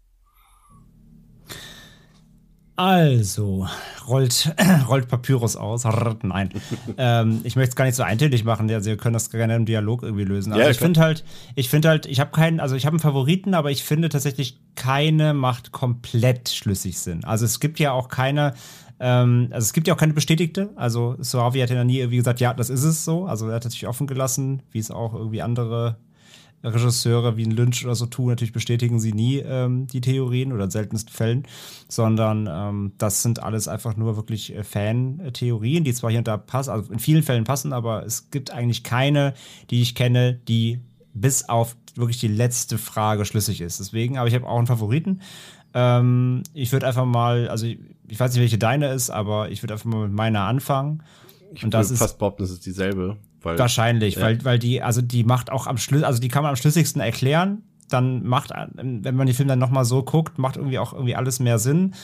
[2.76, 3.68] Also,
[4.09, 4.52] rollt,
[4.88, 5.84] rollt Papyrus aus.
[6.22, 6.51] Nein.
[6.98, 8.68] ähm, ich möchte es gar nicht so eintönig machen.
[8.70, 10.52] Also, wir können das gerne im Dialog irgendwie lösen.
[10.52, 11.24] Also, ja, ich finde halt,
[11.55, 14.59] ich finde halt, ich habe keinen, also ich habe einen Favoriten, aber ich finde tatsächlich,
[14.74, 17.24] keine macht komplett schlüssig Sinn.
[17.24, 18.55] Also, es gibt ja auch keine,
[18.98, 20.70] ähm, also es gibt ja auch keine bestätigte.
[20.74, 23.26] Also, Soavi hat ja nie irgendwie gesagt, ja, das ist es so.
[23.26, 25.96] Also, er hat natürlich offen gelassen, wie es auch irgendwie andere
[26.64, 30.64] Regisseure wie ein Lynch oder so tun, natürlich bestätigen sie nie ähm, die Theorien oder
[30.64, 31.46] in seltensten Fällen,
[31.88, 36.36] sondern ähm, das sind alles einfach nur wirklich äh, Fan-Theorien, die zwar hier und da
[36.36, 39.34] passen, also in vielen Fällen passen, aber es gibt eigentlich keine,
[39.70, 40.80] die ich kenne, die
[41.12, 43.80] bis auf wirklich die letzte Frage schlüssig ist.
[43.80, 45.20] Deswegen, aber ich habe auch einen Favoriten.
[45.72, 47.78] Ähm, ich würde einfach mal, also ich,
[48.08, 51.02] ich, weiß nicht, welche deine ist, aber ich würde einfach mal mit meiner anfangen.
[51.52, 53.16] Ich und das fast behaupten, das ist dieselbe.
[53.44, 54.22] Weil, Wahrscheinlich, ja.
[54.22, 57.00] weil, weil die, also die macht auch am Schluss, also die kann man am schlüssigsten
[57.00, 57.62] erklären.
[57.88, 61.38] Dann macht, wenn man den Film dann nochmal so guckt, macht irgendwie auch irgendwie alles
[61.38, 61.94] mehr Sinn.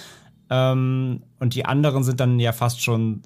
[0.50, 3.22] Ähm, und die anderen sind dann ja fast schon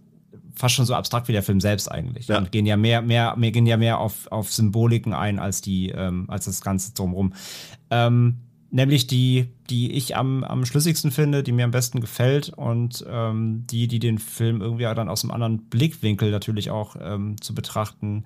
[0.57, 2.29] fast schon so abstrakt wie der Film selbst eigentlich.
[2.29, 2.39] Ja.
[2.39, 5.91] Und gehen ja mehr, mehr, mehr gehen ja mehr auf, auf Symboliken ein als die,
[5.91, 7.33] ähm, als das Ganze drumherum.
[7.91, 8.41] Ähm,
[8.75, 13.65] nämlich die, die ich am, am schlüssigsten finde, die mir am besten gefällt und ähm,
[13.71, 18.25] die, die den Film irgendwie dann aus einem anderen Blickwinkel natürlich auch ähm, zu betrachten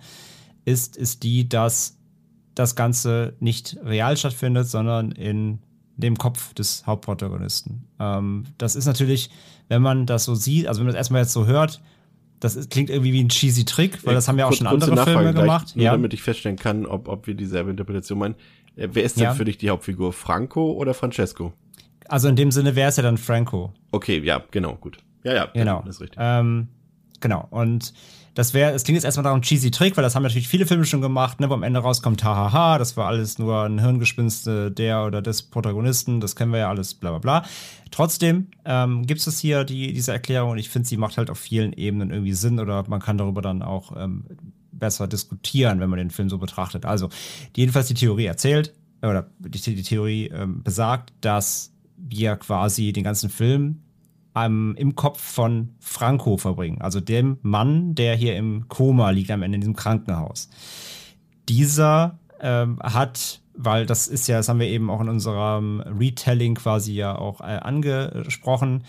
[0.65, 1.99] ist, ist die, dass
[2.55, 5.59] das Ganze nicht real stattfindet, sondern in
[5.97, 7.87] dem Kopf des Hauptprotagonisten.
[8.01, 9.29] Ähm, das ist natürlich,
[9.69, 11.83] wenn man das so sieht, also wenn man das erstmal jetzt so hört,
[12.41, 15.05] das ist, klingt irgendwie wie ein cheesy Trick, weil das haben ja auch schon andere
[15.05, 15.77] Filme gemacht.
[15.77, 15.93] Nur ja.
[15.93, 18.37] damit ich feststellen kann, ob, ob wir dieselbe Interpretation meinen.
[18.79, 19.35] Äh, wer ist denn ja.
[19.35, 20.13] für dich die Hauptfigur?
[20.13, 21.53] Franco oder Francesco?
[22.09, 23.73] Also in dem Sinne wäre es ja dann Franco.
[23.91, 24.99] Okay, ja, genau, gut.
[25.25, 25.83] Ja, ja, genau.
[25.85, 26.19] Das ist richtig.
[26.21, 26.69] Ähm,
[27.21, 27.47] genau.
[27.51, 27.93] Und
[28.35, 30.65] das wäre, es klingt jetzt erstmal nach einem cheesy Trick, weil das haben natürlich viele
[30.65, 34.71] Filme schon gemacht, ne, wo am Ende rauskommt, hahaha, das war alles nur ein Hirngespinste
[34.71, 37.49] der oder des Protagonisten, das kennen wir ja alles, bla bla bla.
[37.91, 41.39] Trotzdem ähm, gibt es hier die, diese Erklärung und ich finde, sie macht halt auf
[41.39, 44.25] vielen Ebenen irgendwie Sinn oder man kann darüber dann auch ähm,
[44.73, 46.85] besser diskutieren, wenn man den Film so betrachtet.
[46.85, 47.09] Also,
[47.57, 53.31] jedenfalls die Theorie erzählt, oder die, die Theorie ähm, besagt, dass wir quasi den ganzen
[53.31, 53.82] Film
[54.35, 59.43] ähm, im Kopf von Franco verbringen, also dem Mann, der hier im Koma liegt am
[59.43, 60.49] Ende in diesem Krankenhaus.
[61.49, 66.55] Dieser ähm, hat, weil das ist ja, das haben wir eben auch in unserem Retelling
[66.55, 68.85] quasi ja auch äh, angesprochen,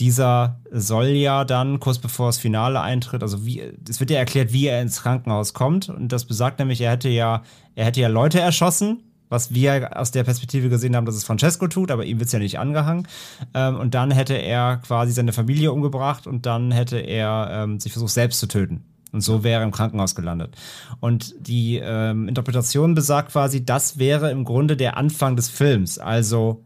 [0.00, 4.52] dieser soll ja dann kurz bevor das Finale eintritt, also wie, es wird ja erklärt,
[4.52, 7.42] wie er ins Krankenhaus kommt und das besagt nämlich, er hätte ja,
[7.74, 11.68] er hätte ja Leute erschossen was wir aus der Perspektive gesehen haben, dass es Francesco
[11.68, 13.06] tut, aber ihm wird es ja nicht angehangen.
[13.54, 17.92] Ähm, und dann hätte er quasi seine Familie umgebracht und dann hätte er ähm, sich
[17.92, 18.84] versucht, selbst zu töten.
[19.12, 20.56] Und so wäre er im Krankenhaus gelandet.
[20.98, 25.98] Und die ähm, Interpretation besagt quasi, das wäre im Grunde der Anfang des Films.
[25.98, 26.64] Also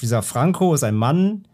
[0.00, 1.44] dieser Franco ist ein Mann,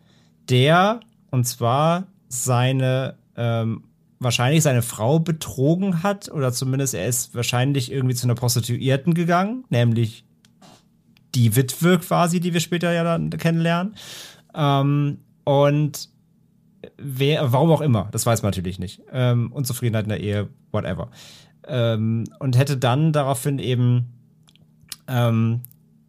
[0.48, 1.00] der,
[1.30, 3.84] und zwar seine ähm,
[4.18, 9.64] wahrscheinlich seine Frau betrogen hat oder zumindest er ist wahrscheinlich irgendwie zu einer Prostituierten gegangen,
[9.68, 10.24] nämlich
[11.34, 13.94] die Witwe quasi, die wir später ja dann kennenlernen.
[14.54, 16.08] Ähm, und
[16.96, 19.02] wer, warum auch immer, das weiß man natürlich nicht.
[19.12, 21.10] Ähm, Unzufriedenheit in der Ehe, whatever.
[21.66, 24.12] Ähm, und hätte dann daraufhin eben,
[25.08, 25.60] ähm,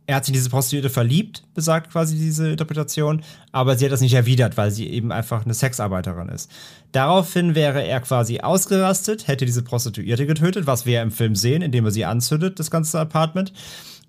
[0.08, 4.00] er hat sich in diese Prostituierte verliebt, besagt quasi diese Interpretation, aber sie hat das
[4.00, 6.50] nicht erwidert, weil sie eben einfach eine Sexarbeiterin ist.
[6.94, 11.84] Daraufhin wäre er quasi ausgerastet, hätte diese Prostituierte getötet, was wir im Film sehen, indem
[11.84, 13.52] er sie anzündet, das ganze Apartment.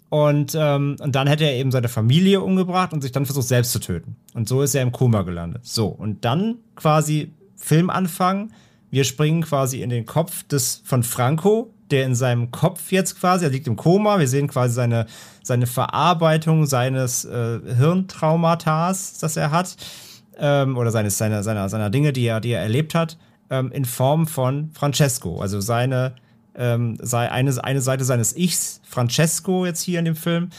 [0.09, 3.73] Und, ähm, und dann hätte er eben seine Familie umgebracht und sich dann versucht, selbst
[3.73, 4.17] zu töten.
[4.35, 5.67] Und so ist er im Koma gelandet.
[5.67, 8.53] So, und dann quasi Filmanfang.
[8.91, 13.45] Wir springen quasi in den Kopf des von Franco, der in seinem Kopf jetzt quasi,
[13.45, 14.19] er liegt im Koma.
[14.19, 15.07] Wir sehen quasi seine,
[15.43, 19.77] seine Verarbeitung seines äh, Hirntraumatas, das er hat,
[20.39, 23.19] ähm, oder seines, seiner, seiner, seiner Dinge, die er, die er erlebt hat,
[23.51, 25.41] ähm, in Form von Francesco.
[25.41, 26.15] Also seine
[26.59, 30.51] ähm, sei eine, eine Seite seines Ichs, Francesco jetzt hier in dem Film,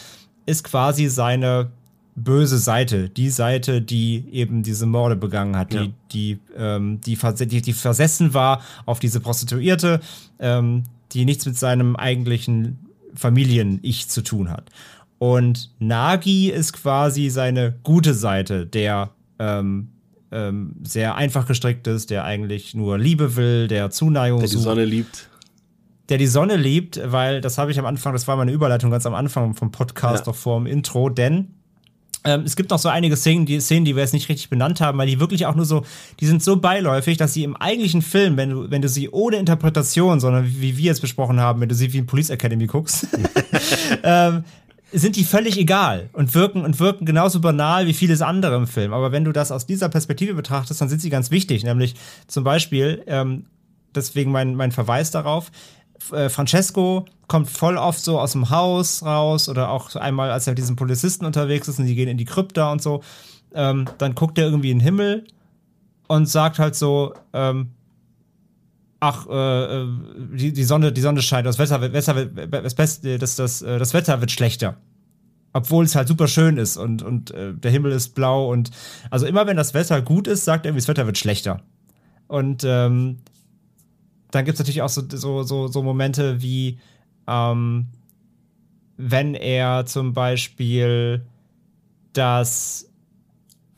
[0.46, 1.72] ist quasi seine
[2.16, 5.84] böse Seite, die Seite, die eben diese Morde begangen hat, ja.
[5.84, 10.02] die, die, ähm, die, die, die, versessen war auf diese Prostituierte,
[10.40, 14.70] ähm, die nichts mit seinem eigentlichen Familien-Ich zu tun hat.
[15.18, 19.90] Und Nagi ist quasi seine gute Seite, der ähm,
[20.32, 24.86] ähm, sehr einfach gestrickt ist, der eigentlich nur Liebe will, der Zuneigung der die Sonne
[24.86, 25.30] liebt
[26.10, 29.06] der die Sonne liebt, weil das habe ich am Anfang, das war meine Überleitung ganz
[29.06, 30.32] am Anfang vom Podcast, ja.
[30.32, 31.59] doch vor dem Intro, denn
[32.24, 34.82] ähm, es gibt noch so einige Szenen die, Szenen, die wir jetzt nicht richtig benannt
[34.82, 35.84] haben, weil die wirklich auch nur so,
[36.20, 39.38] die sind so beiläufig, dass sie im eigentlichen Film, wenn du, wenn du sie ohne
[39.38, 42.68] Interpretation, sondern wie, wie wir jetzt besprochen haben, wenn du sie wie in Police Academy
[42.68, 43.08] guckst,
[44.04, 44.44] ähm,
[44.92, 48.92] sind die völlig egal und wirken und wirken genauso banal wie vieles andere im Film.
[48.92, 51.64] Aber wenn du das aus dieser Perspektive betrachtest, dann sind sie ganz wichtig.
[51.64, 51.96] Nämlich
[52.28, 53.46] zum Beispiel, ähm,
[53.96, 55.52] deswegen mein, mein Verweis darauf,
[56.12, 60.52] äh, Francesco kommt voll oft so aus dem Haus raus oder auch einmal, als er
[60.52, 63.02] mit diesen Polizisten unterwegs ist und die gehen in die Krypta und so,
[63.54, 65.28] ähm, dann guckt er irgendwie in den Himmel
[66.08, 67.70] und sagt halt so, ähm,
[69.00, 69.88] ach, äh, äh
[70.34, 73.94] die, die, Sonne, die Sonne scheint, das Wetter, Wetter das, Beste, das, das, äh, das
[73.94, 74.78] Wetter wird schlechter.
[75.52, 78.70] Obwohl es halt super schön ist und, und äh, der Himmel ist blau und
[79.10, 81.62] also immer wenn das Wetter gut ist, sagt er, das Wetter wird schlechter.
[82.28, 83.18] Und ähm,
[84.32, 86.80] dann gibt es natürlich auch so, so, so, so Momente wie,
[87.28, 87.88] ähm,
[88.98, 91.26] wenn er zum Beispiel
[92.14, 92.92] das.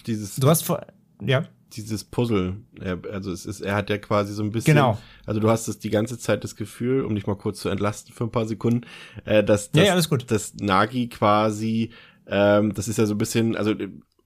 [0.05, 0.35] Dieses.
[0.35, 0.85] Du hast vor.
[1.21, 1.43] Ja.
[1.73, 2.57] Dieses Puzzle.
[2.81, 4.75] Er, also es ist, er hat ja quasi so ein bisschen.
[4.75, 4.97] Genau.
[5.25, 8.13] Also du hast es die ganze Zeit das Gefühl, um dich mal kurz zu entlasten
[8.13, 8.85] für ein paar Sekunden,
[9.23, 11.91] äh, dass, dass, ja, ja, dass Nagi quasi,
[12.27, 13.73] ähm, das ist ja so ein bisschen, also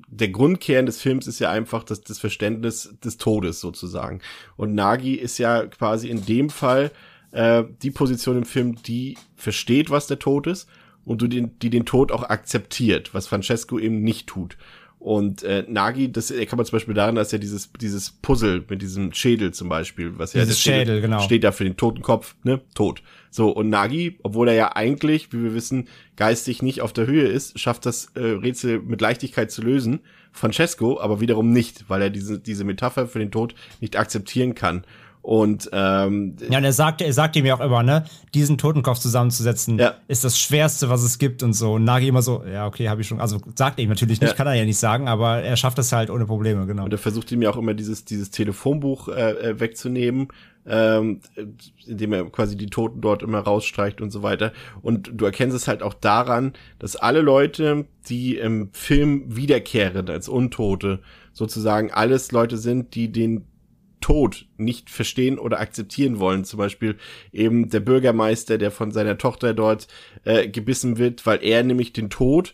[0.08, 4.22] der Grundkern des Films ist ja einfach das, das Verständnis des Todes sozusagen.
[4.56, 6.92] Und Nagi ist ja quasi in dem Fall
[7.32, 10.68] äh, die Position im Film, die versteht, was der Tod ist
[11.06, 14.58] und die den Tod auch akzeptiert, was Francesco eben nicht tut.
[15.06, 18.82] Und äh, Nagi, das kann man zum Beispiel daran, dass er dieses, dieses Puzzle mit
[18.82, 21.20] diesem Schädel zum Beispiel, was ja Dieses Schädel, genau.
[21.20, 22.62] steht da für den toten Kopf, ne?
[22.74, 23.04] Tot.
[23.30, 27.28] So, und Nagi, obwohl er ja eigentlich, wie wir wissen, geistig nicht auf der Höhe
[27.28, 30.00] ist, schafft das äh, Rätsel mit Leichtigkeit zu lösen.
[30.32, 34.86] Francesco aber wiederum nicht, weil er diese, diese Metapher für den Tod nicht akzeptieren kann.
[35.26, 38.04] Und ähm, Ja, und er sagt, er sagt ihm ja auch immer, ne,
[38.36, 39.96] diesen Totenkopf zusammenzusetzen, Ja.
[40.08, 41.74] ist das Schwerste, was es gibt und so.
[41.74, 44.30] Und Nagi immer so, ja, okay, habe ich schon, also sagt er ihm natürlich nicht,
[44.30, 44.36] Ja.
[44.36, 46.84] kann er ja nicht sagen, aber er schafft es halt ohne Probleme, genau.
[46.84, 50.28] Und er versucht ihm ja auch immer dieses, dieses Telefonbuch äh, äh, wegzunehmen,
[50.68, 51.46] ähm, äh,
[51.88, 54.54] indem er quasi die Toten dort immer rausstreicht und so weiter.
[54.84, 60.30] Und du erkennst es halt auch daran, dass alle Leute, die im Film wiederkehren als
[60.30, 61.00] Untote,
[61.34, 63.46] sozusagen alles Leute sind, die den
[64.06, 66.46] Tod nicht verstehen oder akzeptieren wollen.
[66.46, 66.96] Zum Beispiel
[67.32, 69.88] eben der Bürgermeister, der von seiner Tochter dort
[70.26, 72.54] äh, gebissen wird, weil er nämlich den Tod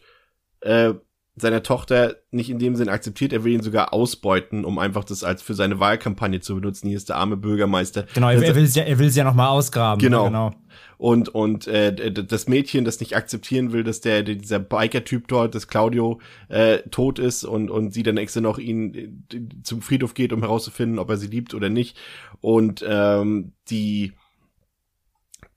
[0.62, 0.94] äh,
[1.36, 5.24] seiner Tochter nicht in dem Sinn akzeptiert, er will ihn sogar ausbeuten, um einfach das
[5.24, 6.90] als für seine Wahlkampagne zu benutzen.
[6.90, 8.06] Hier ist der arme Bürgermeister.
[8.14, 10.00] Genau, er, er will sie ja, er will sie ja noch mal ausgraben.
[10.02, 10.26] Genau.
[10.26, 10.30] Ne?
[10.30, 10.52] genau.
[10.98, 15.70] und und äh, das Mädchen, das nicht akzeptieren will, dass der dieser Biker-Typ dort, dass
[15.70, 20.34] Claudio äh, tot ist und und sie dann extra noch ihn äh, zum Friedhof geht,
[20.34, 21.98] um herauszufinden, ob er sie liebt oder nicht.
[22.42, 24.12] Und ähm, die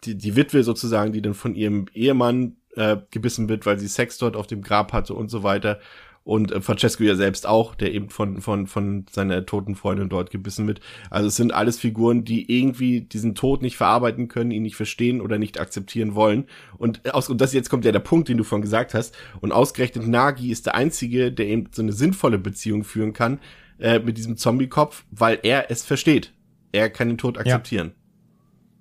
[0.05, 4.19] die die Witwe sozusagen, die dann von ihrem Ehemann äh, gebissen wird, weil sie Sex
[4.19, 5.81] dort auf dem Grab hatte und so weiter.
[6.25, 10.31] Und äh, Francesco ja selbst auch, der eben von, von, von seiner toten Freundin dort
[10.31, 10.81] gebissen wird.
[11.11, 15.21] Also es sind alles Figuren, die irgendwie diesen Tod nicht verarbeiten können, ihn nicht verstehen
[15.21, 16.47] oder nicht akzeptieren wollen.
[16.79, 19.15] Und, äh, aus, und das jetzt kommt ja der Punkt, den du vorhin gesagt hast.
[19.41, 23.39] Und ausgerechnet Nagi ist der Einzige, der eben so eine sinnvolle Beziehung führen kann
[23.79, 26.33] äh, mit diesem Zombie-Kopf, weil er es versteht.
[26.73, 27.89] Er kann den Tod akzeptieren.
[27.89, 28.04] Ja,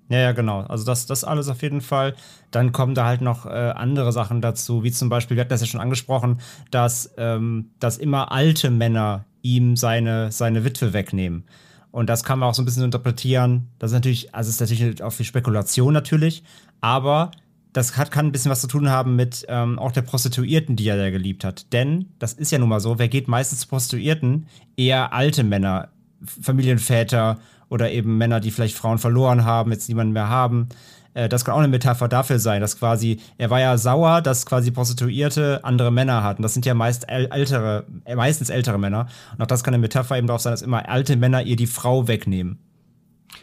[0.08, 0.60] ja, genau.
[0.60, 2.14] Also das, das alles auf jeden Fall.
[2.50, 5.62] Dann kommen da halt noch äh, andere Sachen dazu, wie zum Beispiel, wir hatten das
[5.62, 6.40] ja schon angesprochen,
[6.70, 11.44] dass, ähm, dass immer alte Männer ihm seine, seine Witwe wegnehmen.
[11.90, 13.68] Und das kann man auch so ein bisschen interpretieren.
[13.78, 16.42] Das ist natürlich, also ist natürlich auch viel Spekulation natürlich,
[16.80, 17.30] aber
[17.72, 20.88] das hat, kann ein bisschen was zu tun haben mit ähm, auch der Prostituierten, die
[20.88, 21.72] er da geliebt hat.
[21.72, 24.46] Denn das ist ja nun mal so, wer geht meistens zu Prostituierten?
[24.76, 25.88] Eher alte Männer,
[26.24, 27.38] Familienväter
[27.68, 30.68] oder eben Männer, die vielleicht Frauen verloren haben, jetzt niemanden mehr haben.
[31.14, 34.44] Äh, das kann auch eine Metapher dafür sein, dass quasi, er war ja sauer, dass
[34.44, 36.42] quasi Prostituierte andere Männer hatten.
[36.42, 39.08] Das sind ja meist äl ältere, äh, meistens ältere Männer.
[39.32, 41.66] Und auch das kann eine Metapher eben darauf sein, dass immer alte Männer ihr die
[41.66, 42.58] Frau wegnehmen.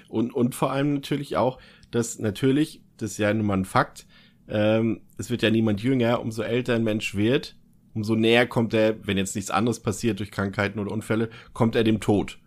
[0.09, 1.57] Und, und vor allem natürlich auch,
[1.89, 4.05] dass natürlich, das ist ja nun mal ein Fakt,
[4.47, 7.55] ähm, es wird ja niemand jünger, umso älter ein Mensch wird,
[7.93, 11.83] umso näher kommt er, wenn jetzt nichts anderes passiert durch Krankheiten oder Unfälle, kommt er
[11.83, 12.37] dem Tod.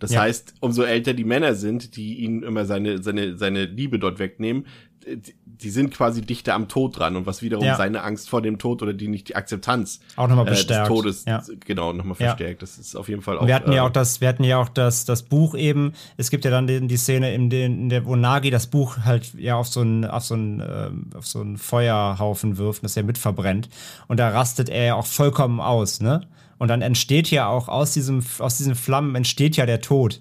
[0.00, 0.22] Das Ja.
[0.22, 4.66] heißt, umso älter die Männer sind, die ihn immer seine, seine, seine Liebe dort wegnehmen,
[5.06, 7.74] die, die sind quasi dichter am Tod dran und was wiederum Ja.
[7.76, 10.88] seine Angst vor dem Tod oder die nicht die Akzeptanz Auch nochmal äh, des bestärkt.
[10.88, 11.42] Todes Ja.
[11.64, 12.26] genau nochmal Ja.
[12.28, 12.60] verstärkt.
[12.62, 13.46] Das ist auf jeden Fall auch.
[13.46, 15.92] Wir hatten ja äh, auch das, wir hatten ja auch das, das Buch eben.
[16.18, 18.98] Es gibt ja dann die, die Szene, in, den, in der wo Nagi das Buch
[19.04, 22.96] halt ja auf so einen, auf so einen, ähm, auf so einen Feuerhaufen wirft, das
[22.96, 23.68] er mit verbrennt.
[24.06, 26.26] Und da rastet er ja auch vollkommen aus, ne?
[26.60, 30.20] Und dann entsteht ja auch aus diesem, aus diesen Flammen entsteht ja der Tod.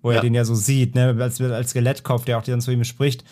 [0.00, 0.20] Wo er Ja.
[0.22, 1.16] den ja so sieht, ne?
[1.18, 3.24] Als, als Skelettkopf, der auch dann zu ihm spricht.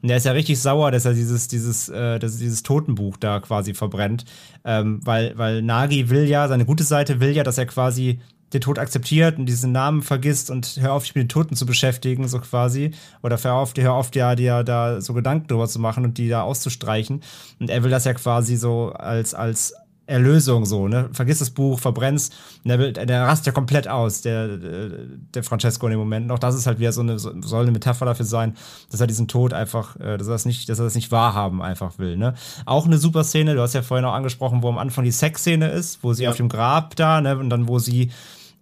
[0.00, 3.18] Und der ist ja richtig sauer, dass er dieses, dieses, äh, dass er dieses Totenbuch
[3.18, 4.24] da quasi verbrennt.
[4.64, 8.20] Ähm, weil, weil Nagi will ja, seine gute Seite will ja, dass er quasi
[8.54, 11.66] den Tod akzeptiert und diesen Namen vergisst und hör auf, dich mit den Toten zu
[11.66, 12.92] beschäftigen, so quasi.
[13.22, 16.30] Oder hör auf, hör auf, dir, dir da so Gedanken drüber zu machen und die
[16.30, 17.22] da auszustreichen.
[17.60, 19.74] Und er will das ja quasi so als, als
[20.08, 21.10] Erlösung so, ne?
[21.12, 22.34] Vergiss das Buch, verbrennst.
[22.64, 26.24] Der, der rast ja komplett aus, der, der Francesco in dem Moment.
[26.26, 28.54] Und auch das ist halt wieder so eine, so- soll eine Metapher dafür sein,
[28.90, 31.60] dass er diesen Tod einfach, äh, dass er das nicht, dass er das nicht wahrhaben
[31.60, 32.34] einfach will, ne?
[32.64, 35.68] Auch eine super Szene, du hast ja vorhin auch angesprochen, wo am Anfang die Sexszene
[35.68, 36.30] ist, wo sie Ja.
[36.30, 37.36] auf dem Grab da, ne?
[37.36, 38.10] Und dann, wo sie,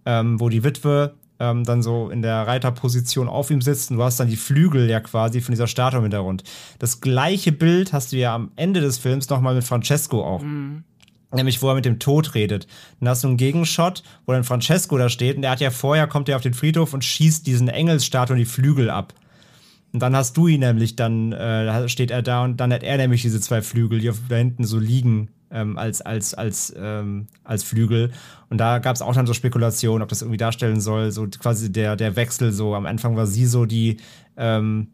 [0.05, 4.03] ähm, wo die Witwe ähm, dann so in der Reiterposition auf ihm sitzt und du
[4.03, 6.43] hast dann die Flügel ja quasi von dieser Statue im Hintergrund.
[6.79, 10.41] Das gleiche Bild hast du ja am Ende des Films nochmal mit Francesco auch.
[11.37, 12.67] Nämlich, wo er mit dem Tod redet.
[12.99, 16.07] Dann hast du einen Gegenshot, wo dann Francesco da steht und der hat ja vorher,
[16.07, 19.13] kommt er auf den Friedhof und schießt diesen Engelsstatuen die Flügel ab.
[19.93, 22.97] Und dann hast du ihn nämlich, dann äh, steht er da und dann hat er
[22.97, 27.27] nämlich diese zwei Flügel, die auf, da hinten so liegen, ähm, als, als, als, ähm,
[27.43, 28.11] als Flügel.
[28.49, 31.71] Und da gab es auch dann so Spekulationen, ob das irgendwie darstellen soll, so quasi
[31.71, 33.97] der, der Wechsel, so am Anfang war sie so die,
[34.37, 34.87] ähm,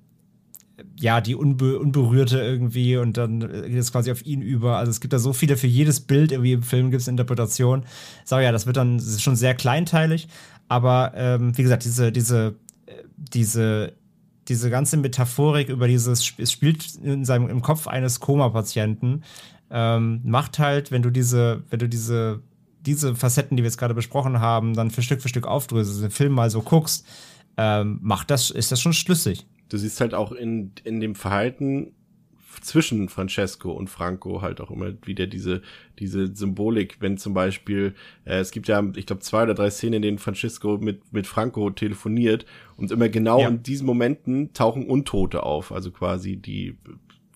[1.00, 4.78] ja, die unbe Unberührte irgendwie und dann geht es quasi auf ihn über.
[4.78, 7.84] Also es gibt da so viele, für jedes Bild irgendwie im Film gibt es Interpretation.
[8.24, 10.28] Ich sage ja, das wird dann das ist schon sehr kleinteilig,
[10.68, 12.56] aber ähm, wie gesagt, diese, diese,
[12.88, 13.94] äh, diese
[14.48, 19.24] diese ganze Metaphorik über dieses, es spielt in seinem, im Kopf eines Koma-Patienten,
[19.72, 22.42] ähm, macht halt, wenn du diese, wenn du diese,
[22.82, 26.12] diese Facetten, die wir jetzt gerade besprochen haben, dann für Stück für Stück aufdröselst, den
[26.12, 27.08] Film mal so guckst,
[27.58, 29.46] ähm, macht das, ist das schon schlüssig.
[29.74, 31.94] Du siehst halt auch in, in dem Verhalten
[32.62, 35.64] zwischen Francesco und Franco halt auch immer wieder diese,
[35.98, 37.96] diese Symbolik, wenn zum Beispiel,
[38.26, 41.26] äh, es gibt ja, ich glaube, zwei oder drei Szenen, in denen Francesco mit, mit
[41.26, 42.46] Franco telefoniert
[42.78, 43.48] und immer genau ja.
[43.48, 46.78] in diesen Momenten tauchen Untote auf, also quasi die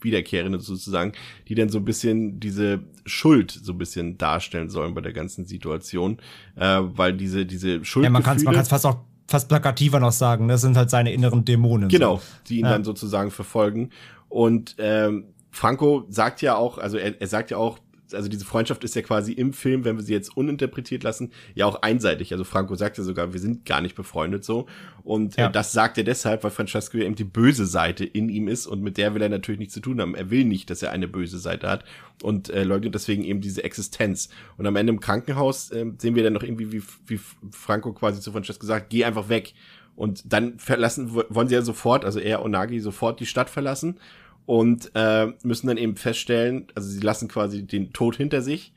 [0.02, 1.14] Wiederkehrende sozusagen,
[1.48, 5.46] die dann so ein bisschen diese Schuld so ein bisschen darstellen sollen bei der ganzen
[5.46, 6.20] Situation,
[6.56, 8.04] äh, weil diese, diese Schuld.
[8.04, 10.90] Ja, man kann es man kann's fast auch fast plakativer noch sagen, das sind halt
[10.90, 11.90] seine inneren Dämonen.
[11.90, 12.72] Genau, die ihn ja.
[12.72, 13.90] dann sozusagen verfolgen.
[14.30, 17.80] Und ähm, Franco sagt ja auch, also er, er sagt ja auch,
[18.14, 21.66] also diese Freundschaft ist ja quasi im Film, wenn wir sie jetzt uninterpretiert lassen, ja
[21.66, 22.32] auch einseitig.
[22.32, 24.68] Also Franco sagt ja sogar, wir sind gar nicht befreundet so.
[25.04, 25.48] Und äh, ja.
[25.48, 28.68] äh, das sagt er deshalb, weil Francesco ja eben die böse Seite in ihm ist
[28.68, 30.16] und mit der will er natürlich nichts zu tun haben.
[30.16, 31.86] Er will nicht, dass er eine böse Seite hat
[32.24, 34.30] und äh, leugnet deswegen eben diese Existenz.
[34.58, 37.20] Und am Ende im Krankenhaus äh, sehen wir dann noch irgendwie, wie, wie
[37.52, 39.54] Franco quasi zu Francesco sagt, geh einfach weg.
[39.96, 44.00] Und dann verlassen, wollen sie ja sofort, also er und Nagi sofort die Stadt verlassen
[44.48, 48.74] und äh, müssen dann eben feststellen, also sie lassen quasi den Tod hinter sich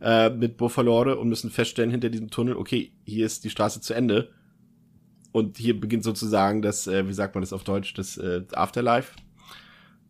[0.00, 3.92] äh, mit Buffalore und müssen feststellen hinter diesem Tunnel, okay, hier ist die Straße zu
[3.92, 4.30] Ende.
[5.30, 9.14] Und hier beginnt sozusagen das, äh, wie sagt man das auf Deutsch, das äh, Afterlife.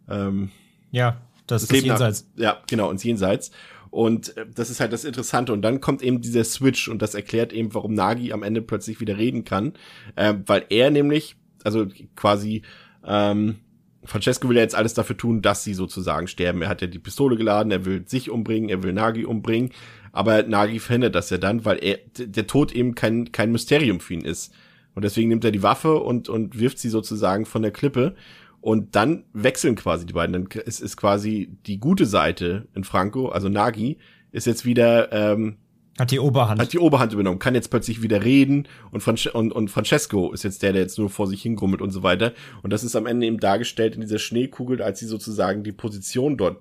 [0.09, 0.53] Ähm,
[0.93, 2.27] ja, das, das, das Jenseits.
[2.37, 3.51] Nach, ja, genau, ins Jenseits.
[3.91, 5.53] Und äh, das ist halt das Interessante.
[5.53, 9.01] Und dann kommt eben dieser Switch und das erklärt eben, warum Nagi am Ende plötzlich
[9.01, 9.73] wieder reden kann.
[10.15, 11.35] Äh, weil er nämlich,
[11.65, 12.63] also quasi,
[13.05, 13.57] ähm,
[14.05, 16.63] Francesco will ja jetzt alles dafür tun, dass sie sozusagen sterben.
[16.63, 19.71] Er hat ja die Pistole geladen, er will sich umbringen, er will Nagi umbringen,
[20.13, 24.15] aber Nagi verhindert das ja dann, weil er der Tod eben kein kein Mysterium für
[24.15, 24.55] ihn ist.
[24.95, 28.15] Und deswegen nimmt er die Waffe und und wirft sie sozusagen von der Klippe
[28.61, 30.33] und dann wechseln quasi die beiden.
[30.33, 33.99] Dann ist, ist quasi die gute Seite in Franco, also Nagi,
[34.33, 35.57] ist jetzt wieder ähm,
[36.01, 36.61] hat die Oberhand.
[36.61, 40.45] Hat die Oberhand übernommen, kann jetzt plötzlich wieder reden und, Fran und, und Francesco ist
[40.45, 42.33] jetzt der, der jetzt nur vor sich hingrummelt und so weiter.
[42.63, 46.37] Und das ist am Ende eben dargestellt in dieser Schneekugel, als sie sozusagen die Position
[46.37, 46.59] dort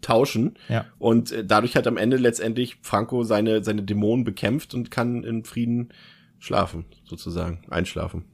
[0.00, 0.54] tauschen.
[0.68, 0.86] Ja.
[0.98, 5.44] Und äh, dadurch hat am Ende letztendlich Franco seine, seine Dämonen bekämpft und kann in
[5.44, 5.90] Frieden
[6.38, 8.24] schlafen, sozusagen, einschlafen.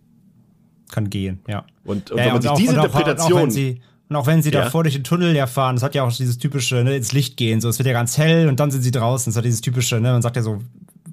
[0.90, 1.66] Kann gehen, ja.
[1.84, 3.32] Und, und ja, wenn man sich auch, diese Interpretation.
[3.32, 4.64] Auch, auch und auch wenn sie ja.
[4.64, 7.36] davor durch den Tunnel ja fahren, das hat ja auch dieses typische, ne, ins Licht
[7.36, 9.30] gehen, so, es wird ja ganz hell und dann sind sie draußen.
[9.30, 10.58] Das hat dieses typische, ne, man sagt ja so,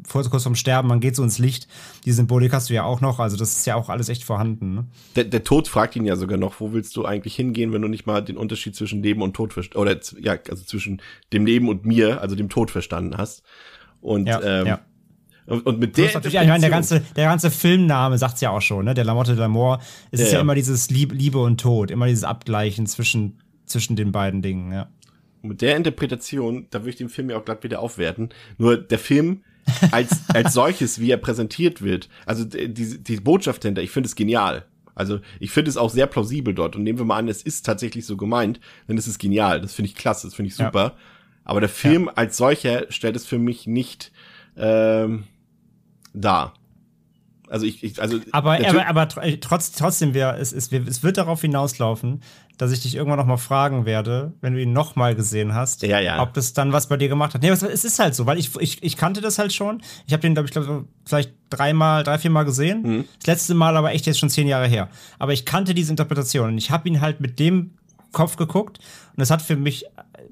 [0.08, 1.68] vor kurz vorm Sterben, man geht so ins Licht.
[2.06, 4.74] Die Symbolik hast du ja auch noch, also das ist ja auch alles echt vorhanden.
[4.74, 4.86] Ne?
[5.16, 7.88] Der, der Tod fragt ihn ja sogar noch, wo willst du eigentlich hingehen, wenn du
[7.88, 11.02] nicht mal den Unterschied zwischen Leben und Tod oder ja, also zwischen
[11.34, 13.44] dem Leben und mir, also dem Tod verstanden hast.
[14.02, 14.80] Und ja, ähm, ja.
[15.48, 18.62] Und, und mit der natürlich, ich meine, der ganze, der ganze Filmname sagt's ja auch
[18.62, 18.94] schon, ne?
[18.94, 19.80] Der Lamotte de l'Amour.
[20.12, 23.40] Es ja, ist ja, ja, immer dieses Lieb, Liebe und Tod, immer dieses Abgleichen zwischen
[23.68, 24.90] zwischen den beiden Dingen, ja.
[25.44, 28.30] Mit der Interpretation, da würde ich den Film ja auch glatt wieder aufwerten.
[28.58, 29.44] Nur der Film
[29.92, 34.16] als, als solches, wie er präsentiert wird, also die, die Botschaft hinter, ich finde es
[34.16, 34.66] genial.
[34.96, 36.76] Also ich finde es auch sehr plausibel dort.
[36.76, 39.62] Und nehmen wir mal an, es ist tatsächlich so gemeint, dann ist es genial.
[39.62, 40.84] Das finde ich klasse, das finde ich super.
[40.84, 40.96] Ja.
[41.44, 42.14] Aber der Film ja.
[42.14, 44.12] als solcher stellt es für mich nicht
[44.58, 45.26] ähm,
[46.14, 46.54] dar.
[47.50, 49.08] Also ich, ich also aber aber, aber
[49.40, 52.22] trotz, trotzdem wir es, es, es wird darauf hinauslaufen,
[52.58, 55.84] dass ich dich irgendwann noch mal fragen werde, wenn du ihn noch mal gesehen hast,
[55.84, 56.22] ja, ja.
[56.22, 57.42] ob das dann was bei dir gemacht hat.
[57.42, 59.82] Nee, es ist halt so, weil ich, ich, ich kannte das halt schon.
[60.08, 62.82] Ich habe den, glaube ich, glaub, vielleicht dreimal, drei, vier Mal gesehen.
[62.82, 63.06] Mhm.
[63.20, 64.90] Das letzte Mal aber echt jetzt schon zehn Jahre her.
[65.20, 67.72] Aber ich kannte diese Interpretation und ich habe ihn halt mit dem
[68.12, 69.86] Kopf geguckt und das hat für mich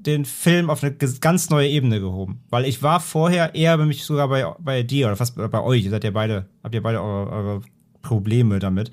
[0.06, 2.42] den Film auf eine ganz neue Ebene gehoben.
[2.48, 5.84] Weil ich war vorher eher bei mich sogar bei, bei dir oder fast bei euch.
[5.84, 7.60] Ihr seid ja beide, habt ihr beide eure, eure
[8.02, 8.90] Probleme damit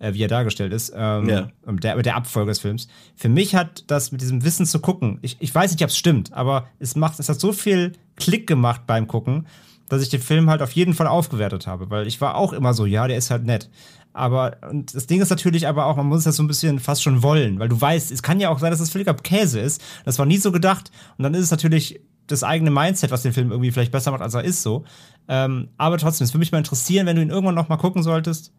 [0.00, 1.48] äh, wie er dargestellt ist, ähm, ja.
[1.64, 2.88] mit, der, mit der Abfolge des Films.
[3.14, 5.96] Für mich hat das mit diesem Wissen zu gucken, ich, ich weiß nicht, ob es
[5.96, 9.46] stimmt, aber es macht, es hat so viel Klick gemacht beim Gucken,
[9.88, 12.74] dass ich den Film halt auf jeden Fall aufgewertet habe, weil ich war auch immer
[12.74, 13.70] so, ja, der ist halt nett.
[14.12, 17.02] Aber, und das Ding ist natürlich aber auch, man muss das so ein bisschen fast
[17.02, 19.60] schon wollen, weil du weißt, es kann ja auch sein, dass es das völliger Käse
[19.60, 19.80] ist.
[20.04, 20.90] Das war nie so gedacht.
[21.16, 24.22] Und dann ist es natürlich das eigene Mindset, was den Film irgendwie vielleicht besser macht,
[24.22, 24.84] als er ist so.
[25.28, 28.02] Ähm, aber trotzdem, es würde mich mal interessieren, wenn du ihn irgendwann noch mal gucken
[28.02, 28.52] solltest,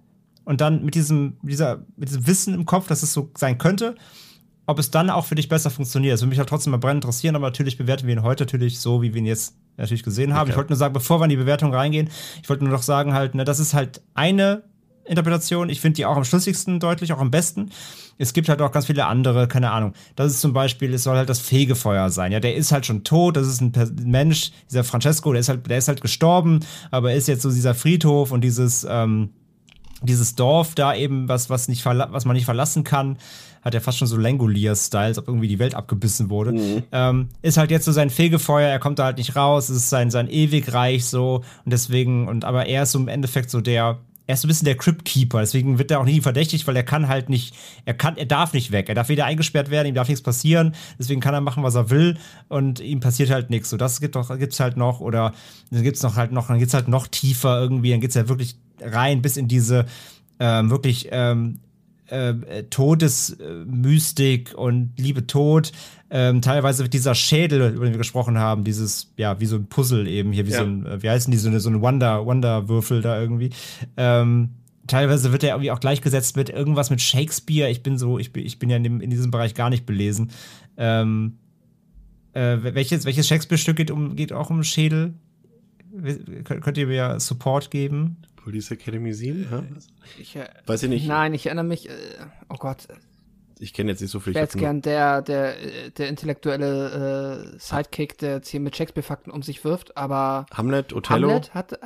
[0.44, 3.96] und dann mit diesem, dieser, mit diesem Wissen im Kopf, dass es so sein könnte,
[4.66, 6.14] ob es dann auch für dich besser funktioniert.
[6.14, 8.80] Das würde mich halt trotzdem mal brennend interessieren, aber natürlich bewerten wir ihn heute natürlich
[8.80, 10.42] so, wie wir ihn jetzt natürlich gesehen haben.
[10.42, 10.52] Okay.
[10.52, 12.10] Ich wollte nur sagen, bevor wir in die Bewertung reingehen,
[12.42, 14.64] ich wollte nur noch sagen halt, ne, das ist halt eine
[15.12, 15.70] Interpretation.
[15.70, 17.70] Ich finde die auch am schlüssigsten deutlich, auch am besten.
[18.18, 19.94] Es gibt halt auch ganz viele andere, keine Ahnung.
[20.16, 22.32] Das ist zum Beispiel, es soll halt das Fegefeuer sein.
[22.32, 23.38] Ja, der ist halt schon tot.
[23.38, 23.74] Das ist ein
[24.06, 27.52] Mensch, dieser Francesco, der ist halt, der ist halt gestorben, aber er ist jetzt so
[27.52, 29.30] dieser Friedhof und dieses, ähm,
[30.02, 33.18] dieses Dorf da eben, was, was, nicht was man nicht verlassen kann,
[33.62, 36.54] hat ja fast schon so Langolier-Style, als ob irgendwie die Welt abgebissen wurde.
[36.54, 36.84] Mhm.
[36.92, 39.90] Ähm, ist halt jetzt so sein Fegefeuer, er kommt da halt nicht raus, es ist
[39.90, 44.00] sein, sein Ewigreich so und deswegen, und aber er ist so im Endeffekt so der,
[44.28, 46.84] er ist ein bisschen der Crypt Keeper, deswegen wird er auch nie verdächtigt, weil er
[46.84, 49.96] kann halt nicht, er kann, er darf nicht weg, er darf weder eingesperrt werden, ihm
[49.96, 52.18] darf nichts passieren, deswegen kann er machen, was er will
[52.48, 53.70] und ihm passiert halt nichts.
[53.70, 55.34] So, das gibt doch, gibt's halt noch, oder
[55.72, 58.56] dann gibt's noch halt noch, dann geht's halt noch tiefer irgendwie, dann geht's ja wirklich
[58.80, 59.86] rein bis in diese
[60.40, 61.60] ähm, wirklich ähm,
[62.12, 65.72] äh, Todesmystik und Liebe Tod.
[66.10, 69.68] Ähm, teilweise wird dieser Schädel, über den wir gesprochen haben, dieses, ja, wie so ein
[69.68, 70.58] Puzzle eben hier, wie ja.
[70.58, 73.52] so ein, äh, wie heißen die, so, eine, so ein Wonder, Wonder-Würfel da irgendwie.
[73.96, 74.50] Ähm,
[74.88, 77.70] teilweise wird er irgendwie auch gleichgesetzt mit irgendwas mit Shakespeare.
[77.70, 79.86] Ich bin so, ich bin, ich bin ja in, dem, in diesem Bereich gar nicht
[79.86, 80.32] belesen.
[80.76, 81.38] Ähm,
[82.34, 85.14] äh, welches, welches Shakespeare-Stück geht, um, geht auch um Schädel?
[86.44, 88.18] Könnt ihr mir Support geben?
[88.44, 89.48] Police Academy 7?
[89.52, 89.64] Ja?
[90.20, 91.08] Ich, äh, Weiß ich nicht.
[91.08, 91.94] Nein, ich erinnere mich, äh,
[92.50, 92.88] oh Gott.
[93.60, 94.32] Ich kenne jetzt nicht so viel.
[94.32, 95.56] Ich wäre jetzt gern der, der,
[95.92, 100.48] der intellektuelle äh, Sidekick, der jetzt hier mit Shakespeare-Fakten um sich wirft, aber.
[100.52, 101.30] Hamlet, Othello?
[101.30, 101.80] Hamlet hat.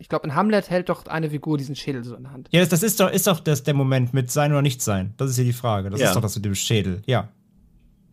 [0.00, 2.48] Ich glaube, in Hamlet hält doch eine Figur diesen Schädel so in der Hand.
[2.52, 5.14] Ja, das, das ist doch, ist doch das, der Moment mit sein oder nicht sein.
[5.16, 5.90] Das ist hier die Frage.
[5.90, 6.08] Das ja.
[6.08, 7.02] ist doch das mit dem Schädel.
[7.06, 7.28] Ja.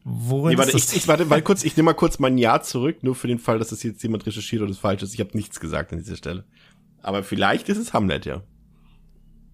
[0.03, 3.03] Worin nee, warte, ich, ich warte mal kurz, ich nehme mal kurz mein Ja zurück,
[3.03, 5.13] nur für den Fall, dass das jetzt jemand recherchiert oder das falsch ist.
[5.13, 6.45] Ich habe nichts gesagt an dieser Stelle.
[7.05, 8.41] Aber vielleicht ist es Hamlet, ja.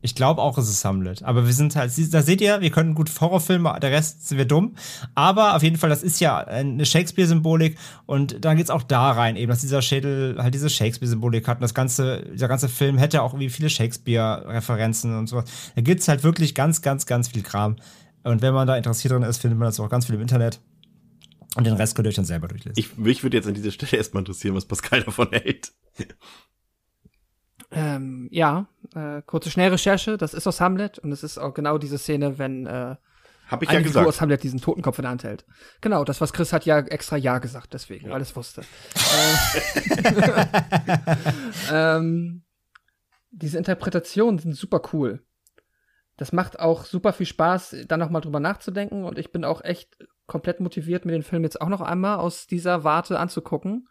[0.03, 1.22] Ich glaube auch, es ist Hamlet.
[1.23, 4.45] Aber wir sind halt, da seht ihr, wir können gut Horrorfilme, der Rest sind wir
[4.45, 4.76] dumm.
[5.14, 9.36] Aber auf jeden Fall, das ist ja eine Shakespeare-Symbolik und dann geht's auch da rein,
[9.36, 11.57] eben, dass dieser Schädel halt diese Shakespeare-Symbolik hat.
[11.57, 15.45] Und das ganze, dieser ganze Film hätte auch irgendwie viele Shakespeare-Referenzen und sowas.
[15.76, 17.76] Da gibt's halt wirklich ganz, ganz, ganz viel Kram.
[18.23, 20.61] Und wenn man da interessiert drin ist, findet man das auch ganz viel im Internet.
[21.57, 22.73] Und den Rest könnt ihr euch dann selber durchlesen.
[22.78, 25.73] Ich, mich würde jetzt an dieser Stelle erstmal interessieren, was Pascal davon hält.
[27.72, 31.98] Ähm, ja, äh, kurze Schnellrecherche, das ist aus Hamlet und es ist auch genau diese
[31.98, 32.98] Szene, wenn äh,
[33.48, 34.07] Hab ich eine ja gesagt.
[34.07, 35.45] aus Hamlet diesen Totenkopf in der Hand hält.
[35.80, 38.14] Genau, das, was Chris hat ja extra Ja gesagt, deswegen, ja.
[38.14, 38.64] alles wusste.
[41.72, 42.43] ähm,
[43.31, 45.23] diese Interpretationen sind super cool.
[46.18, 49.98] Das macht auch super viel Spaß, da nochmal drüber nachzudenken und ich bin auch echt
[50.27, 53.88] komplett motiviert, mir den Film jetzt auch noch einmal aus dieser Warte anzugucken.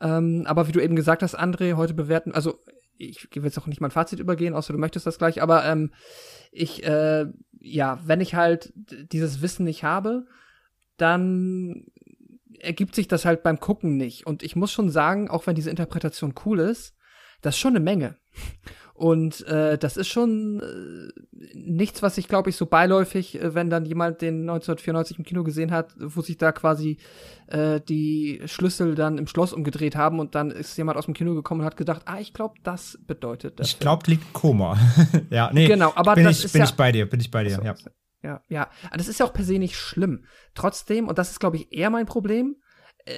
[0.00, 2.58] Ähm, aber wie du eben gesagt hast, André, heute bewerten, also
[3.08, 5.92] ich will jetzt auch nicht mein Fazit übergehen, außer du möchtest das gleich, aber ähm,
[6.50, 7.26] ich, äh,
[7.60, 10.26] ja, wenn ich halt dieses Wissen nicht habe,
[10.96, 11.86] dann
[12.58, 14.26] ergibt sich das halt beim Gucken nicht.
[14.26, 16.94] Und ich muss schon sagen, auch wenn diese Interpretation cool ist,
[17.40, 18.16] das ist schon eine Menge.
[19.02, 23.68] Und äh, das ist schon äh, nichts, was ich glaube ich so beiläufig, äh, wenn
[23.68, 26.98] dann jemand den 1994 im Kino gesehen hat, wo sich da quasi
[27.48, 31.34] äh, die Schlüssel dann im Schloss umgedreht haben und dann ist jemand aus dem Kino
[31.34, 33.70] gekommen und hat gedacht, ah, ich glaube, das bedeutet das.
[33.70, 34.78] Ich glaube, liegt Koma.
[35.30, 35.66] ja, nee.
[35.66, 37.56] Genau, aber bin das ich, ist bin ja, ich bei dir, bin ich bei dir.
[37.56, 37.74] So, ja.
[38.22, 38.70] ja, ja.
[38.86, 40.26] Aber das ist ja auch per se nicht schlimm.
[40.54, 42.54] Trotzdem, und das ist glaube ich eher mein Problem,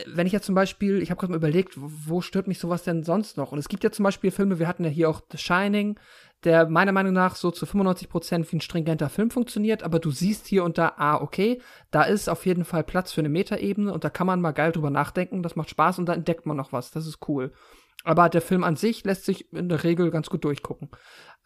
[0.07, 3.03] wenn ich jetzt zum Beispiel, ich habe gerade mal überlegt, wo stört mich sowas denn
[3.03, 3.53] sonst noch?
[3.53, 5.99] Und es gibt ja zum Beispiel Filme, wir hatten ja hier auch The Shining,
[6.45, 10.11] der meiner Meinung nach so zu 95 Prozent wie ein stringenter Film funktioniert, aber du
[10.11, 13.93] siehst hier und da, ah, okay, da ist auf jeden Fall Platz für eine Metaebene
[13.93, 16.57] und da kann man mal geil drüber nachdenken, das macht Spaß und da entdeckt man
[16.57, 17.53] noch was, das ist cool.
[18.05, 20.91] Aber der Film an sich lässt sich in der Regel ganz gut durchgucken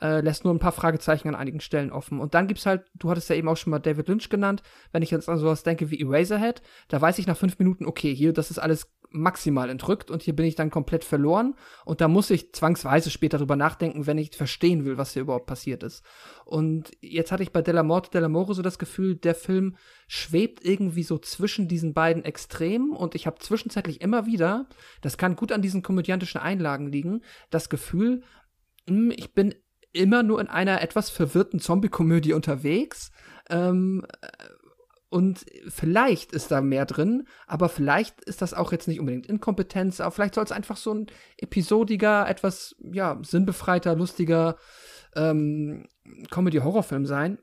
[0.01, 2.21] äh, lässt nur ein paar Fragezeichen an einigen Stellen offen.
[2.21, 4.63] Und dann gibt's halt, du hattest ja eben auch schon mal David Lynch genannt,
[4.93, 8.15] wenn ich jetzt an sowas denke wie Eraserhead, da weiß ich nach fünf Minuten, okay,
[8.15, 11.55] hier, das ist alles maximal entrückt und hier bin ich dann komplett verloren
[11.85, 15.47] und da muss ich zwangsweise später drüber nachdenken, wenn ich verstehen will, was hier überhaupt
[15.47, 16.05] passiert ist.
[16.45, 19.77] Und jetzt hatte ich bei Della Morte Della More so das Gefühl, der Film
[20.07, 24.69] schwebt irgendwie so zwischen diesen beiden Extremen und ich habe zwischenzeitlich immer wieder,
[25.01, 28.23] das kann gut an diesen komödiantischen Einlagen liegen, das Gefühl,
[28.87, 29.55] hm, ich bin
[29.93, 33.11] immer nur in einer etwas verwirrten Zombie-Komödie unterwegs.
[33.51, 34.07] Ähm,
[35.11, 40.01] und vielleicht ist da mehr drin, aber vielleicht ist das auch jetzt nicht unbedingt Inkompetenz,
[40.01, 41.07] aber vielleicht soll es einfach so ein
[41.39, 44.57] episodiger, etwas, ja, sinnbefreiter, lustiger
[45.17, 45.87] ähm,
[46.31, 47.39] Comedy-Horrorfilm sein.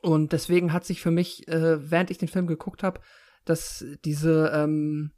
[0.00, 3.00] Und deswegen hat sich für mich, äh, während ich den Film geguckt habe,
[3.44, 5.10] dass diese, ähm,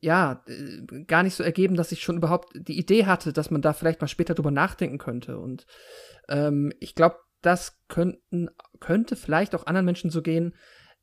[0.00, 3.60] ja, äh, gar nicht so ergeben, dass ich schon überhaupt die Idee hatte, dass man
[3.60, 5.38] da vielleicht mal später drüber nachdenken könnte.
[5.38, 5.66] Und
[6.30, 8.48] ähm, ich glaube, das könnten,
[8.80, 10.54] könnte vielleicht auch anderen Menschen so gehen,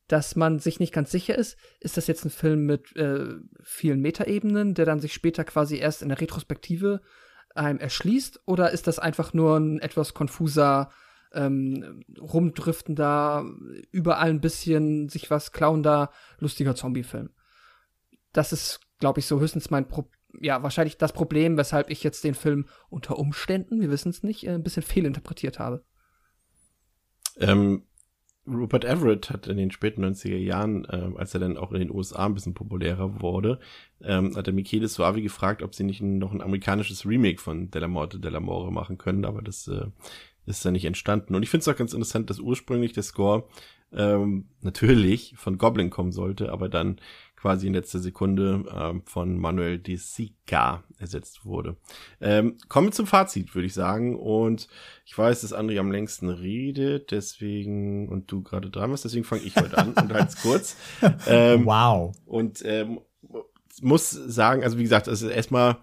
[0.08, 4.02] dass man sich nicht ganz sicher ist, ist das jetzt ein Film mit äh, vielen
[4.02, 7.02] Metaebenen, der dann sich später quasi erst in der Retrospektive
[7.56, 10.90] einem erschließt, oder ist das einfach nur ein etwas konfuser,
[11.34, 13.46] ähm, rumdriftender,
[13.92, 17.32] überall ein bisschen sich was klauender, lustiger Zombie-Film?
[18.32, 20.10] Das ist glaube ich, so höchstens mein Pro
[20.40, 24.46] ja wahrscheinlich das Problem, weshalb ich jetzt den Film unter Umständen, wir wissen es nicht,
[24.46, 25.84] äh, ein bisschen fehlinterpretiert habe.
[27.38, 27.88] Ähm,
[28.48, 31.92] Rupert Everett hat in den späten 90er Jahren, ähm, als er dann auch in den
[31.92, 33.60] USA ein bisschen populärer wurde,
[34.02, 37.88] ähm, hat er Michele Suavi gefragt, ob sie nicht noch ein amerikanisches Remake von Della
[37.88, 39.86] Morte Della More machen können, aber das äh,
[40.46, 41.36] ist dann nicht entstanden.
[41.36, 43.44] Und ich finde es auch ganz interessant, dass ursprünglich der Score
[43.94, 47.00] ähm, natürlich von Goblin kommen sollte, aber dann
[47.38, 51.78] quasi in letzter Sekunde ähm, von Manuel de Sica ersetzt wurde.
[52.20, 54.20] Ähm, kommen wir zum Fazit, würde ich sagen.
[54.20, 54.68] Und
[55.06, 59.44] ich weiß, dass André am längsten redet, deswegen, und du gerade dran bist, deswegen fange
[59.44, 60.76] ich heute an und halt kurz.
[61.28, 62.16] Ähm, wow.
[62.26, 63.00] Und ähm,
[63.82, 65.78] muss sagen, also wie gesagt, also erstmal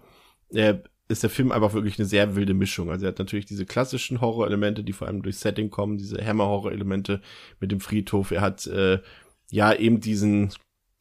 [0.49, 0.75] äh,
[1.07, 2.89] ist der Film einfach wirklich eine sehr wilde Mischung.
[2.89, 7.21] Also er hat natürlich diese klassischen Horror-Elemente, die vor allem durch Setting kommen, diese Hammer-Horror-Elemente
[7.59, 8.31] mit dem Friedhof.
[8.31, 8.99] Er hat äh,
[9.51, 10.51] ja eben diesen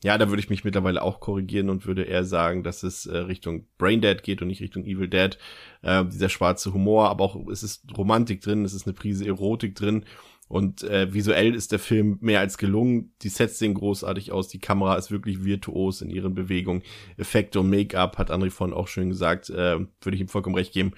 [0.05, 3.17] ja, da würde ich mich mittlerweile auch korrigieren und würde eher sagen, dass es äh,
[3.17, 5.39] Richtung Braindead geht und nicht Richtung Evil Dead.
[5.81, 9.75] Äh, dieser schwarze Humor, aber auch es ist Romantik drin, es ist eine Prise Erotik
[9.75, 10.05] drin
[10.47, 13.15] und äh, visuell ist der Film mehr als gelungen.
[13.23, 16.83] Die Sets sehen großartig aus, die Kamera ist wirklich virtuos in ihren Bewegungen.
[17.17, 20.75] Effekte und Make-up hat André von auch schön gesagt, äh, würde ich ihm vollkommen recht
[20.75, 20.93] geben.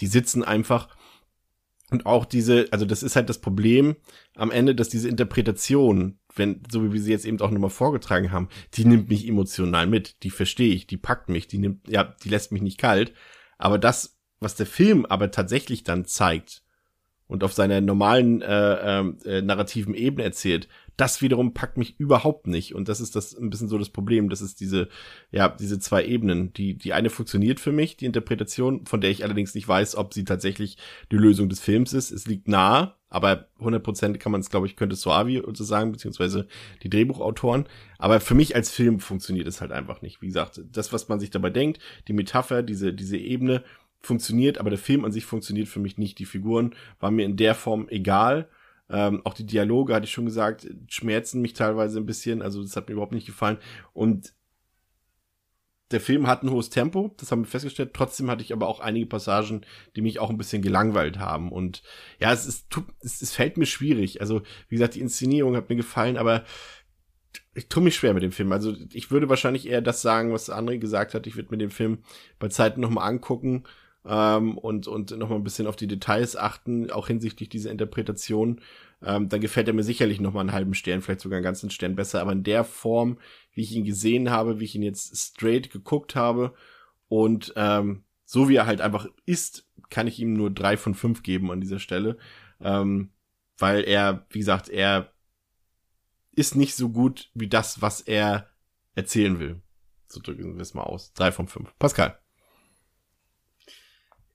[0.00, 0.86] Die sitzen einfach
[1.92, 3.96] und auch diese, also das ist halt das Problem
[4.34, 8.32] am Ende, dass diese Interpretation, wenn, so wie wir sie jetzt eben auch nochmal vorgetragen
[8.32, 12.04] haben, die nimmt mich emotional mit, die verstehe ich, die packt mich, die nimmt, ja,
[12.24, 13.12] die lässt mich nicht kalt.
[13.58, 16.61] Aber das, was der Film aber tatsächlich dann zeigt
[17.32, 20.68] und auf seiner normalen äh, äh, narrativen Ebene erzählt,
[20.98, 22.74] das wiederum packt mich überhaupt nicht.
[22.74, 24.28] Und das ist das ein bisschen so das Problem.
[24.28, 24.88] Das ist diese,
[25.30, 26.52] ja, diese zwei Ebenen.
[26.52, 30.12] Die, die eine funktioniert für mich, die Interpretation, von der ich allerdings nicht weiß, ob
[30.12, 30.76] sie tatsächlich
[31.10, 32.10] die Lösung des Films ist.
[32.10, 36.46] Es liegt nahe, aber 100% kann man es, glaube ich, könnte Suavi sagen, beziehungsweise
[36.82, 37.64] die Drehbuchautoren.
[37.96, 40.20] Aber für mich als Film funktioniert es halt einfach nicht.
[40.20, 43.64] Wie gesagt, das, was man sich dabei denkt, die Metapher, diese, diese Ebene
[44.02, 46.18] funktioniert, aber der Film an sich funktioniert für mich nicht.
[46.18, 48.48] Die Figuren waren mir in der Form egal.
[48.90, 52.42] Ähm, auch die Dialoge, hatte ich schon gesagt, schmerzen mich teilweise ein bisschen.
[52.42, 53.58] Also das hat mir überhaupt nicht gefallen.
[53.92, 54.34] Und
[55.92, 57.92] der Film hat ein hohes Tempo, das haben wir festgestellt.
[57.94, 59.64] Trotzdem hatte ich aber auch einige Passagen,
[59.94, 61.52] die mich auch ein bisschen gelangweilt haben.
[61.52, 61.82] Und
[62.18, 62.66] ja, es, ist,
[63.00, 64.20] es, es fällt mir schwierig.
[64.20, 66.44] Also, wie gesagt, die Inszenierung hat mir gefallen, aber
[67.54, 68.52] ich tue mich schwer mit dem Film.
[68.52, 71.26] Also, ich würde wahrscheinlich eher das sagen, was André gesagt hat.
[71.26, 71.98] Ich würde mir den Film
[72.38, 73.64] bei Zeiten nochmal angucken
[74.06, 78.60] ähm, und, und nochmal ein bisschen auf die Details achten, auch hinsichtlich dieser Interpretation,
[79.02, 81.96] ähm, dann gefällt er mir sicherlich nochmal einen halben Stern, vielleicht sogar einen ganzen Stern
[81.96, 82.20] besser.
[82.20, 83.18] Aber in der Form,
[83.52, 86.54] wie ich ihn gesehen habe, wie ich ihn jetzt straight geguckt habe
[87.08, 91.22] und ähm, so wie er halt einfach ist, kann ich ihm nur drei von fünf
[91.22, 92.16] geben an dieser Stelle.
[92.60, 93.10] Ähm,
[93.58, 95.12] weil er, wie gesagt, er
[96.34, 98.48] ist nicht so gut wie das, was er
[98.94, 99.60] erzählen will.
[100.08, 101.12] So drücken wir es mal aus.
[101.12, 101.76] Drei von fünf.
[101.78, 102.21] Pascal.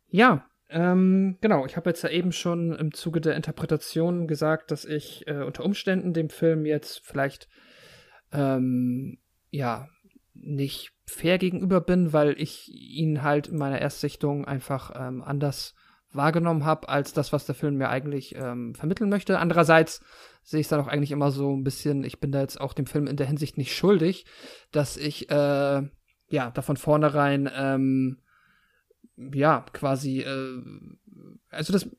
[0.09, 1.65] Ja, ähm, genau.
[1.65, 5.63] Ich habe jetzt ja eben schon im Zuge der Interpretation gesagt, dass ich äh, unter
[5.63, 7.47] Umständen dem Film jetzt vielleicht
[8.31, 9.17] ähm,
[9.49, 9.88] ja
[10.34, 15.73] nicht fair gegenüber bin, weil ich ihn halt in meiner Erstsichtung einfach ähm, anders
[16.11, 19.39] wahrgenommen habe als das, was der Film mir eigentlich ähm, vermitteln möchte.
[19.39, 20.03] Andererseits
[20.43, 22.73] sehe ich es dann auch eigentlich immer so ein bisschen, ich bin da jetzt auch
[22.73, 24.25] dem Film in der Hinsicht nicht schuldig,
[24.71, 25.81] dass ich äh,
[26.29, 28.19] ja da von vornherein ähm,
[29.18, 30.61] ja, quasi, äh,
[31.49, 31.89] also dass,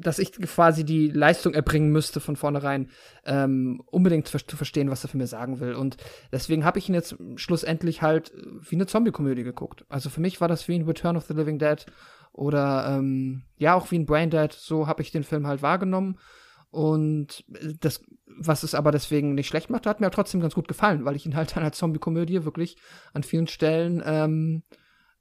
[0.00, 2.90] dass ich quasi die Leistung erbringen müsste von vornherein,
[3.24, 5.74] ähm, unbedingt zu verstehen, was er für mir sagen will.
[5.74, 5.96] Und
[6.32, 8.32] deswegen habe ich ihn jetzt schlussendlich halt
[8.68, 9.84] wie eine Zombie-Komödie geguckt.
[9.88, 11.86] Also für mich war das wie ein Return of the Living Dead
[12.32, 14.52] oder ähm, ja auch wie ein Brain Dead.
[14.52, 16.18] So habe ich den Film halt wahrgenommen.
[16.70, 17.44] Und
[17.80, 21.16] das, was es aber deswegen nicht schlecht macht, hat mir trotzdem ganz gut gefallen, weil
[21.16, 22.76] ich ihn halt dann als Zombie-Komödie wirklich
[23.12, 24.62] an vielen Stellen ähm,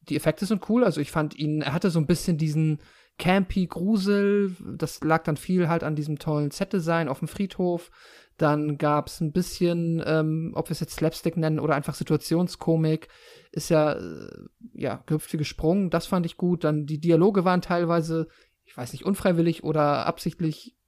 [0.02, 0.84] die Effekte sind cool.
[0.84, 2.80] Also ich fand ihn, er hatte so ein bisschen diesen
[3.18, 4.56] campy Grusel.
[4.78, 7.92] Das lag dann viel halt an diesem tollen Set-Design auf dem Friedhof.
[8.38, 13.10] Dann gab es ein bisschen, ähm, ob wir es jetzt Slapstick nennen oder einfach Situationskomik,
[13.52, 14.30] ist ja, äh,
[14.74, 15.90] ja, gehüpft wie gesprungen.
[15.90, 16.64] Das fand ich gut.
[16.64, 18.28] Dann die Dialoge waren teilweise,
[18.64, 20.79] ich weiß nicht, unfreiwillig oder absichtlich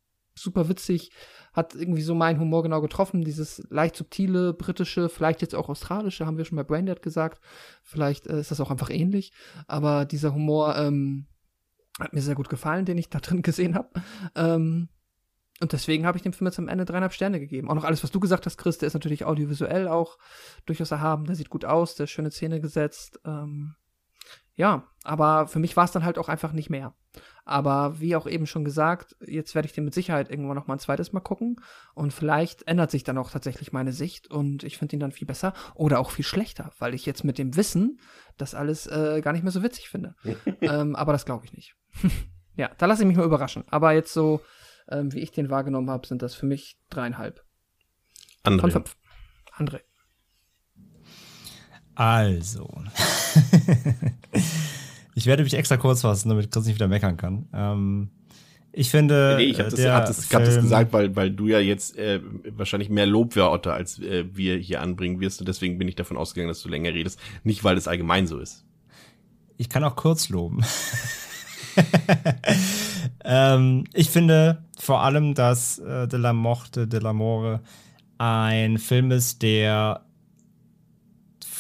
[0.42, 1.12] super witzig
[1.54, 3.24] hat irgendwie so meinen Humor genau getroffen.
[3.24, 7.42] Dieses leicht subtile britische, vielleicht jetzt auch australische, haben wir schon bei Braindead gesagt.
[7.84, 9.34] Vielleicht äh, ist das auch einfach ähnlich.
[9.68, 11.28] Aber dieser Humor ähm,
[12.00, 13.90] hat mir sehr gut gefallen, den ich da drin gesehen habe.
[14.36, 14.90] Ähm,
[15.60, 17.70] und deswegen habe ich dem Film jetzt am Ende dreieinhalb Sterne gegeben.
[17.70, 20.18] Auch noch alles, was du gesagt hast, Chris, der ist natürlich audiovisuell auch
[20.66, 21.26] durchaus erhaben.
[21.26, 23.20] Der sieht gut aus, der ist schöne Szene gesetzt.
[23.26, 23.76] Ähm,
[24.62, 26.94] ja, Aber für mich war es dann halt auch einfach nicht mehr.
[27.46, 30.76] Aber wie auch eben schon gesagt, jetzt werde ich den mit Sicherheit irgendwann noch mal
[30.76, 31.60] ein zweites Mal gucken.
[31.96, 35.26] Und vielleicht ändert sich dann auch tatsächlich meine Sicht und ich finde ihn dann viel
[35.26, 38.00] besser oder auch viel schlechter, weil ich jetzt mit dem Wissen
[38.38, 40.14] das alles äh, gar nicht mehr so witzig finde.
[40.62, 41.76] ähm, aber das glaube ich nicht.
[42.56, 43.64] ja, da lasse ich mich mal überraschen.
[43.72, 44.42] Aber jetzt so,
[44.90, 47.44] ähm, wie ich den wahrgenommen habe, sind das für mich dreieinhalb.
[48.44, 48.62] André.
[48.62, 48.96] Von fünf.
[49.58, 49.80] André.
[51.96, 52.70] Also.
[55.16, 57.48] ich werde mich extra kurz fassen, damit Chris nicht wieder meckern kann.
[57.54, 58.10] Ähm,
[58.74, 59.36] ich finde.
[59.38, 62.22] Nee, ich habe das, hab das, hab das gesagt, weil, weil du ja jetzt äh,
[62.56, 66.50] wahrscheinlich mehr Lobwörter als äh, wir hier anbringen wirst und deswegen bin ich davon ausgegangen,
[66.50, 67.20] dass du länger redest.
[67.44, 68.66] Nicht, weil es allgemein so ist.
[69.58, 70.64] Ich kann auch kurz loben.
[73.26, 77.62] ähm, ich finde vor allem, dass äh, De la Morte, De la More
[78.18, 80.06] ein Film ist, der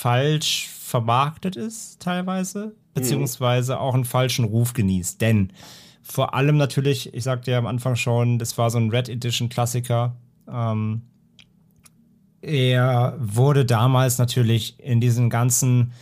[0.02, 5.22] falsch vermarktet ist, teilweise, beziehungsweise auch einen falschen Ruf genießt.
[5.22, 5.53] Denn
[6.02, 9.49] vor allem natürlich, ich sagte ja am Anfang schon, das war so ein Red Edition
[9.49, 10.15] Klassiker.
[10.52, 11.03] Ähm,
[12.41, 15.94] er wurde damals natürlich in diesem ganzen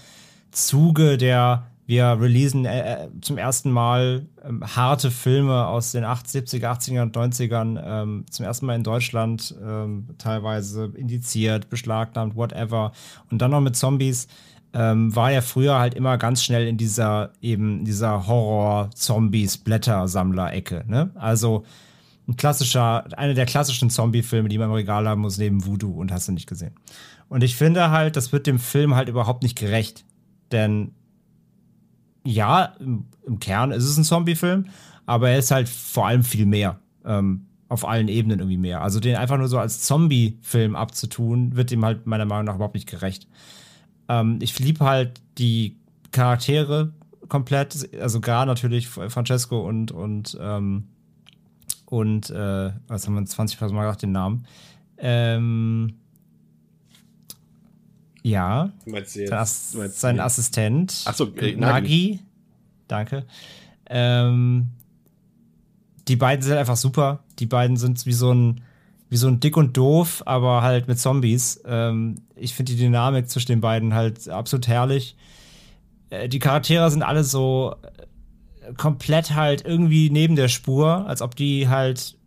[0.51, 6.43] Zuge der wir releasen äh, äh, zum ersten Mal ähm, harte Filme aus den 80,
[6.43, 12.91] 70er, 80er und 90ern ähm, zum ersten Mal in Deutschland ähm, teilweise indiziert, beschlagnahmt, whatever.
[13.31, 14.27] Und dann noch mit Zombies
[14.71, 20.83] ähm, war ja früher halt immer ganz schnell in dieser eben dieser Horror-Zombies-Blättersammler-Ecke.
[20.85, 21.09] Ne?
[21.15, 21.63] Also
[22.27, 26.11] ein klassischer, einer der klassischen Zombie-Filme, die man im Regal haben muss, neben Voodoo und
[26.11, 26.75] hast du nicht gesehen.
[27.29, 30.05] Und ich finde halt, das wird dem Film halt überhaupt nicht gerecht.
[30.51, 30.91] Denn
[32.23, 34.65] ja, im, Kern ist es ein Zombie-Film,
[35.05, 36.79] aber er ist halt vor allem viel mehr.
[37.05, 38.81] Ähm, auf allen Ebenen irgendwie mehr.
[38.81, 42.73] Also den einfach nur so als Zombie-Film abzutun, wird ihm halt meiner Meinung nach überhaupt
[42.73, 43.27] nicht gerecht.
[44.07, 45.77] Ähm, ich liebe halt die
[46.11, 46.93] Charaktere
[47.27, 50.87] komplett, also gar natürlich Francesco und und ähm,
[51.85, 54.45] und äh, was haben wir 20 Mal gesagt, den Namen.
[54.97, 55.93] Ähm,
[58.23, 61.03] ja, Du meinst jetzt, sein, Ass du meinst sein Assistent.
[61.05, 61.57] Ach so, äh, Nagi.
[61.57, 62.19] Nagi.
[62.87, 63.25] Danke.
[63.89, 64.69] Ähm,
[66.07, 67.23] die beiden sind einfach super.
[67.39, 68.61] Die beiden sind wie so ein,
[69.09, 71.61] wie so ein dick und doof, aber halt mit Zombies.
[71.65, 75.15] Ähm, ich finde die Dynamik zwischen den beiden halt absolut herrlich.
[76.09, 77.75] Äh, die Charaktere sind alle so
[78.61, 82.17] äh, komplett halt irgendwie neben der Spur, als ob die halt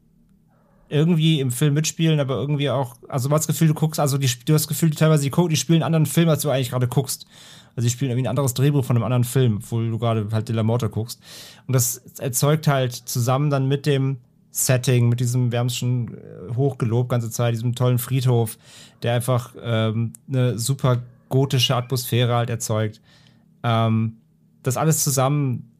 [0.93, 4.19] irgendwie im Film mitspielen, aber irgendwie auch, also du hast das Gefühl, du guckst, also
[4.19, 6.51] die, du hast das Gefühl, teilweise die, gucken, die spielen einen anderen Film, als du
[6.51, 7.27] eigentlich gerade guckst.
[7.74, 10.48] Also die spielen irgendwie ein anderes Drehbuch von einem anderen Film, obwohl du gerade halt
[10.48, 11.20] De La Morte guckst.
[11.66, 14.19] Und das erzeugt halt zusammen dann mit dem
[14.51, 18.59] Setting, mit diesem, wir haben es schon äh, hochgelobt ganze Zeit, diesem tollen Friedhof,
[19.02, 23.01] der einfach ähm, eine super gotische Atmosphäre halt erzeugt.
[23.62, 24.19] Ähm,
[24.62, 25.70] das alles zusammen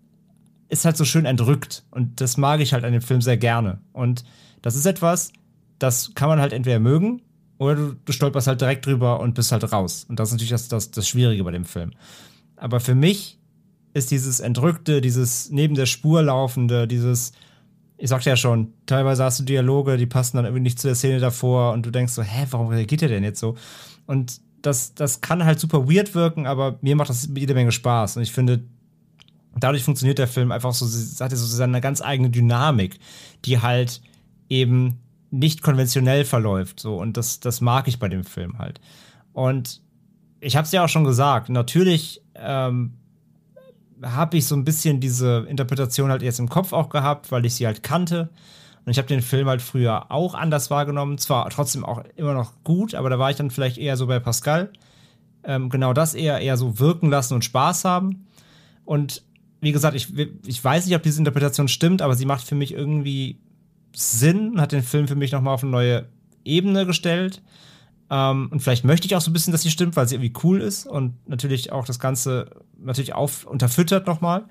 [0.71, 1.85] ist halt so schön entrückt.
[1.91, 3.79] Und das mag ich halt an dem Film sehr gerne.
[3.93, 4.25] Und
[4.63, 5.33] das ist etwas,
[5.79, 7.23] das kann man halt entweder mögen
[7.59, 10.07] oder du, du stolperst halt direkt drüber und bist halt raus.
[10.09, 11.93] Und das ist natürlich das, das, das Schwierige bei dem Film.
[12.57, 13.39] Aber für mich
[13.95, 17.33] ist dieses Entrückte, dieses neben der Spur laufende, dieses,
[17.99, 20.95] ich sagte ja schon, teilweise hast du Dialoge, die passen dann irgendwie nicht zu der
[20.95, 23.57] Szene davor und du denkst so, hä, warum reagiert der denn jetzt so?
[24.07, 28.17] Und das, das kann halt super weird wirken, aber mir macht das jede Menge Spaß.
[28.17, 28.65] Und ich finde,
[29.59, 30.87] dadurch funktioniert der Film einfach so,
[31.23, 32.99] hat er so seine ganz eigene Dynamik,
[33.45, 34.01] die halt
[34.53, 35.01] eben
[35.31, 36.79] nicht konventionell verläuft.
[36.79, 38.81] So, und das, das mag ich bei dem Film halt.
[39.33, 39.81] Und
[40.41, 42.93] ich habe es ja auch schon gesagt, natürlich ähm,
[44.03, 47.55] habe ich so ein bisschen diese Interpretation halt jetzt im Kopf auch gehabt, weil ich
[47.55, 48.29] sie halt kannte.
[48.85, 51.17] Und ich habe den Film halt früher auch anders wahrgenommen.
[51.17, 54.19] Zwar trotzdem auch immer noch gut, aber da war ich dann vielleicht eher so bei
[54.19, 54.71] Pascal.
[55.45, 58.27] Ähm, genau das eher, eher so wirken lassen und Spaß haben.
[58.85, 59.23] Und
[59.61, 60.13] wie gesagt, ich,
[60.45, 63.39] ich weiß nicht, ob diese Interpretation stimmt, aber sie macht für mich irgendwie
[63.95, 66.07] Sinn hat den Film für mich nochmal auf eine neue
[66.45, 67.43] Ebene gestellt.
[68.11, 70.35] Ähm, und vielleicht möchte ich auch so ein bisschen, dass sie stimmt, weil sie irgendwie
[70.45, 74.45] cool ist und natürlich auch das Ganze natürlich auf unterfüttert nochmal.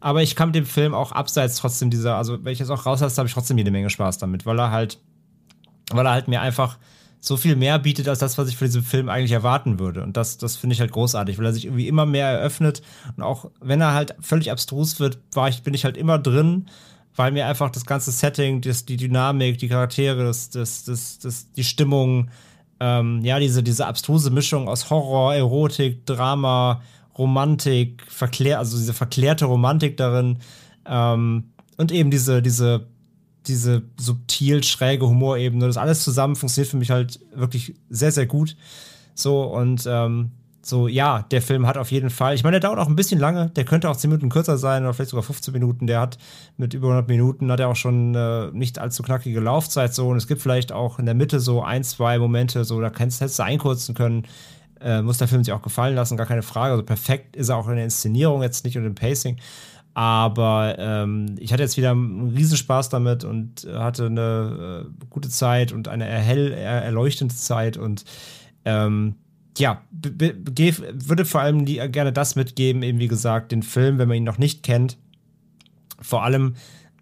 [0.00, 2.86] Aber ich kann mit dem Film auch abseits trotzdem dieser, also wenn ich jetzt auch
[2.86, 4.98] rauslasse, habe ich trotzdem jede Menge Spaß damit, weil er halt,
[5.90, 6.78] weil er halt mir einfach
[7.20, 10.02] so viel mehr bietet als das, was ich für diesen Film eigentlich erwarten würde.
[10.02, 12.82] Und das, das finde ich halt großartig, weil er sich irgendwie immer mehr eröffnet.
[13.16, 16.66] Und auch wenn er halt völlig abstrus wird, war ich, bin ich halt immer drin,
[17.16, 21.52] weil mir einfach das ganze Setting, das, die Dynamik, die Charaktere, das, das, das, das,
[21.52, 22.30] die Stimmung,
[22.80, 26.82] ähm, ja, diese, diese abstruse Mischung aus Horror, Erotik, Drama,
[27.18, 30.38] Romantik, verklär, also diese verklärte Romantik darin
[30.86, 31.44] ähm,
[31.76, 32.86] und eben diese, diese,
[33.46, 38.56] diese subtil schräge Humorebene, das alles zusammen funktioniert für mich halt wirklich sehr, sehr gut.
[39.14, 40.30] So und ähm,
[40.64, 43.18] so, ja, der Film hat auf jeden Fall, ich meine, der dauert auch ein bisschen
[43.18, 45.88] lange, der könnte auch 10 Minuten kürzer sein oder vielleicht sogar 15 Minuten.
[45.88, 46.18] Der hat
[46.56, 50.16] mit über 100 Minuten, hat er auch schon äh, nicht allzu knackige Laufzeit so und
[50.16, 53.40] es gibt vielleicht auch in der Mitte so ein, zwei Momente, so, da kannst, hättest
[53.40, 54.22] du einkürzen können.
[54.80, 56.72] Äh, muss der Film sich auch gefallen lassen, gar keine Frage.
[56.72, 59.38] Also perfekt ist er auch in der Inszenierung jetzt nicht und im Pacing.
[59.94, 65.72] Aber ähm, ich hatte jetzt wieder einen Riesenspaß damit und hatte eine äh, gute Zeit
[65.72, 68.04] und eine erhell, er, erleuchtende Zeit und
[68.64, 69.16] ähm,
[69.58, 74.16] ja, würde vor allem die, gerne das mitgeben, eben wie gesagt, den Film, wenn man
[74.16, 74.96] ihn noch nicht kennt,
[76.00, 76.54] vor allem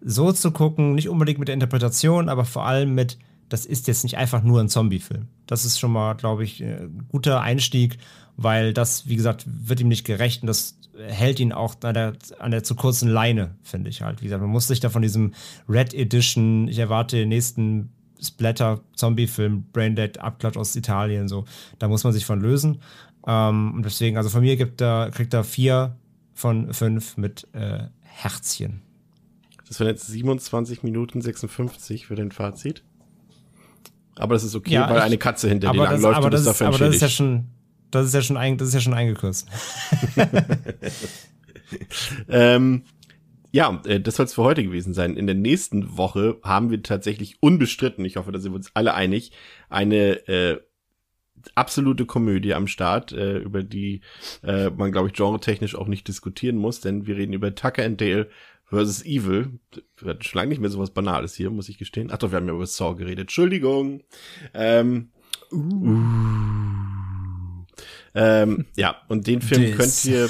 [0.03, 3.17] so zu gucken, nicht unbedingt mit der Interpretation, aber vor allem mit,
[3.49, 5.27] das ist jetzt nicht einfach nur ein Zombie-Film.
[5.47, 7.97] Das ist schon mal, glaube ich, ein guter Einstieg,
[8.37, 12.13] weil das, wie gesagt, wird ihm nicht gerecht und das hält ihn auch an der,
[12.39, 14.21] an der zu kurzen Leine, finde ich halt.
[14.21, 15.33] Wie gesagt, man muss sich da von diesem
[15.69, 17.91] Red Edition, ich erwarte den nächsten
[18.21, 21.45] Splatter-Zombie-Film, Braindead, Abklatsch aus Italien, so.
[21.79, 22.81] Da muss man sich von lösen.
[23.27, 25.95] Ähm, und deswegen, also von mir gibt er, kriegt er vier
[26.33, 28.81] von fünf mit äh, Herzchen.
[29.67, 32.83] Das waren jetzt 27 Minuten 56 für den Fazit.
[34.15, 36.41] Aber das ist okay, ja, weil ich, eine Katze hinter dir langläuft aber und das,
[36.41, 37.17] ist dafür Aber das ist ja entschädigt.
[37.17, 37.47] schon,
[37.91, 39.47] das ist ja schon, ein, das ist ja schon eingekürzt.
[42.29, 42.83] ähm,
[43.51, 45.17] ja, äh, das soll es für heute gewesen sein.
[45.17, 48.93] In der nächsten Woche haben wir tatsächlich unbestritten, ich hoffe, da sind wir uns alle
[48.93, 49.31] einig,
[49.69, 50.59] eine äh,
[51.55, 54.01] absolute Komödie am Start, äh, über die
[54.43, 57.99] äh, man, glaube ich, genretechnisch auch nicht diskutieren muss, denn wir reden über Tucker and
[57.99, 58.29] Dale
[58.65, 59.59] versus Evil.
[59.97, 62.09] Wir hatten schon lange nicht mehr sowas Banales hier, muss ich gestehen.
[62.11, 63.23] Ach doch, wir haben ja über Saw geredet.
[63.23, 64.03] Entschuldigung.
[64.53, 65.11] Ähm,
[65.51, 66.70] uh.
[68.13, 70.29] Ähm, ja, und den Film könnt ihr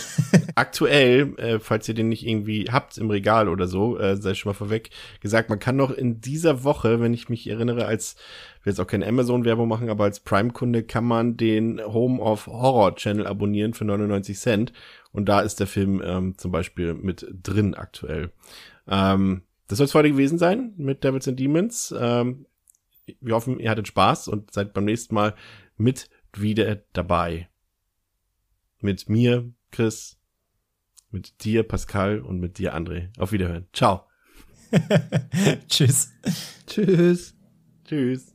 [0.56, 4.52] aktuell, äh, falls ihr den nicht irgendwie habt im Regal oder so, äh, sei schon
[4.52, 8.16] mal vorweg gesagt, man kann noch in dieser Woche, wenn ich mich erinnere, als
[8.60, 12.46] ich will jetzt auch keine Amazon-Werbung machen, aber als Prime-Kunde kann man den Home of
[12.46, 14.74] Horror Channel abonnieren für 99 Cent.
[15.12, 18.32] Und da ist der Film ähm, zum Beispiel mit drin aktuell.
[18.88, 21.94] Ähm, das soll es heute gewesen sein mit Devils and Demons.
[21.98, 22.46] Ähm,
[23.20, 25.34] wir hoffen, ihr hattet Spaß und seid beim nächsten Mal
[25.78, 27.50] mit wieder dabei.
[28.82, 30.18] Mit mir, Chris,
[31.12, 33.10] mit dir, Pascal und mit dir, André.
[33.20, 33.68] Auf Wiederhören.
[33.74, 34.08] Ciao.
[35.68, 36.12] Tschüss.
[36.66, 37.36] Tschüss.
[37.86, 38.31] Tschüss.